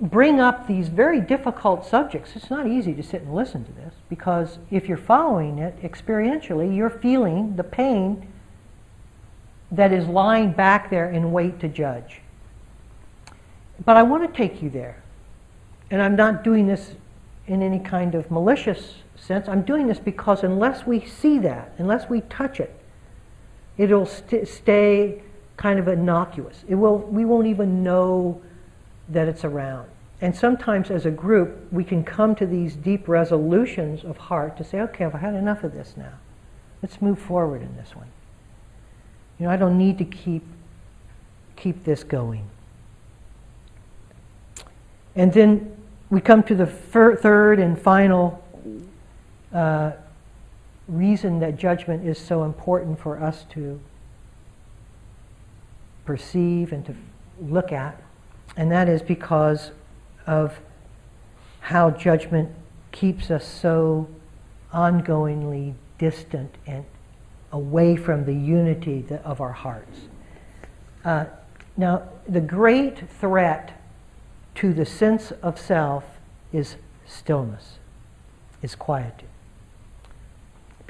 bring 0.00 0.40
up 0.40 0.66
these 0.66 0.88
very 0.88 1.20
difficult 1.20 1.86
subjects. 1.86 2.32
It's 2.34 2.50
not 2.50 2.66
easy 2.66 2.92
to 2.94 3.02
sit 3.02 3.22
and 3.22 3.34
listen 3.34 3.64
to 3.64 3.72
this 3.72 3.94
because 4.08 4.58
if 4.70 4.88
you're 4.88 4.96
following 4.96 5.58
it 5.58 5.80
experientially, 5.82 6.76
you're 6.76 6.90
feeling 6.90 7.54
the 7.56 7.64
pain 7.64 8.26
that 9.70 9.92
is 9.92 10.06
lying 10.06 10.52
back 10.52 10.90
there 10.90 11.10
in 11.10 11.32
wait 11.32 11.60
to 11.60 11.68
judge. 11.68 12.20
But 13.84 13.96
I 13.96 14.02
want 14.02 14.28
to 14.28 14.36
take 14.36 14.62
you 14.62 14.70
there. 14.70 15.02
And 15.90 16.02
I'm 16.02 16.16
not 16.16 16.42
doing 16.42 16.66
this 16.66 16.94
in 17.46 17.62
any 17.62 17.78
kind 17.78 18.14
of 18.14 18.30
malicious 18.30 18.96
sense. 19.16 19.48
I'm 19.48 19.62
doing 19.62 19.86
this 19.86 19.98
because 19.98 20.42
unless 20.42 20.86
we 20.86 21.04
see 21.04 21.38
that, 21.40 21.72
unless 21.78 22.08
we 22.08 22.22
touch 22.22 22.60
it, 22.60 22.74
it'll 23.78 24.06
st- 24.06 24.48
stay 24.48 25.22
kind 25.56 25.78
of 25.78 25.88
innocuous. 25.88 26.64
It 26.68 26.74
will, 26.74 26.98
we 26.98 27.24
won't 27.24 27.46
even 27.46 27.82
know 27.82 28.40
that 29.08 29.28
it's 29.28 29.44
around. 29.44 29.88
And 30.20 30.34
sometimes 30.34 30.90
as 30.90 31.04
a 31.04 31.10
group, 31.10 31.72
we 31.72 31.82
can 31.82 32.04
come 32.04 32.34
to 32.36 32.46
these 32.46 32.76
deep 32.76 33.08
resolutions 33.08 34.04
of 34.04 34.16
heart 34.16 34.56
to 34.58 34.64
say, 34.64 34.80
okay, 34.80 35.04
I've 35.04 35.14
had 35.14 35.34
enough 35.34 35.64
of 35.64 35.72
this 35.72 35.94
now. 35.96 36.12
Let's 36.82 37.02
move 37.02 37.18
forward 37.18 37.62
in 37.62 37.76
this 37.76 37.94
one. 37.94 38.06
You 39.38 39.46
know, 39.46 39.52
I 39.52 39.56
don't 39.56 39.76
need 39.76 39.98
to 39.98 40.04
keep, 40.04 40.44
keep 41.56 41.84
this 41.84 42.04
going. 42.04 42.48
And 45.16 45.32
then 45.32 45.76
we 46.10 46.20
come 46.20 46.42
to 46.44 46.54
the 46.54 46.66
fir- 46.66 47.16
third 47.16 47.58
and 47.58 47.80
final 47.80 48.42
uh, 49.52 49.92
reason 50.88 51.38
that 51.40 51.56
judgment 51.56 52.06
is 52.06 52.18
so 52.18 52.44
important 52.44 52.98
for 52.98 53.22
us 53.22 53.44
to 53.50 53.80
perceive 56.04 56.72
and 56.72 56.84
to 56.86 56.94
look 57.40 57.72
at, 57.72 58.00
and 58.56 58.70
that 58.70 58.88
is 58.88 59.02
because 59.02 59.70
of 60.26 60.58
how 61.60 61.90
judgment 61.90 62.50
keeps 62.90 63.30
us 63.30 63.46
so 63.46 64.08
ongoingly 64.72 65.74
distant 65.98 66.54
and 66.66 66.84
away 67.52 67.96
from 67.96 68.24
the 68.24 68.34
unity 68.34 69.04
of 69.24 69.40
our 69.40 69.52
hearts. 69.52 70.00
Uh, 71.04 71.26
now, 71.76 72.02
the 72.28 72.40
great 72.40 73.08
threat 73.20 73.80
to 74.56 74.72
the 74.72 74.84
sense 74.84 75.30
of 75.42 75.58
self 75.58 76.04
is 76.52 76.76
stillness, 77.06 77.78
is 78.62 78.74
quietude. 78.74 79.28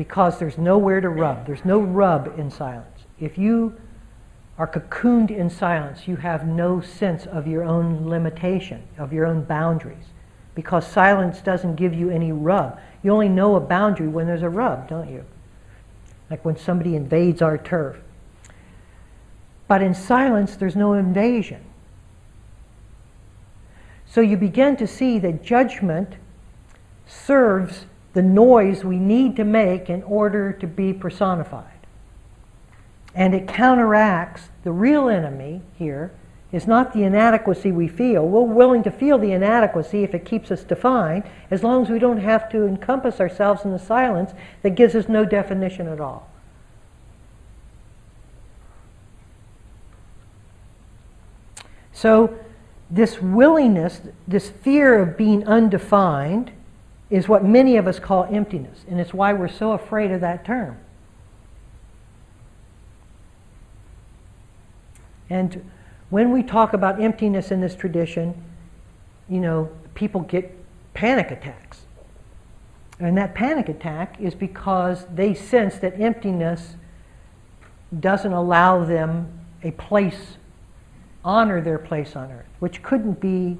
Because 0.02 0.40
there's 0.40 0.58
nowhere 0.58 1.00
to 1.00 1.08
rub. 1.08 1.46
There's 1.46 1.64
no 1.64 1.78
rub 1.78 2.36
in 2.36 2.50
silence. 2.50 3.04
If 3.20 3.38
you 3.38 3.76
are 4.58 4.66
cocooned 4.66 5.30
in 5.30 5.48
silence, 5.48 6.08
you 6.08 6.16
have 6.16 6.44
no 6.44 6.80
sense 6.80 7.24
of 7.24 7.46
your 7.46 7.62
own 7.62 8.08
limitation, 8.08 8.82
of 8.98 9.12
your 9.12 9.26
own 9.26 9.44
boundaries. 9.44 10.06
Because 10.56 10.84
silence 10.84 11.40
doesn't 11.40 11.76
give 11.76 11.94
you 11.94 12.10
any 12.10 12.32
rub. 12.32 12.80
You 13.04 13.12
only 13.12 13.28
know 13.28 13.54
a 13.54 13.60
boundary 13.60 14.08
when 14.08 14.26
there's 14.26 14.42
a 14.42 14.48
rub, 14.48 14.88
don't 14.88 15.08
you? 15.08 15.24
Like 16.28 16.44
when 16.44 16.56
somebody 16.56 16.96
invades 16.96 17.40
our 17.40 17.56
turf. 17.56 17.96
But 19.68 19.82
in 19.82 19.94
silence, 19.94 20.56
there's 20.56 20.74
no 20.74 20.94
invasion. 20.94 21.62
So 24.04 24.20
you 24.20 24.36
begin 24.36 24.74
to 24.78 24.88
see 24.88 25.20
that 25.20 25.44
judgment 25.44 26.14
serves 27.06 27.86
the 28.12 28.22
noise 28.22 28.84
we 28.84 28.98
need 28.98 29.36
to 29.36 29.44
make 29.44 29.88
in 29.88 30.02
order 30.02 30.52
to 30.52 30.66
be 30.66 30.92
personified. 30.92 31.66
And 33.14 33.34
it 33.34 33.48
counteracts 33.48 34.48
the 34.64 34.72
real 34.72 35.08
enemy 35.08 35.62
here 35.78 36.12
is 36.50 36.66
not 36.66 36.92
the 36.92 37.02
inadequacy 37.02 37.72
we 37.72 37.88
feel. 37.88 38.26
We're 38.26 38.42
willing 38.42 38.82
to 38.82 38.90
feel 38.90 39.16
the 39.18 39.32
inadequacy 39.32 40.02
if 40.02 40.14
it 40.14 40.26
keeps 40.26 40.50
us 40.50 40.62
defined, 40.62 41.24
as 41.50 41.62
long 41.62 41.82
as 41.82 41.90
we 41.90 41.98
don't 41.98 42.20
have 42.20 42.50
to 42.50 42.66
encompass 42.66 43.20
ourselves 43.20 43.64
in 43.64 43.72
the 43.72 43.78
silence 43.78 44.32
that 44.62 44.70
gives 44.70 44.94
us 44.94 45.08
no 45.08 45.24
definition 45.24 45.88
at 45.88 45.98
all. 45.98 46.28
So 51.94 52.38
this 52.90 53.22
willingness, 53.22 54.02
this 54.28 54.50
fear 54.50 54.98
of 54.98 55.16
being 55.16 55.46
undefined, 55.46 56.52
is 57.12 57.28
what 57.28 57.44
many 57.44 57.76
of 57.76 57.86
us 57.86 57.98
call 57.98 58.24
emptiness. 58.32 58.86
And 58.88 58.98
it's 58.98 59.12
why 59.12 59.34
we're 59.34 59.46
so 59.46 59.72
afraid 59.72 60.10
of 60.10 60.22
that 60.22 60.46
term. 60.46 60.78
And 65.28 65.70
when 66.08 66.32
we 66.32 66.42
talk 66.42 66.72
about 66.72 67.02
emptiness 67.02 67.50
in 67.50 67.60
this 67.60 67.76
tradition, 67.76 68.42
you 69.28 69.40
know, 69.40 69.70
people 69.94 70.22
get 70.22 70.56
panic 70.94 71.30
attacks. 71.30 71.82
And 72.98 73.18
that 73.18 73.34
panic 73.34 73.68
attack 73.68 74.18
is 74.18 74.34
because 74.34 75.04
they 75.12 75.34
sense 75.34 75.76
that 75.80 76.00
emptiness 76.00 76.76
doesn't 78.00 78.32
allow 78.32 78.86
them 78.86 79.38
a 79.62 79.72
place 79.72 80.38
honor 81.22 81.60
their 81.60 81.78
place 81.78 82.16
on 82.16 82.32
earth, 82.32 82.46
which 82.58 82.82
couldn't 82.82 83.20
be 83.20 83.58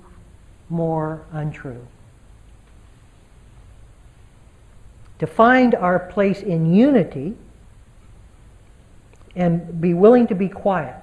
more 0.71 1.27
untrue. 1.33 1.87
To 5.19 5.27
find 5.27 5.75
our 5.75 5.99
place 5.99 6.43
in 6.43 6.75
unity 6.75 7.35
and 9.37 9.81
be 9.81 9.95
willing 9.95 10.27
to 10.27 10.35
be 10.35 10.49
quiet 10.49 10.97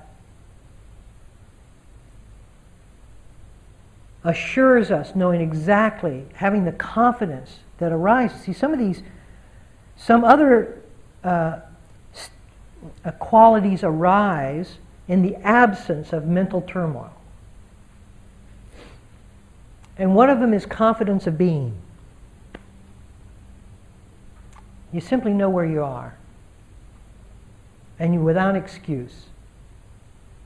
assures 4.24 4.92
us 4.92 5.16
knowing 5.16 5.42
exactly, 5.42 6.26
having 6.34 6.66
the 6.66 6.72
confidence 6.74 7.60
that 7.78 7.92
arises. 7.92 8.42
See, 8.42 8.54
some 8.54 8.74
of 8.74 8.80
these, 8.80 9.02
some 9.96 10.24
other 10.24 10.82
uh, 11.24 11.60
uh 13.06 13.12
qualities 13.20 13.84
arise 13.84 14.78
in 15.08 15.22
the 15.22 15.36
absence 15.38 16.14
of 16.14 16.28
mental 16.28 16.62
turmoil. 16.62 17.14
And 19.98 20.16
one 20.16 20.30
of 20.30 20.40
them 20.40 20.54
is 20.54 20.66
confidence 20.66 21.28
of 21.28 21.38
being. 21.38 21.76
You 24.92 25.02
simply 25.02 25.34
know 25.34 25.50
where 25.50 25.66
you 25.66 25.84
are. 25.84 26.18
And 28.00 28.14
you 28.14 28.22
without 28.22 28.56
excuse, 28.56 29.26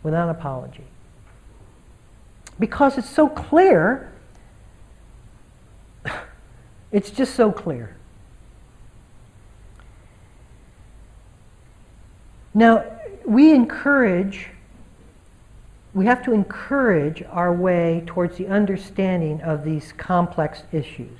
without 0.01 0.29
apology. 0.29 0.85
Because 2.59 2.97
it's 2.97 3.09
so 3.09 3.27
clear. 3.29 4.11
It's 6.91 7.09
just 7.09 7.33
so 7.33 7.51
clear. 7.51 7.95
Now, 12.53 12.85
we 13.25 13.51
encourage 13.51 14.49
we 15.93 16.05
have 16.05 16.23
to 16.23 16.33
encourage 16.33 17.23
our 17.29 17.53
way 17.53 18.03
towards 18.05 18.37
the 18.37 18.47
understanding 18.47 19.41
of 19.41 19.63
these 19.63 19.93
complex 19.93 20.63
issues. 20.71 21.19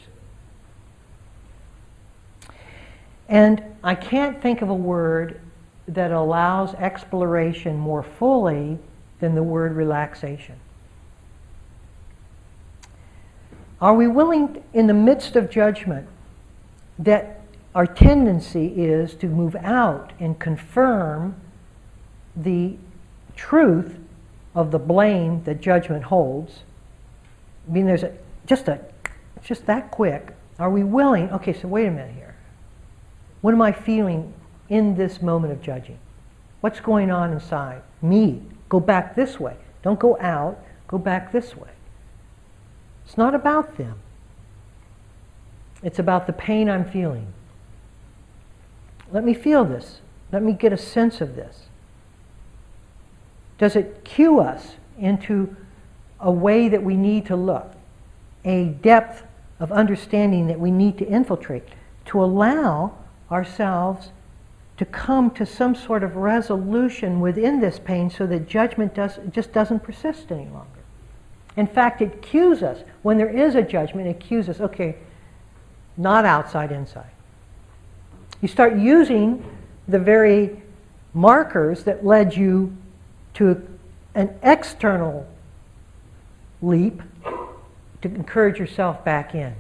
And 3.34 3.64
I 3.84 3.96
can't 3.96 4.40
think 4.40 4.62
of 4.62 4.70
a 4.70 4.76
word 4.76 5.42
that 5.88 6.12
allows 6.12 6.76
exploration 6.76 7.76
more 7.78 8.04
fully 8.04 8.78
than 9.20 9.34
the 9.34 9.42
word 9.42 9.76
relaxation. 9.76 10.56
Are 13.82 13.96
we 13.96 14.08
willing, 14.08 14.64
in 14.74 14.86
the 14.86 14.94
midst 14.94 15.36
of 15.36 15.50
judgment, 15.50 16.08
that 17.00 17.42
our 17.74 17.88
tendency 17.88 18.68
is 18.68 19.16
to 19.16 19.28
move 19.28 19.56
out 19.56 20.14
and 20.20 20.38
confirm 20.38 21.36
the 22.36 22.78
truth 23.36 23.98
of 24.54 24.70
the 24.70 24.78
blame 24.78 25.44
that 25.46 25.60
judgment 25.60 26.04
holds. 26.04 26.60
I 27.68 27.72
mean, 27.72 27.88
there's 27.88 28.04
a, 28.04 28.14
just 28.46 28.68
a, 28.68 28.80
just 29.44 29.66
that 29.66 29.90
quick. 29.90 30.36
Are 30.60 30.70
we 30.70 30.84
willing? 30.84 31.32
Okay, 31.32 31.54
so 31.54 31.68
wait 31.68 31.88
a 31.88 31.92
minute 31.92 32.14
here. 32.14 32.33
What 33.44 33.54
am 33.54 33.62
I 33.62 33.74
feeling 33.74 34.34
in 34.70 34.96
this 34.96 35.22
moment 35.22 35.52
of 35.52 35.62
judging? 35.62 36.00
What's 36.62 36.80
going 36.80 37.12
on 37.12 37.34
inside? 37.34 37.82
Me. 38.02 38.42
Go 38.70 38.80
back 38.80 39.18
this 39.18 39.38
way. 39.38 39.58
Don't 39.82 40.00
go 40.00 40.18
out. 40.22 40.64
Go 40.88 40.98
back 40.98 41.34
this 41.34 41.54
way. 41.54 41.72
It's 43.04 43.18
not 43.18 43.36
about 43.36 43.76
them. 43.76 44.00
It's 45.84 46.00
about 46.00 46.26
the 46.26 46.32
pain 46.32 46.70
I'm 46.70 46.90
feeling. 46.90 47.34
Let 49.12 49.26
me 49.26 49.34
feel 49.34 49.66
this. 49.66 50.00
Let 50.32 50.42
me 50.42 50.54
get 50.54 50.72
a 50.72 50.78
sense 50.78 51.20
of 51.20 51.36
this. 51.36 51.64
Does 53.58 53.76
it 53.76 54.06
cue 54.06 54.40
us 54.40 54.76
into 54.98 55.54
a 56.18 56.32
way 56.32 56.70
that 56.70 56.82
we 56.82 56.96
need 56.96 57.26
to 57.26 57.36
look, 57.36 57.74
a 58.46 58.68
depth 58.68 59.24
of 59.60 59.70
understanding 59.74 60.48
that 60.48 60.62
we 60.62 60.72
need 60.72 60.98
to 61.00 61.06
infiltrate 61.06 61.68
to 62.06 62.24
allow 62.24 62.94
ourselves 63.34 64.12
to 64.78 64.86
come 64.86 65.32
to 65.32 65.46
some 65.46 65.76
sort 65.76 66.04
of 66.04 66.16
resolution 66.16 67.20
within 67.20 67.60
this 67.60 67.80
pain 67.80 68.10
so 68.10 68.26
that 68.28 68.48
judgment 68.48 68.94
does, 68.94 69.20
just 69.32 69.52
doesn't 69.52 69.82
persist 69.82 70.32
any 70.32 70.46
longer. 70.46 70.68
In 71.56 71.68
fact, 71.68 72.02
it 72.02 72.22
cues 72.22 72.64
us. 72.64 72.84
When 73.04 73.18
there 73.18 73.30
is 73.30 73.56
a 73.56 73.62
judgment, 73.62 74.08
it 74.08 74.20
cues 74.20 74.50
us, 74.50 74.60
okay, 74.60 74.96
not 75.96 76.26
outside, 76.26 76.72
inside. 76.72 77.12
You 78.42 78.48
start 78.48 78.76
using 78.78 79.46
the 79.88 80.00
very 80.00 80.62
markers 81.14 81.84
that 81.84 82.04
led 82.04 82.36
you 82.36 82.76
to 83.36 83.68
an 84.16 84.36
external 84.42 85.28
leap 86.62 87.02
to 88.02 88.08
encourage 88.10 88.60
yourself 88.60 89.04
back 89.06 89.36
in. 89.36 89.56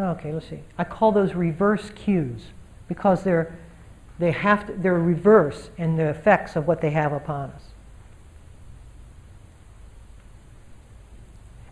Okay, 0.00 0.32
let's 0.32 0.48
see. 0.48 0.60
I 0.78 0.84
call 0.84 1.12
those 1.12 1.34
reverse 1.34 1.90
cues 1.90 2.40
because 2.88 3.22
they're 3.22 3.54
they 4.18 4.32
have 4.32 4.66
to, 4.66 4.74
they're 4.74 4.98
reverse 4.98 5.70
in 5.78 5.96
the 5.96 6.08
effects 6.10 6.54
of 6.54 6.66
what 6.66 6.82
they 6.82 6.90
have 6.90 7.12
upon 7.12 7.50
us. 7.50 7.62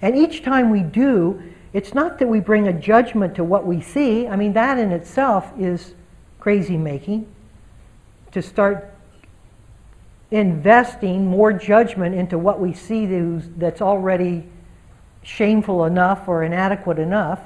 And 0.00 0.16
each 0.16 0.42
time 0.42 0.70
we 0.70 0.80
do, 0.80 1.42
it's 1.74 1.92
not 1.92 2.18
that 2.18 2.26
we 2.26 2.40
bring 2.40 2.66
a 2.66 2.72
judgment 2.72 3.34
to 3.34 3.44
what 3.44 3.66
we 3.66 3.82
see. 3.82 4.26
I 4.26 4.36
mean, 4.36 4.54
that 4.54 4.78
in 4.78 4.92
itself 4.92 5.52
is 5.58 5.94
crazy 6.40 6.78
making. 6.78 7.26
To 8.32 8.40
start 8.40 8.94
investing 10.30 11.26
more 11.26 11.52
judgment 11.52 12.14
into 12.14 12.38
what 12.38 12.60
we 12.60 12.72
see 12.72 13.04
that's 13.58 13.82
already 13.82 14.44
shameful 15.22 15.84
enough 15.84 16.28
or 16.28 16.44
inadequate 16.44 16.98
enough. 16.98 17.40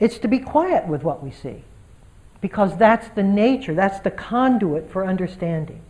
It's 0.00 0.18
to 0.18 0.28
be 0.28 0.38
quiet 0.38 0.88
with 0.88 1.04
what 1.04 1.22
we 1.22 1.30
see 1.30 1.62
because 2.40 2.76
that's 2.78 3.08
the 3.10 3.22
nature, 3.22 3.74
that's 3.74 4.00
the 4.00 4.10
conduit 4.10 4.90
for 4.90 5.06
understanding. 5.06 5.82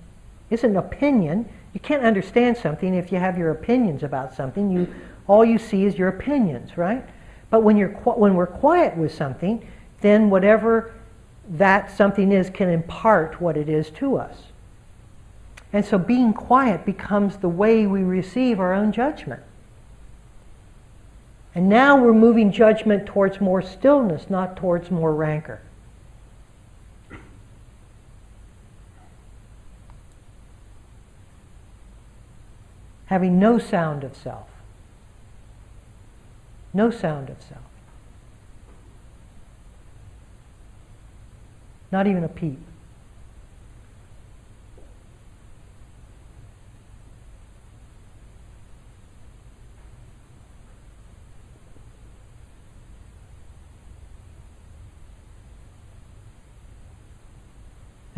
It's 0.51 0.65
an 0.65 0.77
opinion. 0.77 1.49
You 1.73 1.81
can't 1.81 2.03
understand 2.03 2.57
something 2.57 2.93
if 2.93 3.13
you 3.13 3.19
have 3.19 3.39
your 3.39 3.53
opinions 3.53 4.03
about 4.03 4.35
something. 4.35 4.69
You, 4.71 4.93
all 5.29 5.45
you 5.45 5.59
see 5.59 5.85
is 5.85 5.97
your 5.97 6.09
opinions, 6.09 6.77
right? 6.77 7.05
But 7.51 7.63
when, 7.63 7.77
you're, 7.77 7.91
when 7.91 8.35
we're 8.35 8.49
quiet 8.49 8.97
with 8.97 9.15
something, 9.15 9.65
then 10.01 10.29
whatever 10.29 10.93
that 11.49 11.97
something 11.97 12.33
is 12.33 12.51
can 12.51 12.69
impart 12.69 13.41
what 13.41 13.57
it 13.57 13.69
is 13.69 13.91
to 13.91 14.17
us. 14.17 14.37
And 15.73 15.85
so 15.85 15.99
being 15.99 16.33
quiet 16.33 16.85
becomes 16.85 17.37
the 17.37 17.49
way 17.49 17.87
we 17.87 18.03
receive 18.03 18.59
our 18.59 18.73
own 18.73 18.91
judgment. 18.91 19.43
And 21.55 21.69
now 21.69 21.97
we're 21.97 22.13
moving 22.13 22.53
judgment 22.53 23.07
towards 23.07 23.41
more 23.41 23.61
stillness, 23.61 24.31
not 24.31 24.57
towards 24.57 24.91
more 24.91 25.15
rancor. 25.15 25.61
having 33.11 33.41
no 33.41 33.59
sound 33.59 34.05
of 34.05 34.17
self. 34.17 34.47
No 36.73 36.93
sound 36.93 37.29
of 37.29 37.43
self. 37.43 37.65
Not 41.91 42.07
even 42.07 42.23
a 42.23 42.29
peep. 42.29 42.61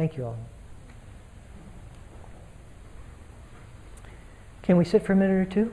Thank 0.02 0.16
you 0.16 0.24
all. 0.24 0.36
Can 4.62 4.76
we 4.76 4.84
sit 4.84 5.06
for 5.06 5.12
a 5.12 5.16
minute 5.16 5.34
or 5.34 5.44
two? 5.44 5.72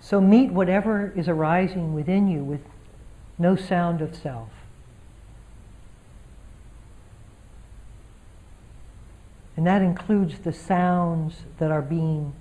So 0.00 0.22
meet 0.22 0.52
whatever 0.52 1.12
is 1.14 1.28
arising 1.28 1.92
within 1.92 2.28
you 2.28 2.42
with 2.42 2.62
no 3.38 3.56
sound 3.56 4.00
of 4.00 4.16
self. 4.16 4.48
And 9.60 9.66
that 9.66 9.82
includes 9.82 10.38
the 10.38 10.54
sounds 10.54 11.42
that 11.58 11.70
are 11.70 11.82
being 11.82 12.32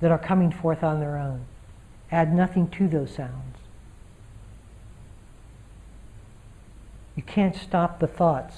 that 0.00 0.10
are 0.10 0.16
coming 0.18 0.50
forth 0.50 0.82
on 0.82 1.00
their 1.00 1.18
own. 1.18 1.44
Add 2.10 2.32
nothing 2.32 2.70
to 2.70 2.88
those 2.88 3.10
sounds. 3.10 3.58
You 7.14 7.22
can't 7.24 7.54
stop 7.54 8.00
the 8.00 8.06
thoughts, 8.06 8.56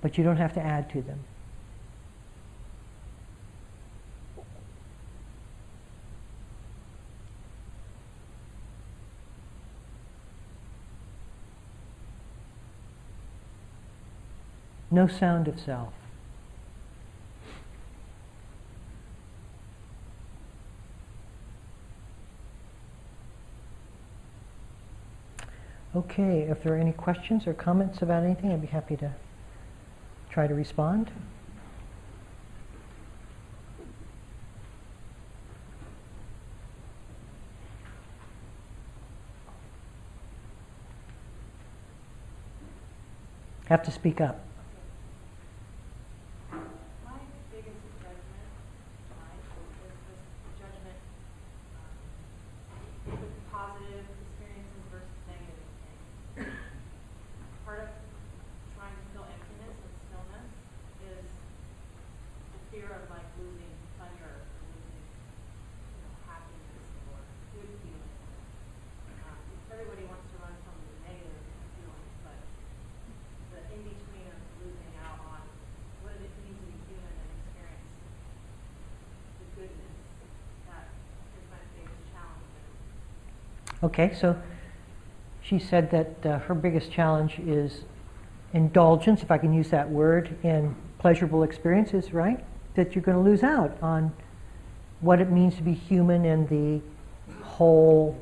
but 0.00 0.16
you 0.16 0.24
don't 0.24 0.38
have 0.38 0.54
to 0.54 0.62
add 0.62 0.88
to 0.92 1.02
them. 1.02 1.24
No 14.96 15.06
sound 15.06 15.46
of 15.46 15.60
self. 15.60 15.92
Okay, 25.94 26.46
if 26.48 26.62
there 26.62 26.72
are 26.72 26.78
any 26.78 26.92
questions 26.92 27.46
or 27.46 27.52
comments 27.52 28.00
about 28.00 28.24
anything, 28.24 28.50
I'd 28.52 28.62
be 28.62 28.68
happy 28.68 28.96
to 28.96 29.12
try 30.30 30.46
to 30.46 30.54
respond. 30.54 31.10
Have 43.66 43.82
to 43.82 43.90
speak 43.90 44.22
up. 44.22 44.40
Okay, 83.86 84.12
so 84.20 84.36
she 85.40 85.60
said 85.60 85.92
that 85.92 86.26
uh, 86.26 86.38
her 86.40 86.56
biggest 86.56 86.90
challenge 86.90 87.38
is 87.38 87.84
indulgence, 88.52 89.22
if 89.22 89.30
I 89.30 89.38
can 89.38 89.52
use 89.52 89.70
that 89.70 89.88
word, 89.88 90.36
in 90.42 90.74
pleasurable 90.98 91.44
experiences, 91.44 92.12
right? 92.12 92.44
That 92.74 92.96
you're 92.96 93.04
going 93.04 93.16
to 93.16 93.22
lose 93.22 93.44
out 93.44 93.78
on 93.80 94.12
what 95.00 95.20
it 95.20 95.30
means 95.30 95.54
to 95.54 95.62
be 95.62 95.72
human 95.72 96.24
and 96.24 96.48
the 96.48 96.80
whole 97.44 98.18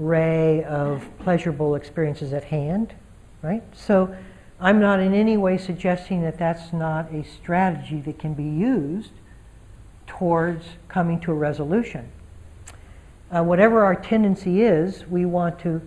array 0.00 0.64
of 0.64 1.06
pleasurable 1.18 1.74
experiences 1.74 2.32
at 2.32 2.44
hand, 2.44 2.94
right? 3.42 3.62
So 3.74 4.16
I'm 4.58 4.80
not 4.80 4.98
in 4.98 5.12
any 5.12 5.36
way 5.36 5.58
suggesting 5.58 6.22
that 6.22 6.38
that's 6.38 6.72
not 6.72 7.12
a 7.12 7.22
strategy 7.22 8.00
that 8.00 8.18
can 8.18 8.32
be 8.32 8.44
used 8.44 9.12
towards 10.06 10.64
coming 10.88 11.20
to 11.20 11.32
a 11.32 11.34
resolution 11.34 12.10
uh, 13.36 13.42
whatever 13.42 13.84
our 13.84 13.94
tendency 13.94 14.62
is, 14.62 15.06
we 15.08 15.26
want 15.26 15.58
to, 15.60 15.82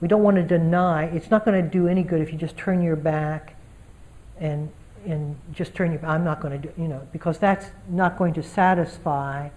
we 0.00 0.08
don't 0.08 0.22
want 0.22 0.36
to 0.36 0.42
deny. 0.42 1.04
It's 1.04 1.30
not 1.30 1.44
going 1.44 1.62
to 1.62 1.68
do 1.68 1.86
any 1.86 2.02
good 2.02 2.20
if 2.20 2.32
you 2.32 2.38
just 2.38 2.56
turn 2.56 2.82
your 2.82 2.96
back 2.96 3.54
and 4.38 4.70
and 5.06 5.36
just 5.52 5.74
turn 5.74 5.92
your. 5.92 6.04
I'm 6.04 6.24
not 6.24 6.40
going 6.40 6.60
to 6.60 6.68
do, 6.68 6.82
you 6.82 6.88
know, 6.88 7.06
because 7.12 7.38
that's 7.38 7.66
not 7.88 8.18
going 8.18 8.34
to 8.34 8.42
satisfy 8.42 9.48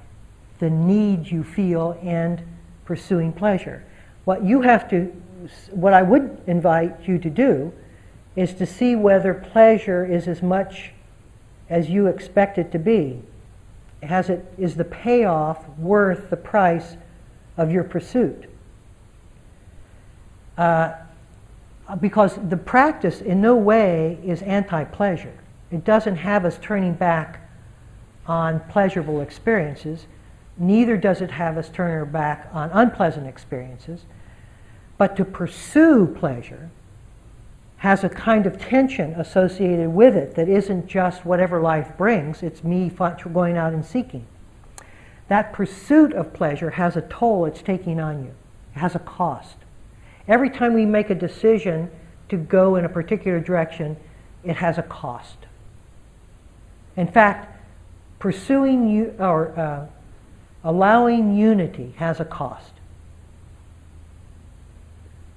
the 0.60 0.70
need 0.70 1.28
you 1.32 1.44
feel 1.44 1.98
in 2.04 2.46
pursuing 2.86 3.34
pleasure. 3.34 3.84
What 4.26 4.44
you 4.44 4.62
have 4.62 4.88
to, 4.92 5.06
what 5.72 5.94
I 5.94 6.04
would 6.04 6.44
invite 6.46 7.08
you 7.08 7.18
to 7.18 7.30
do, 7.30 7.74
is 8.36 8.54
to 8.56 8.68
see 8.68 8.96
whether 8.96 9.34
pleasure 9.34 10.06
is 10.06 10.28
as 10.28 10.44
much 10.44 10.92
as 11.70 11.90
you 11.90 12.06
expect 12.06 12.60
it 12.60 12.72
to 12.74 12.80
be. 12.80 13.24
Has 14.04 14.30
it 14.30 14.46
is 14.60 14.76
the 14.76 14.86
payoff 14.86 15.68
worth 15.80 16.30
the 16.30 16.38
price 16.38 16.98
of 17.62 17.72
your 17.72 17.84
pursuit. 17.84 18.46
Uh, 20.58 20.94
because 22.00 22.38
the 22.50 22.58
practice 22.58 23.22
in 23.22 23.42
no 23.42 23.56
way 23.56 24.18
is 24.24 24.42
anti-pleasure. 24.42 25.38
It 25.72 25.84
doesn't 25.84 26.18
have 26.18 26.46
us 26.46 26.58
turning 26.62 26.94
back 26.94 27.50
on 28.26 28.62
pleasurable 28.70 29.22
experiences. 29.22 30.08
Neither 30.58 30.98
does 30.98 31.22
it 31.22 31.32
have 31.32 31.58
us 31.58 31.70
turn 31.70 31.92
our 31.92 32.06
back 32.06 32.50
on 32.52 32.70
unpleasant 32.72 33.28
experiences. 33.28 34.06
But 34.98 35.16
to 35.18 35.26
pursue 35.26 36.08
pleasure 36.08 36.70
has 37.78 38.04
a 38.04 38.10
kind 38.10 38.46
of 38.46 38.60
tension 38.60 39.14
associated 39.14 39.90
with 39.90 40.16
it 40.16 40.36
that 40.36 40.48
isn't 40.48 40.88
just 40.88 41.26
whatever 41.26 41.62
life 41.62 41.98
brings, 41.98 42.44
it's 42.44 42.64
me 42.64 42.92
going 43.34 43.58
out 43.58 43.74
and 43.74 43.86
seeking. 43.86 44.26
That 45.32 45.54
pursuit 45.54 46.12
of 46.12 46.34
pleasure 46.34 46.72
has 46.72 46.98
a 46.98 47.04
toll 47.04 47.46
it's 47.46 47.62
taking 47.62 48.02
on 48.02 48.22
you, 48.22 48.34
it 48.76 48.80
has 48.80 48.96
a 48.96 49.00
cost. 49.00 49.56
Every 50.28 50.50
time 50.50 50.74
we 50.74 50.86
make 50.86 51.10
a 51.10 51.16
decision 51.16 51.90
to 52.28 52.36
go 52.36 52.76
in 52.76 52.84
a 52.84 52.90
particular 52.90 53.40
direction, 53.40 53.96
it 54.44 54.58
has 54.58 54.78
a 54.78 54.82
cost. 54.82 55.38
In 56.98 57.08
fact, 57.08 57.48
pursuing 58.20 58.90
you, 58.90 59.16
or 59.20 59.58
uh, 59.58 59.88
allowing 60.66 61.38
unity 61.38 61.94
has 61.96 62.20
a 62.20 62.26
cost. 62.26 62.74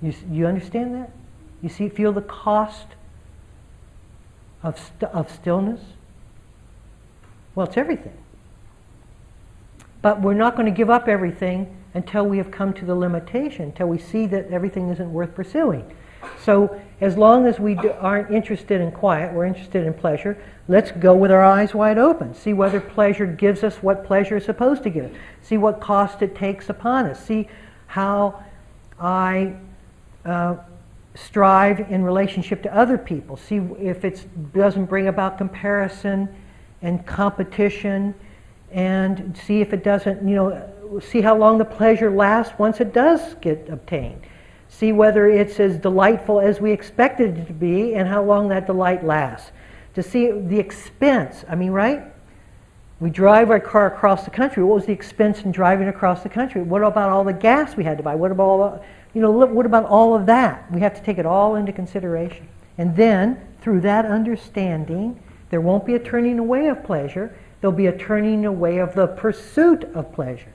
You, 0.03 0.13
you 0.29 0.49
understand 0.49 0.97
that? 0.97 1.13
You 1.63 1.69
see, 1.69 1.89
feel 1.89 2.13
the 2.13 2.21
cost 2.21 2.89
of, 4.61 4.77
st- 4.77 5.13
of 5.13 5.31
stillness? 5.31 5.83
Well, 7.55 7.69
it's 7.69 7.77
everything. 7.77 8.24
But 10.05 10.21
we're 10.21 10.35
not 10.35 10.55
going 10.55 10.67
to 10.67 10.71
give 10.71 10.91
up 10.91 11.09
everything 11.09 11.75
until 11.95 12.27
we 12.27 12.37
have 12.37 12.51
come 12.51 12.75
to 12.75 12.85
the 12.85 12.95
limitation, 12.95 13.65
until 13.65 13.87
we 13.87 13.97
see 13.97 14.27
that 14.27 14.51
everything 14.51 14.91
isn't 14.91 15.11
worth 15.11 15.35
pursuing. 15.35 15.91
So, 16.39 16.79
as 17.01 17.17
long 17.17 17.47
as 17.47 17.59
we 17.59 17.79
aren't 17.79 18.31
interested 18.31 18.83
in 18.83 18.93
quiet, 18.93 19.33
we're 19.33 19.47
interested 19.47 19.87
in 19.87 19.95
pleasure, 19.95 20.37
let's 20.69 20.91
go 20.91 21.17
with 21.17 21.31
our 21.31 21.43
eyes 21.43 21.73
wide 21.73 21.97
open. 21.97 22.35
See 22.35 22.53
whether 22.53 22.81
pleasure 22.83 23.25
gives 23.25 23.65
us 23.65 23.77
what 23.77 24.05
pleasure 24.05 24.37
is 24.37 24.45
supposed 24.45 24.83
to 24.83 24.91
give. 24.91 25.17
See 25.41 25.57
what 25.57 25.81
cost 25.81 26.21
it 26.21 26.37
takes 26.37 26.69
upon 26.69 27.07
us. 27.07 27.25
See 27.25 27.49
how 27.87 28.45
I 29.01 29.55
uh, 30.27 30.57
strive 31.15 31.81
in 31.91 32.05
relationship 32.05 32.63
to 32.65 32.77
other 32.77 32.99
people. 32.99 33.39
See 33.39 33.57
if 33.81 34.05
it 34.05 34.53
doesn't 34.53 34.85
bring 34.85 35.09
about 35.09 35.39
comparison 35.39 36.29
and 36.83 37.07
competition 37.07 38.15
and 38.75 39.37
see 39.47 39.61
if 39.61 39.73
it 39.73 39.85
doesn't, 39.85 40.29
you 40.29 40.35
know, 40.35 41.01
see 41.01 41.21
how 41.21 41.37
long 41.37 41.59
the 41.59 41.65
pleasure 41.65 42.11
lasts 42.11 42.53
once 42.59 42.81
it 42.81 42.93
does 42.93 43.35
get 43.41 43.69
obtained. 43.71 44.21
See 44.69 44.91
whether 44.91 45.29
it's 45.29 45.61
as 45.61 45.79
delightful 45.79 46.41
as 46.41 46.61
we 46.61 46.73
expected 46.73 47.39
it 47.39 47.47
to 47.47 47.53
be 47.53 47.95
and 47.95 48.09
how 48.09 48.23
long 48.25 48.49
that 48.49 48.67
delight 48.67 49.05
lasts. 49.05 49.53
To 49.95 50.03
see 50.03 50.33
the 50.33 50.59
expense, 50.59 51.45
I 51.49 51.55
mean, 51.55 51.71
right? 51.71 52.03
We 52.99 53.11
drive 53.11 53.51
our 53.51 53.61
car 53.61 53.87
across 53.87 54.25
the 54.25 54.31
country. 54.31 54.65
What 54.65 54.75
was 54.75 54.87
the 54.87 54.93
expense 54.93 55.43
in 55.43 55.53
driving 55.53 55.87
across 55.87 56.25
the 56.25 56.29
country? 56.29 56.63
What 56.63 56.83
about 56.83 57.11
all 57.11 57.23
the 57.23 57.33
gas 57.33 57.77
we 57.77 57.85
had 57.85 57.97
to 57.99 58.03
buy? 58.03 58.17
What 58.17 58.33
about 58.33 58.45
all 58.45 58.85
you 59.15 59.21
know, 59.21 59.31
what 59.31 59.65
about 59.65 59.85
all 59.85 60.17
of 60.17 60.27
that? 60.27 60.71
We 60.73 60.81
have 60.81 60.95
to 60.95 61.01
take 61.01 61.19
it 61.19 61.27
all 61.27 61.55
into 61.55 61.73
consideration. 61.73 62.49
And 62.77 62.97
then, 62.97 63.41
through 63.61 63.83
that 63.83 64.05
understanding, 64.05 65.23
there 65.51 65.61
won't 65.61 65.87
be 65.87 65.95
a 65.95 66.01
turning 66.01 66.41
away 66.41 66.67
of 66.67 66.83
pleasure 66.83 67.33
There'll 67.65 67.75
be 67.75 67.87
a 67.87 67.97
turning 67.97 68.45
away 68.45 68.77
of 68.77 68.95
the 68.95 69.07
pursuit 69.07 69.85
of 69.95 70.13
pleasure. 70.13 70.53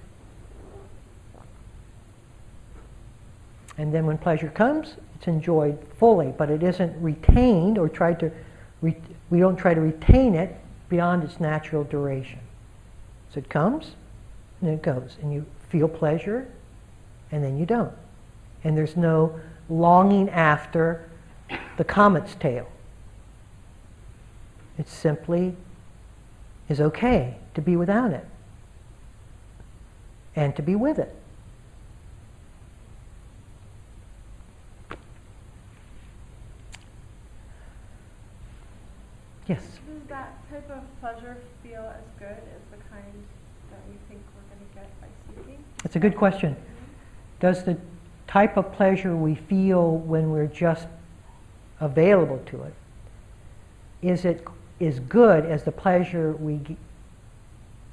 And 3.80 3.91
then 3.91 4.05
when 4.05 4.20
pleasure 4.20 4.49
comes, 4.49 4.93
it's 5.16 5.26
enjoyed 5.26 5.80
fully, 5.97 6.32
but 6.38 6.51
it 6.51 6.62
isn't 6.62 6.95
retained 7.01 7.80
or 7.80 7.89
tried 7.89 8.20
to, 8.20 8.32
re- 8.84 8.95
we 9.32 9.39
don't 9.39 9.55
try 9.55 9.74
to 9.74 9.82
retain 9.82 10.36
it 10.36 10.55
beyond 10.88 11.24
its 11.24 11.39
natural 11.39 11.84
duration. 11.84 12.41
So 13.34 13.39
it 13.39 13.49
comes 13.49 13.95
and 14.62 14.70
it 14.70 14.84
goes, 14.84 15.18
and 15.20 15.34
you 15.34 15.47
feel 15.70 15.88
pleasure 15.88 16.47
and 17.32 17.43
then 17.43 17.57
you 17.57 17.66
don't. 17.66 17.95
And 18.64 18.78
there's 18.78 18.95
no 18.95 19.39
longing 19.68 20.30
after 20.30 21.10
the 21.76 21.84
comet's 21.84 22.36
tail. 22.36 22.70
It's 24.78 24.93
simply 24.93 25.55
is 26.70 26.80
okay 26.80 27.36
to 27.55 27.61
be 27.61 27.76
without 27.76 28.11
it 28.11 28.26
and 30.36 30.55
to 30.55 30.61
be 30.61 30.76
with 30.76 30.99
it. 30.99 31.13
Yes? 39.47 39.61
Does 39.61 40.07
that 40.09 40.49
type 40.51 40.70
of 40.70 40.84
pleasure 41.01 41.38
feel 41.63 41.82
as 41.82 42.03
good 42.20 42.28
as 42.28 42.61
the 42.70 42.78
kind 42.91 43.03
that 43.72 43.80
we 43.89 43.95
think 44.07 44.22
we're 44.36 44.55
going 44.55 44.70
to 44.70 44.76
get 44.76 45.01
by 45.01 45.07
seeking? 45.28 45.63
It's 45.84 45.95
a 45.95 45.99
good 45.99 46.15
question. 46.15 46.53
Mm-hmm. 46.53 47.39
Does 47.39 47.63
the 47.63 47.76
type 48.28 48.57
of 48.57 48.72
pleasure 48.72 49.15
we 49.15 49.34
feel 49.34 49.97
when 49.97 50.30
we're 50.30 50.45
just 50.45 50.88
available 51.80 52.39
to 52.45 52.61
it, 52.61 52.74
is 54.01 54.24
it 54.24 54.45
is 54.80 54.99
good 54.99 55.45
as 55.45 55.63
the 55.63 55.71
pleasure 55.71 56.34
we 56.34 56.59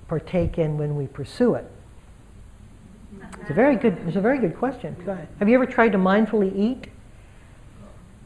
partake 0.08 0.58
in 0.58 0.78
when 0.78 0.96
we 0.96 1.06
pursue 1.06 1.54
it? 1.54 1.70
It's 3.40 3.50
a 3.50 3.54
very 3.54 3.76
good, 3.76 3.96
it's 4.06 4.16
a 4.16 4.20
very 4.20 4.38
good 4.38 4.56
question. 4.56 4.96
Have 5.38 5.48
you 5.48 5.54
ever 5.54 5.66
tried 5.66 5.92
to 5.92 5.98
mindfully 5.98 6.54
eat? 6.56 6.88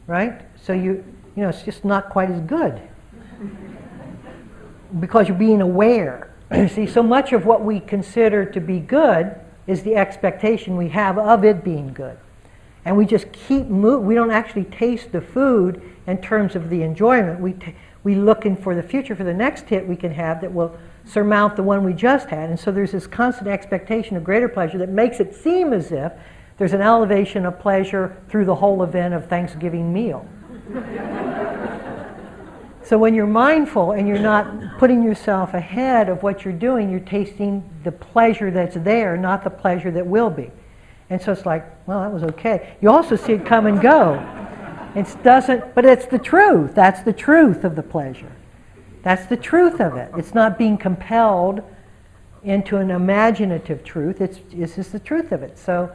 Right? 0.07 0.41
So 0.61 0.73
you, 0.73 1.03
you 1.35 1.43
know, 1.43 1.49
it's 1.49 1.63
just 1.63 1.85
not 1.85 2.09
quite 2.09 2.29
as 2.29 2.41
good 2.41 2.81
because 4.99 5.27
you're 5.27 5.37
being 5.37 5.61
aware. 5.61 6.33
See, 6.69 6.85
so 6.85 7.01
much 7.01 7.33
of 7.33 7.45
what 7.45 7.63
we 7.63 7.79
consider 7.79 8.45
to 8.45 8.59
be 8.59 8.79
good 8.79 9.35
is 9.67 9.83
the 9.83 9.95
expectation 9.95 10.75
we 10.75 10.89
have 10.89 11.17
of 11.17 11.45
it 11.45 11.63
being 11.63 11.93
good. 11.93 12.17
And 12.83 12.97
we 12.97 13.05
just 13.05 13.31
keep 13.31 13.67
moving. 13.67 14.07
We 14.07 14.15
don't 14.15 14.31
actually 14.31 14.65
taste 14.65 15.11
the 15.11 15.21
food 15.21 15.81
in 16.07 16.17
terms 16.17 16.55
of 16.55 16.69
the 16.69 16.81
enjoyment. 16.81 17.39
We, 17.39 17.53
t- 17.53 17.75
we 18.03 18.15
looking 18.15 18.55
for 18.55 18.73
the 18.75 18.83
future, 18.83 19.15
for 19.15 19.23
the 19.23 19.33
next 19.33 19.69
hit 19.69 19.87
we 19.87 19.95
can 19.95 20.11
have 20.11 20.41
that 20.41 20.51
will 20.51 20.75
surmount 21.05 21.55
the 21.55 21.63
one 21.63 21.83
we 21.83 21.93
just 21.93 22.29
had. 22.29 22.49
And 22.49 22.59
so 22.59 22.71
there's 22.71 22.91
this 22.91 23.07
constant 23.07 23.47
expectation 23.47 24.17
of 24.17 24.23
greater 24.23 24.49
pleasure 24.49 24.77
that 24.79 24.89
makes 24.89 25.19
it 25.19 25.35
seem 25.35 25.73
as 25.73 25.91
if 25.91 26.11
there's 26.57 26.73
an 26.73 26.81
elevation 26.81 27.45
of 27.45 27.59
pleasure 27.59 28.17
through 28.29 28.45
the 28.45 28.55
whole 28.55 28.83
event 28.83 29.13
of 29.13 29.27
Thanksgiving 29.27 29.91
meal. 29.91 30.27
so 32.83 32.97
when 32.97 33.13
you're 33.13 33.27
mindful 33.27 33.91
and 33.91 34.07
you're 34.07 34.19
not 34.19 34.77
putting 34.77 35.03
yourself 35.03 35.53
ahead 35.53 36.09
of 36.09 36.23
what 36.23 36.45
you're 36.45 36.53
doing, 36.53 36.89
you're 36.89 36.99
tasting 36.99 37.67
the 37.83 37.91
pleasure 37.91 38.51
that's 38.51 38.75
there, 38.75 39.17
not 39.17 39.43
the 39.43 39.49
pleasure 39.49 39.91
that 39.91 40.05
will 40.05 40.29
be. 40.29 40.51
And 41.09 41.21
so 41.21 41.31
it's 41.31 41.45
like, 41.45 41.65
well, 41.87 42.01
that 42.01 42.11
was 42.11 42.23
okay. 42.23 42.75
You 42.81 42.89
also 42.89 43.15
see 43.15 43.33
it 43.33 43.45
come 43.45 43.65
and 43.65 43.81
go. 43.81 44.40
It 44.95 45.15
doesn't, 45.23 45.73
but 45.73 45.85
it's 45.85 46.05
the 46.05 46.19
truth. 46.19 46.75
That's 46.75 47.01
the 47.01 47.13
truth 47.13 47.63
of 47.63 47.75
the 47.75 47.83
pleasure. 47.83 48.31
That's 49.03 49.25
the 49.25 49.37
truth 49.37 49.79
of 49.79 49.95
it. 49.95 50.11
It's 50.17 50.33
not 50.33 50.57
being 50.57 50.77
compelled 50.77 51.61
into 52.43 52.77
an 52.77 52.91
imaginative 52.91 53.83
truth. 53.83 54.19
It's, 54.19 54.39
it's 54.51 54.75
just 54.75 54.91
the 54.91 54.99
truth 54.99 55.31
of 55.31 55.43
it. 55.43 55.57
So 55.57 55.91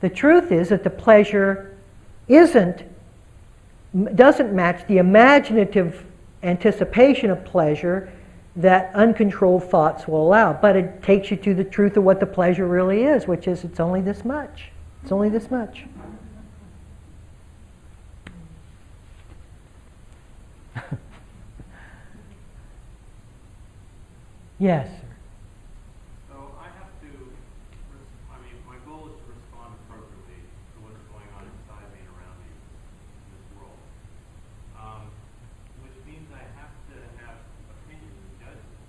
the 0.00 0.08
truth 0.08 0.50
is 0.50 0.70
that 0.70 0.82
the 0.82 0.90
pleasure 0.90 1.76
isn't, 2.26 2.84
doesn't 4.14 4.52
match 4.52 4.86
the 4.86 4.98
imaginative 4.98 6.04
anticipation 6.42 7.30
of 7.30 7.44
pleasure 7.44 8.10
that 8.56 8.92
uncontrolled 8.94 9.64
thoughts 9.70 10.08
will 10.08 10.26
allow. 10.26 10.52
But 10.52 10.74
it 10.76 11.02
takes 11.02 11.30
you 11.30 11.36
to 11.36 11.54
the 11.54 11.64
truth 11.64 11.96
of 11.96 12.04
what 12.04 12.18
the 12.18 12.26
pleasure 12.26 12.66
really 12.66 13.04
is, 13.04 13.26
which 13.26 13.46
is 13.46 13.62
it's 13.62 13.78
only 13.78 14.00
this 14.00 14.24
much. 14.24 14.70
It's 15.02 15.12
only 15.12 15.28
this 15.28 15.50
much. 15.50 15.84
Yes. 24.58 24.88
So 26.26 26.34
I 26.58 26.66
have 26.78 26.90
to, 27.02 27.10
I 28.30 28.36
mean, 28.42 28.58
my 28.66 28.78
goal 28.82 29.06
is 29.06 29.16
to 29.22 29.26
respond 29.30 29.78
appropriately 29.86 30.42
to 30.42 30.76
what's 30.82 30.98
going 31.14 31.30
on 31.38 31.46
inside 31.46 31.86
me 31.94 32.02
and 32.02 32.10
around 32.10 32.36
me 32.42 32.50
in 32.50 33.28
this 33.38 33.46
world. 33.54 33.78
Um, 34.74 35.10
which 35.86 35.94
means 36.06 36.26
I 36.34 36.42
have 36.58 36.74
to 36.90 36.96
have 37.22 37.38
opinions 37.70 38.18
and 38.18 38.34
judgments. 38.42 38.82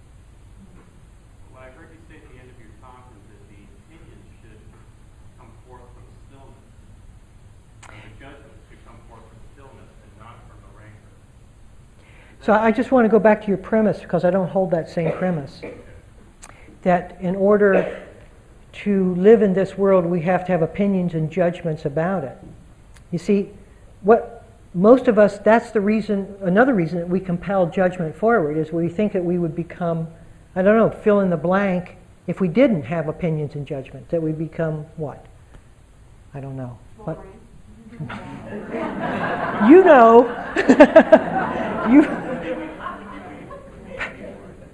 What 1.53 1.65
I 1.65 1.69
heard 1.77 1.93
you 1.93 2.01
say 2.09 2.17
at 2.21 2.25
the 2.25 2.37
end 2.41 2.49
of 2.49 2.57
your 2.57 2.73
talk 2.81 3.05
is 3.13 3.23
that 3.29 3.41
the 3.53 3.61
opinions 3.61 4.25
should 4.41 4.61
come 5.37 5.53
forth 5.69 5.85
from 5.93 6.05
stillness. 6.29 6.65
And 7.93 7.97
the 8.09 8.13
judgments 8.17 8.61
should 8.69 8.81
come 8.85 8.97
forth 9.05 9.25
from 9.25 9.41
stillness 9.53 9.91
and 10.01 10.11
not 10.17 10.41
from 10.49 10.57
the 10.65 10.71
rancor. 10.73 11.13
So 12.41 12.53
I 12.53 12.71
just 12.71 12.91
want 12.91 13.05
to 13.05 13.09
go 13.09 13.19
back 13.19 13.41
to 13.41 13.47
your 13.47 13.57
premise 13.57 13.99
because 13.99 14.23
I 14.23 14.29
don't 14.29 14.49
hold 14.49 14.71
that 14.71 14.89
same 14.89 15.11
premise. 15.11 15.61
That 16.83 17.17
in 17.19 17.35
order 17.35 18.05
to 18.71 19.15
live 19.15 19.41
in 19.41 19.53
this 19.53 19.77
world, 19.77 20.05
we 20.05 20.21
have 20.21 20.45
to 20.45 20.51
have 20.51 20.61
opinions 20.61 21.13
and 21.13 21.29
judgments 21.29 21.85
about 21.85 22.23
it. 22.23 22.37
You 23.11 23.19
see, 23.19 23.49
what 24.01 24.45
most 24.73 25.07
of 25.07 25.19
us, 25.19 25.39
that's 25.39 25.71
the 25.71 25.81
reason, 25.81 26.35
another 26.41 26.73
reason 26.73 26.99
that 26.99 27.09
we 27.09 27.19
compel 27.19 27.65
judgment 27.65 28.15
forward 28.15 28.57
is 28.57 28.71
we 28.71 28.87
think 28.87 29.11
that 29.13 29.25
we 29.25 29.37
would 29.37 29.55
become, 29.55 30.07
I 30.55 30.61
don't 30.61 30.77
know, 30.77 30.89
fill 30.89 31.19
in 31.19 31.29
the 31.29 31.37
blank 31.37 31.97
if 32.27 32.39
we 32.39 32.47
didn't 32.47 32.83
have 32.83 33.07
opinions 33.07 33.55
and 33.55 33.65
judgments, 33.65 34.11
that 34.11 34.21
we 34.21 34.31
become 34.31 34.85
what? 34.97 35.25
I 36.33 36.39
don't 36.39 36.55
know. 36.55 36.77
What? 36.99 37.19
you 39.69 39.83
know. 39.83 40.27
you 41.91 42.28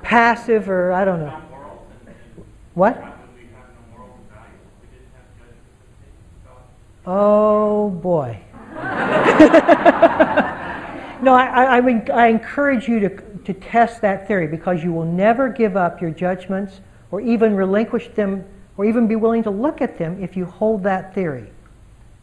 passive 0.06 0.70
or 0.70 0.94
I 0.94 1.04
don't 1.04 1.20
know. 1.20 1.42
What? 2.76 3.04
Oh 7.08 7.90
boy. 7.90 8.40
no, 11.22 11.34
I, 11.34 11.78
I, 11.78 12.02
I, 12.14 12.28
encourage 12.28 12.88
you 12.88 13.00
to, 13.00 13.10
to 13.46 13.54
test 13.54 14.02
that 14.02 14.28
theory 14.28 14.48
because 14.48 14.84
you 14.84 14.92
will 14.92 15.06
never 15.06 15.50
give 15.50 15.78
up 15.78 16.02
your 16.02 16.12
judgments 16.12 16.82
or 17.12 17.22
even 17.22 17.56
relinquish 17.56 18.10
them 18.10 18.44
or 18.78 18.86
even 18.86 19.08
be 19.08 19.16
willing 19.16 19.44
to 19.44 19.50
look 19.50 19.82
at 19.82 19.98
them 19.98 20.22
if 20.22 20.36
you 20.36 20.46
hold 20.46 20.84
that 20.84 21.16
theory. 21.16 21.50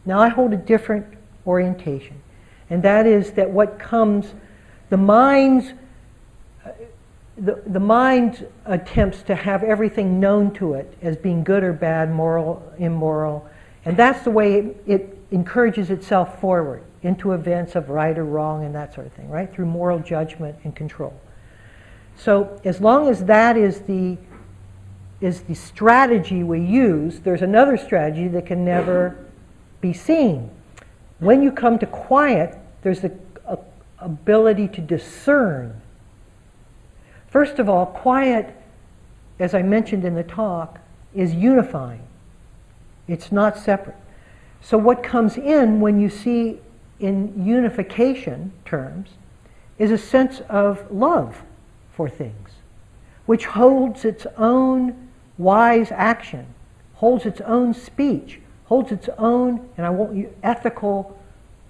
Now, 0.05 0.19
I 0.19 0.29
hold 0.29 0.53
a 0.53 0.57
different 0.57 1.05
orientation, 1.47 2.21
and 2.69 2.83
that 2.83 3.05
is 3.05 3.31
that 3.31 3.49
what 3.49 3.79
comes, 3.79 4.33
the 4.89 4.97
mind's 4.97 5.73
the, 7.37 7.61
the 7.65 7.79
mind 7.79 8.47
attempts 8.65 9.23
to 9.23 9.35
have 9.35 9.63
everything 9.63 10.19
known 10.19 10.53
to 10.55 10.73
it 10.73 10.97
as 11.01 11.17
being 11.17 11.43
good 11.43 11.63
or 11.63 11.73
bad, 11.73 12.11
moral, 12.11 12.71
immoral, 12.77 13.47
and 13.85 13.97
that's 13.97 14.23
the 14.23 14.31
way 14.31 14.55
it, 14.55 14.83
it 14.85 15.17
encourages 15.31 15.89
itself 15.89 16.39
forward 16.39 16.83
into 17.01 17.33
events 17.33 17.75
of 17.75 17.89
right 17.89 18.17
or 18.17 18.23
wrong 18.23 18.63
and 18.63 18.73
that 18.75 18.93
sort 18.93 19.07
of 19.07 19.13
thing, 19.13 19.29
right? 19.29 19.53
Through 19.53 19.65
moral 19.65 19.99
judgment 19.99 20.57
and 20.63 20.75
control. 20.75 21.13
So 22.15 22.61
as 22.63 22.79
long 22.79 23.09
as 23.09 23.25
that 23.25 23.57
is 23.57 23.81
the 23.81 24.17
is 25.19 25.41
the 25.43 25.53
strategy 25.55 26.43
we 26.43 26.59
use, 26.59 27.21
there's 27.21 27.41
another 27.41 27.77
strategy 27.77 28.27
that 28.27 28.45
can 28.45 28.65
never 28.65 29.25
be 29.79 29.93
seen. 29.93 30.49
When 31.19 31.41
you 31.41 31.49
come 31.49 31.79
to 31.79 31.85
quiet, 31.85 32.57
there's 32.81 32.99
the 32.99 33.17
ability 33.99 34.67
to 34.67 34.81
discern. 34.81 35.81
First 37.33 37.57
of 37.57 37.67
all, 37.67 37.87
quiet, 37.87 38.55
as 39.39 39.55
I 39.55 39.63
mentioned 39.63 40.05
in 40.05 40.13
the 40.13 40.21
talk, 40.21 40.77
is 41.15 41.33
unifying. 41.33 42.07
It's 43.07 43.31
not 43.31 43.57
separate. 43.57 43.95
So, 44.61 44.77
what 44.77 45.01
comes 45.01 45.35
in 45.35 45.81
when 45.81 45.99
you 45.99 46.11
see 46.11 46.59
in 46.99 47.43
unification 47.43 48.53
terms 48.65 49.09
is 49.79 49.89
a 49.89 49.97
sense 49.97 50.41
of 50.47 50.85
love 50.91 51.41
for 51.91 52.07
things, 52.07 52.51
which 53.25 53.47
holds 53.47 54.05
its 54.05 54.27
own 54.37 55.09
wise 55.39 55.91
action, 55.91 56.45
holds 56.93 57.25
its 57.25 57.41
own 57.41 57.73
speech, 57.73 58.41
holds 58.65 58.91
its 58.91 59.09
own, 59.17 59.67
and 59.75 59.87
I 59.87 59.89
won't 59.89 60.15
use, 60.15 60.31
ethical 60.43 61.19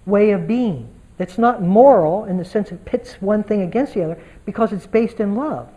way 0.06 0.32
of 0.32 0.46
being. 0.46 0.90
That's 1.24 1.38
not 1.38 1.62
moral 1.62 2.26
in 2.26 2.36
the 2.36 2.44
sense 2.44 2.74
it 2.74 2.84
pits 2.84 3.14
one 3.22 3.46
thing 3.46 3.62
against 3.62 3.94
the 3.94 4.04
other 4.04 4.22
because 4.46 4.74
it's 4.74 4.86
based 4.86 5.22
in 5.22 5.36
love. 5.36 5.70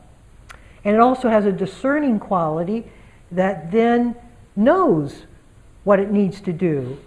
And 0.84 0.96
it 0.96 0.98
also 0.98 1.28
has 1.28 1.46
a 1.46 1.52
discerning 1.52 2.18
quality 2.18 2.84
that 3.30 3.70
then 3.70 4.16
knows 4.56 5.22
what 5.84 6.00
it 6.00 6.10
needs 6.10 6.40
to 6.40 6.52
do, 6.52 6.98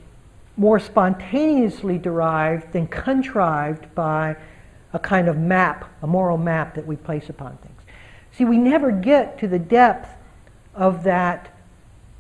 more 0.56 0.80
spontaneously 0.80 1.98
derived 1.98 2.72
than 2.72 2.88
contrived 2.88 3.94
by 3.94 4.38
a 4.94 5.00
kind 5.00 5.28
of 5.28 5.38
map, 5.38 5.92
a 6.02 6.08
moral 6.08 6.38
map 6.38 6.76
that 6.76 6.88
we 6.88 6.96
place 6.96 7.28
upon 7.28 7.58
things. 7.58 7.82
See, 8.32 8.46
we 8.46 8.56
never 8.56 8.90
get 8.90 9.38
to 9.40 9.50
the 9.50 9.60
depth 9.60 10.16
of 10.74 11.04
that 11.04 11.54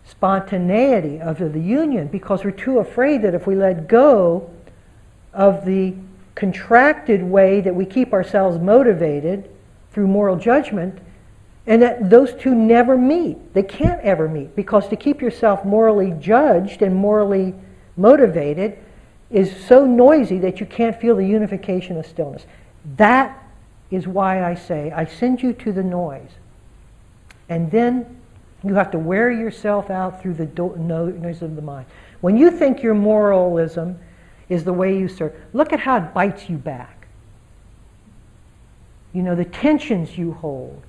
spontaneity 0.03 1.21
of 1.21 1.37
the 1.37 1.61
union 1.61 2.07
because 2.07 2.43
we're 2.43 2.51
too 2.51 2.79
afraid 2.79 3.21
that 3.21 3.33
if 3.33 3.47
we 3.47 3.55
let 3.55 3.87
go 3.87 4.51
of 5.33 5.63
the 5.63 5.95
contracted 6.39 7.21
way 7.21 7.59
that 7.59 7.75
we 7.75 7.85
keep 7.85 8.13
ourselves 8.13 8.57
motivated 8.57 9.49
through 9.91 10.07
moral 10.07 10.37
judgment, 10.37 10.97
and 11.67 11.81
that 11.81 12.09
those 12.09 12.33
two 12.35 12.55
never 12.55 12.97
meet. 12.97 13.53
They 13.53 13.61
can't 13.61 13.99
ever 14.01 14.29
meet 14.29 14.55
because 14.55 14.87
to 14.87 14.95
keep 14.95 15.21
yourself 15.21 15.65
morally 15.65 16.11
judged 16.11 16.81
and 16.81 16.95
morally 16.95 17.53
motivated 17.97 18.79
is 19.29 19.53
so 19.65 19.85
noisy 19.85 20.39
that 20.39 20.61
you 20.61 20.65
can't 20.65 20.99
feel 20.99 21.17
the 21.17 21.27
unification 21.27 21.97
of 21.97 22.05
stillness. 22.05 22.45
That 22.95 23.37
is 23.91 24.07
why 24.07 24.41
I 24.41 24.55
say 24.55 24.91
I 24.91 25.05
send 25.05 25.43
you 25.43 25.51
to 25.51 25.73
the 25.73 25.83
noise. 25.83 26.31
And 27.49 27.69
then 27.69 28.17
you 28.63 28.75
have 28.75 28.91
to 28.91 28.99
wear 28.99 29.29
yourself 29.29 29.89
out 29.89 30.21
through 30.21 30.35
the 30.35 30.45
do- 30.45 30.75
noise 30.77 31.41
of 31.41 31.57
the 31.57 31.61
mind. 31.61 31.85
When 32.21 32.37
you 32.37 32.49
think 32.49 32.81
your 32.81 32.93
moralism 32.93 33.99
is 34.49 34.63
the 34.63 34.73
way 34.73 34.97
you 34.97 35.07
serve, 35.07 35.33
look 35.53 35.71
at 35.71 35.79
how 35.79 35.97
it 35.97 36.13
bites 36.13 36.49
you 36.49 36.57
back. 36.57 37.07
You 39.13 39.23
know, 39.23 39.35
the 39.35 39.45
tensions 39.45 40.17
you 40.17 40.33
hold. 40.33 40.81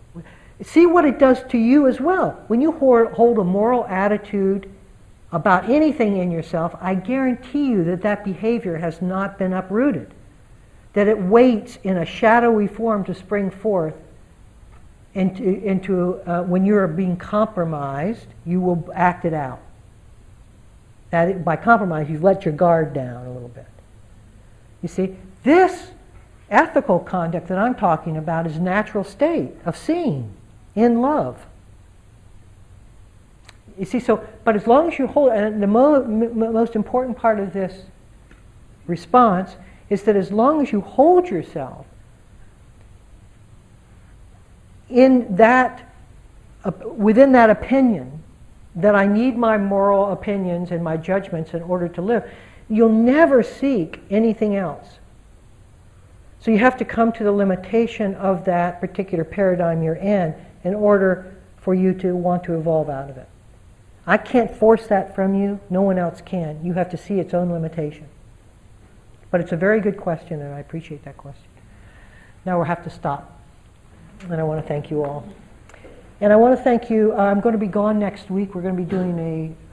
See 0.62 0.84
what 0.86 1.04
it 1.04 1.18
does 1.18 1.42
to 1.44 1.58
you 1.58 1.86
as 1.86 2.00
well. 2.00 2.42
When 2.48 2.60
you 2.60 2.72
hold 2.72 3.38
a 3.38 3.44
moral 3.44 3.86
attitude 3.86 4.70
about 5.32 5.70
anything 5.70 6.18
in 6.18 6.30
yourself, 6.30 6.74
I 6.80 6.94
guarantee 6.94 7.66
you 7.66 7.84
that 7.84 8.02
that 8.02 8.24
behavior 8.24 8.76
has 8.76 9.00
not 9.00 9.38
been 9.38 9.54
uprooted. 9.54 10.12
That 10.92 11.08
it 11.08 11.18
waits 11.18 11.78
in 11.82 11.96
a 11.96 12.04
shadowy 12.04 12.66
form 12.66 13.04
to 13.04 13.14
spring 13.14 13.50
forth 13.50 13.94
into, 15.14 15.42
into 15.42 16.20
uh, 16.26 16.42
when 16.42 16.64
you 16.64 16.76
are 16.76 16.88
being 16.88 17.16
compromised, 17.16 18.26
you 18.44 18.60
will 18.60 18.88
act 18.94 19.24
it 19.24 19.34
out. 19.34 19.60
That 21.10 21.44
by 21.44 21.56
compromise, 21.56 22.08
you've 22.08 22.22
let 22.22 22.44
your 22.44 22.54
guard 22.54 22.92
down 22.92 23.26
a 23.26 23.32
little 23.32 23.48
bit. 23.48 23.66
You 24.82 24.88
see, 24.88 25.16
this 25.42 25.90
ethical 26.50 26.98
conduct 26.98 27.48
that 27.48 27.58
I'm 27.58 27.74
talking 27.74 28.16
about 28.16 28.46
is 28.46 28.58
natural 28.58 29.04
state 29.04 29.52
of 29.64 29.76
seeing 29.76 30.32
in 30.74 31.00
love. 31.00 31.46
You 33.78 33.84
see, 33.84 34.00
so, 34.00 34.26
but 34.44 34.56
as 34.56 34.66
long 34.66 34.92
as 34.92 34.98
you 34.98 35.06
hold, 35.06 35.32
and 35.32 35.62
the 35.62 35.66
mo- 35.66 36.02
m- 36.02 36.38
most 36.38 36.76
important 36.76 37.16
part 37.16 37.40
of 37.40 37.52
this 37.52 37.84
response 38.86 39.56
is 39.88 40.02
that 40.02 40.16
as 40.16 40.30
long 40.30 40.60
as 40.60 40.72
you 40.72 40.80
hold 40.80 41.28
yourself 41.28 41.86
in 44.88 45.36
that, 45.36 45.88
uh, 46.64 46.72
within 46.84 47.32
that 47.32 47.48
opinion, 47.48 48.19
that 48.74 48.94
I 48.94 49.06
need 49.06 49.36
my 49.36 49.58
moral 49.58 50.12
opinions 50.12 50.70
and 50.70 50.82
my 50.82 50.96
judgments 50.96 51.54
in 51.54 51.62
order 51.62 51.88
to 51.88 52.02
live, 52.02 52.30
you'll 52.68 52.88
never 52.88 53.42
seek 53.42 54.00
anything 54.10 54.56
else. 54.56 54.98
So 56.40 56.50
you 56.50 56.58
have 56.58 56.76
to 56.78 56.84
come 56.84 57.12
to 57.12 57.24
the 57.24 57.32
limitation 57.32 58.14
of 58.14 58.44
that 58.46 58.80
particular 58.80 59.24
paradigm 59.24 59.82
you're 59.82 59.94
in 59.94 60.34
in 60.64 60.74
order 60.74 61.36
for 61.58 61.74
you 61.74 61.92
to 61.94 62.14
want 62.14 62.44
to 62.44 62.54
evolve 62.54 62.88
out 62.88 63.10
of 63.10 63.16
it. 63.18 63.28
I 64.06 64.16
can't 64.16 64.54
force 64.54 64.86
that 64.86 65.14
from 65.14 65.34
you. 65.34 65.60
No 65.68 65.82
one 65.82 65.98
else 65.98 66.22
can. 66.22 66.64
You 66.64 66.72
have 66.72 66.90
to 66.90 66.96
see 66.96 67.20
its 67.20 67.34
own 67.34 67.52
limitation. 67.52 68.06
But 69.30 69.40
it's 69.40 69.52
a 69.52 69.56
very 69.56 69.80
good 69.80 69.96
question, 69.96 70.40
and 70.40 70.54
I 70.54 70.60
appreciate 70.60 71.04
that 71.04 71.16
question. 71.16 71.44
Now 72.46 72.56
we'll 72.56 72.64
have 72.64 72.82
to 72.84 72.90
stop. 72.90 73.38
And 74.22 74.34
I 74.34 74.42
want 74.42 74.62
to 74.62 74.66
thank 74.66 74.90
you 74.90 75.04
all. 75.04 75.28
And 76.20 76.32
I 76.32 76.36
want 76.36 76.56
to 76.56 76.62
thank 76.62 76.90
you. 76.90 77.14
I'm 77.14 77.40
going 77.40 77.54
to 77.54 77.58
be 77.58 77.66
gone 77.66 77.98
next 77.98 78.30
week. 78.30 78.54
We're 78.54 78.60
going 78.60 78.76
to 78.76 78.82
be 78.82 78.88
doing 78.88 79.18
a 79.18 79.68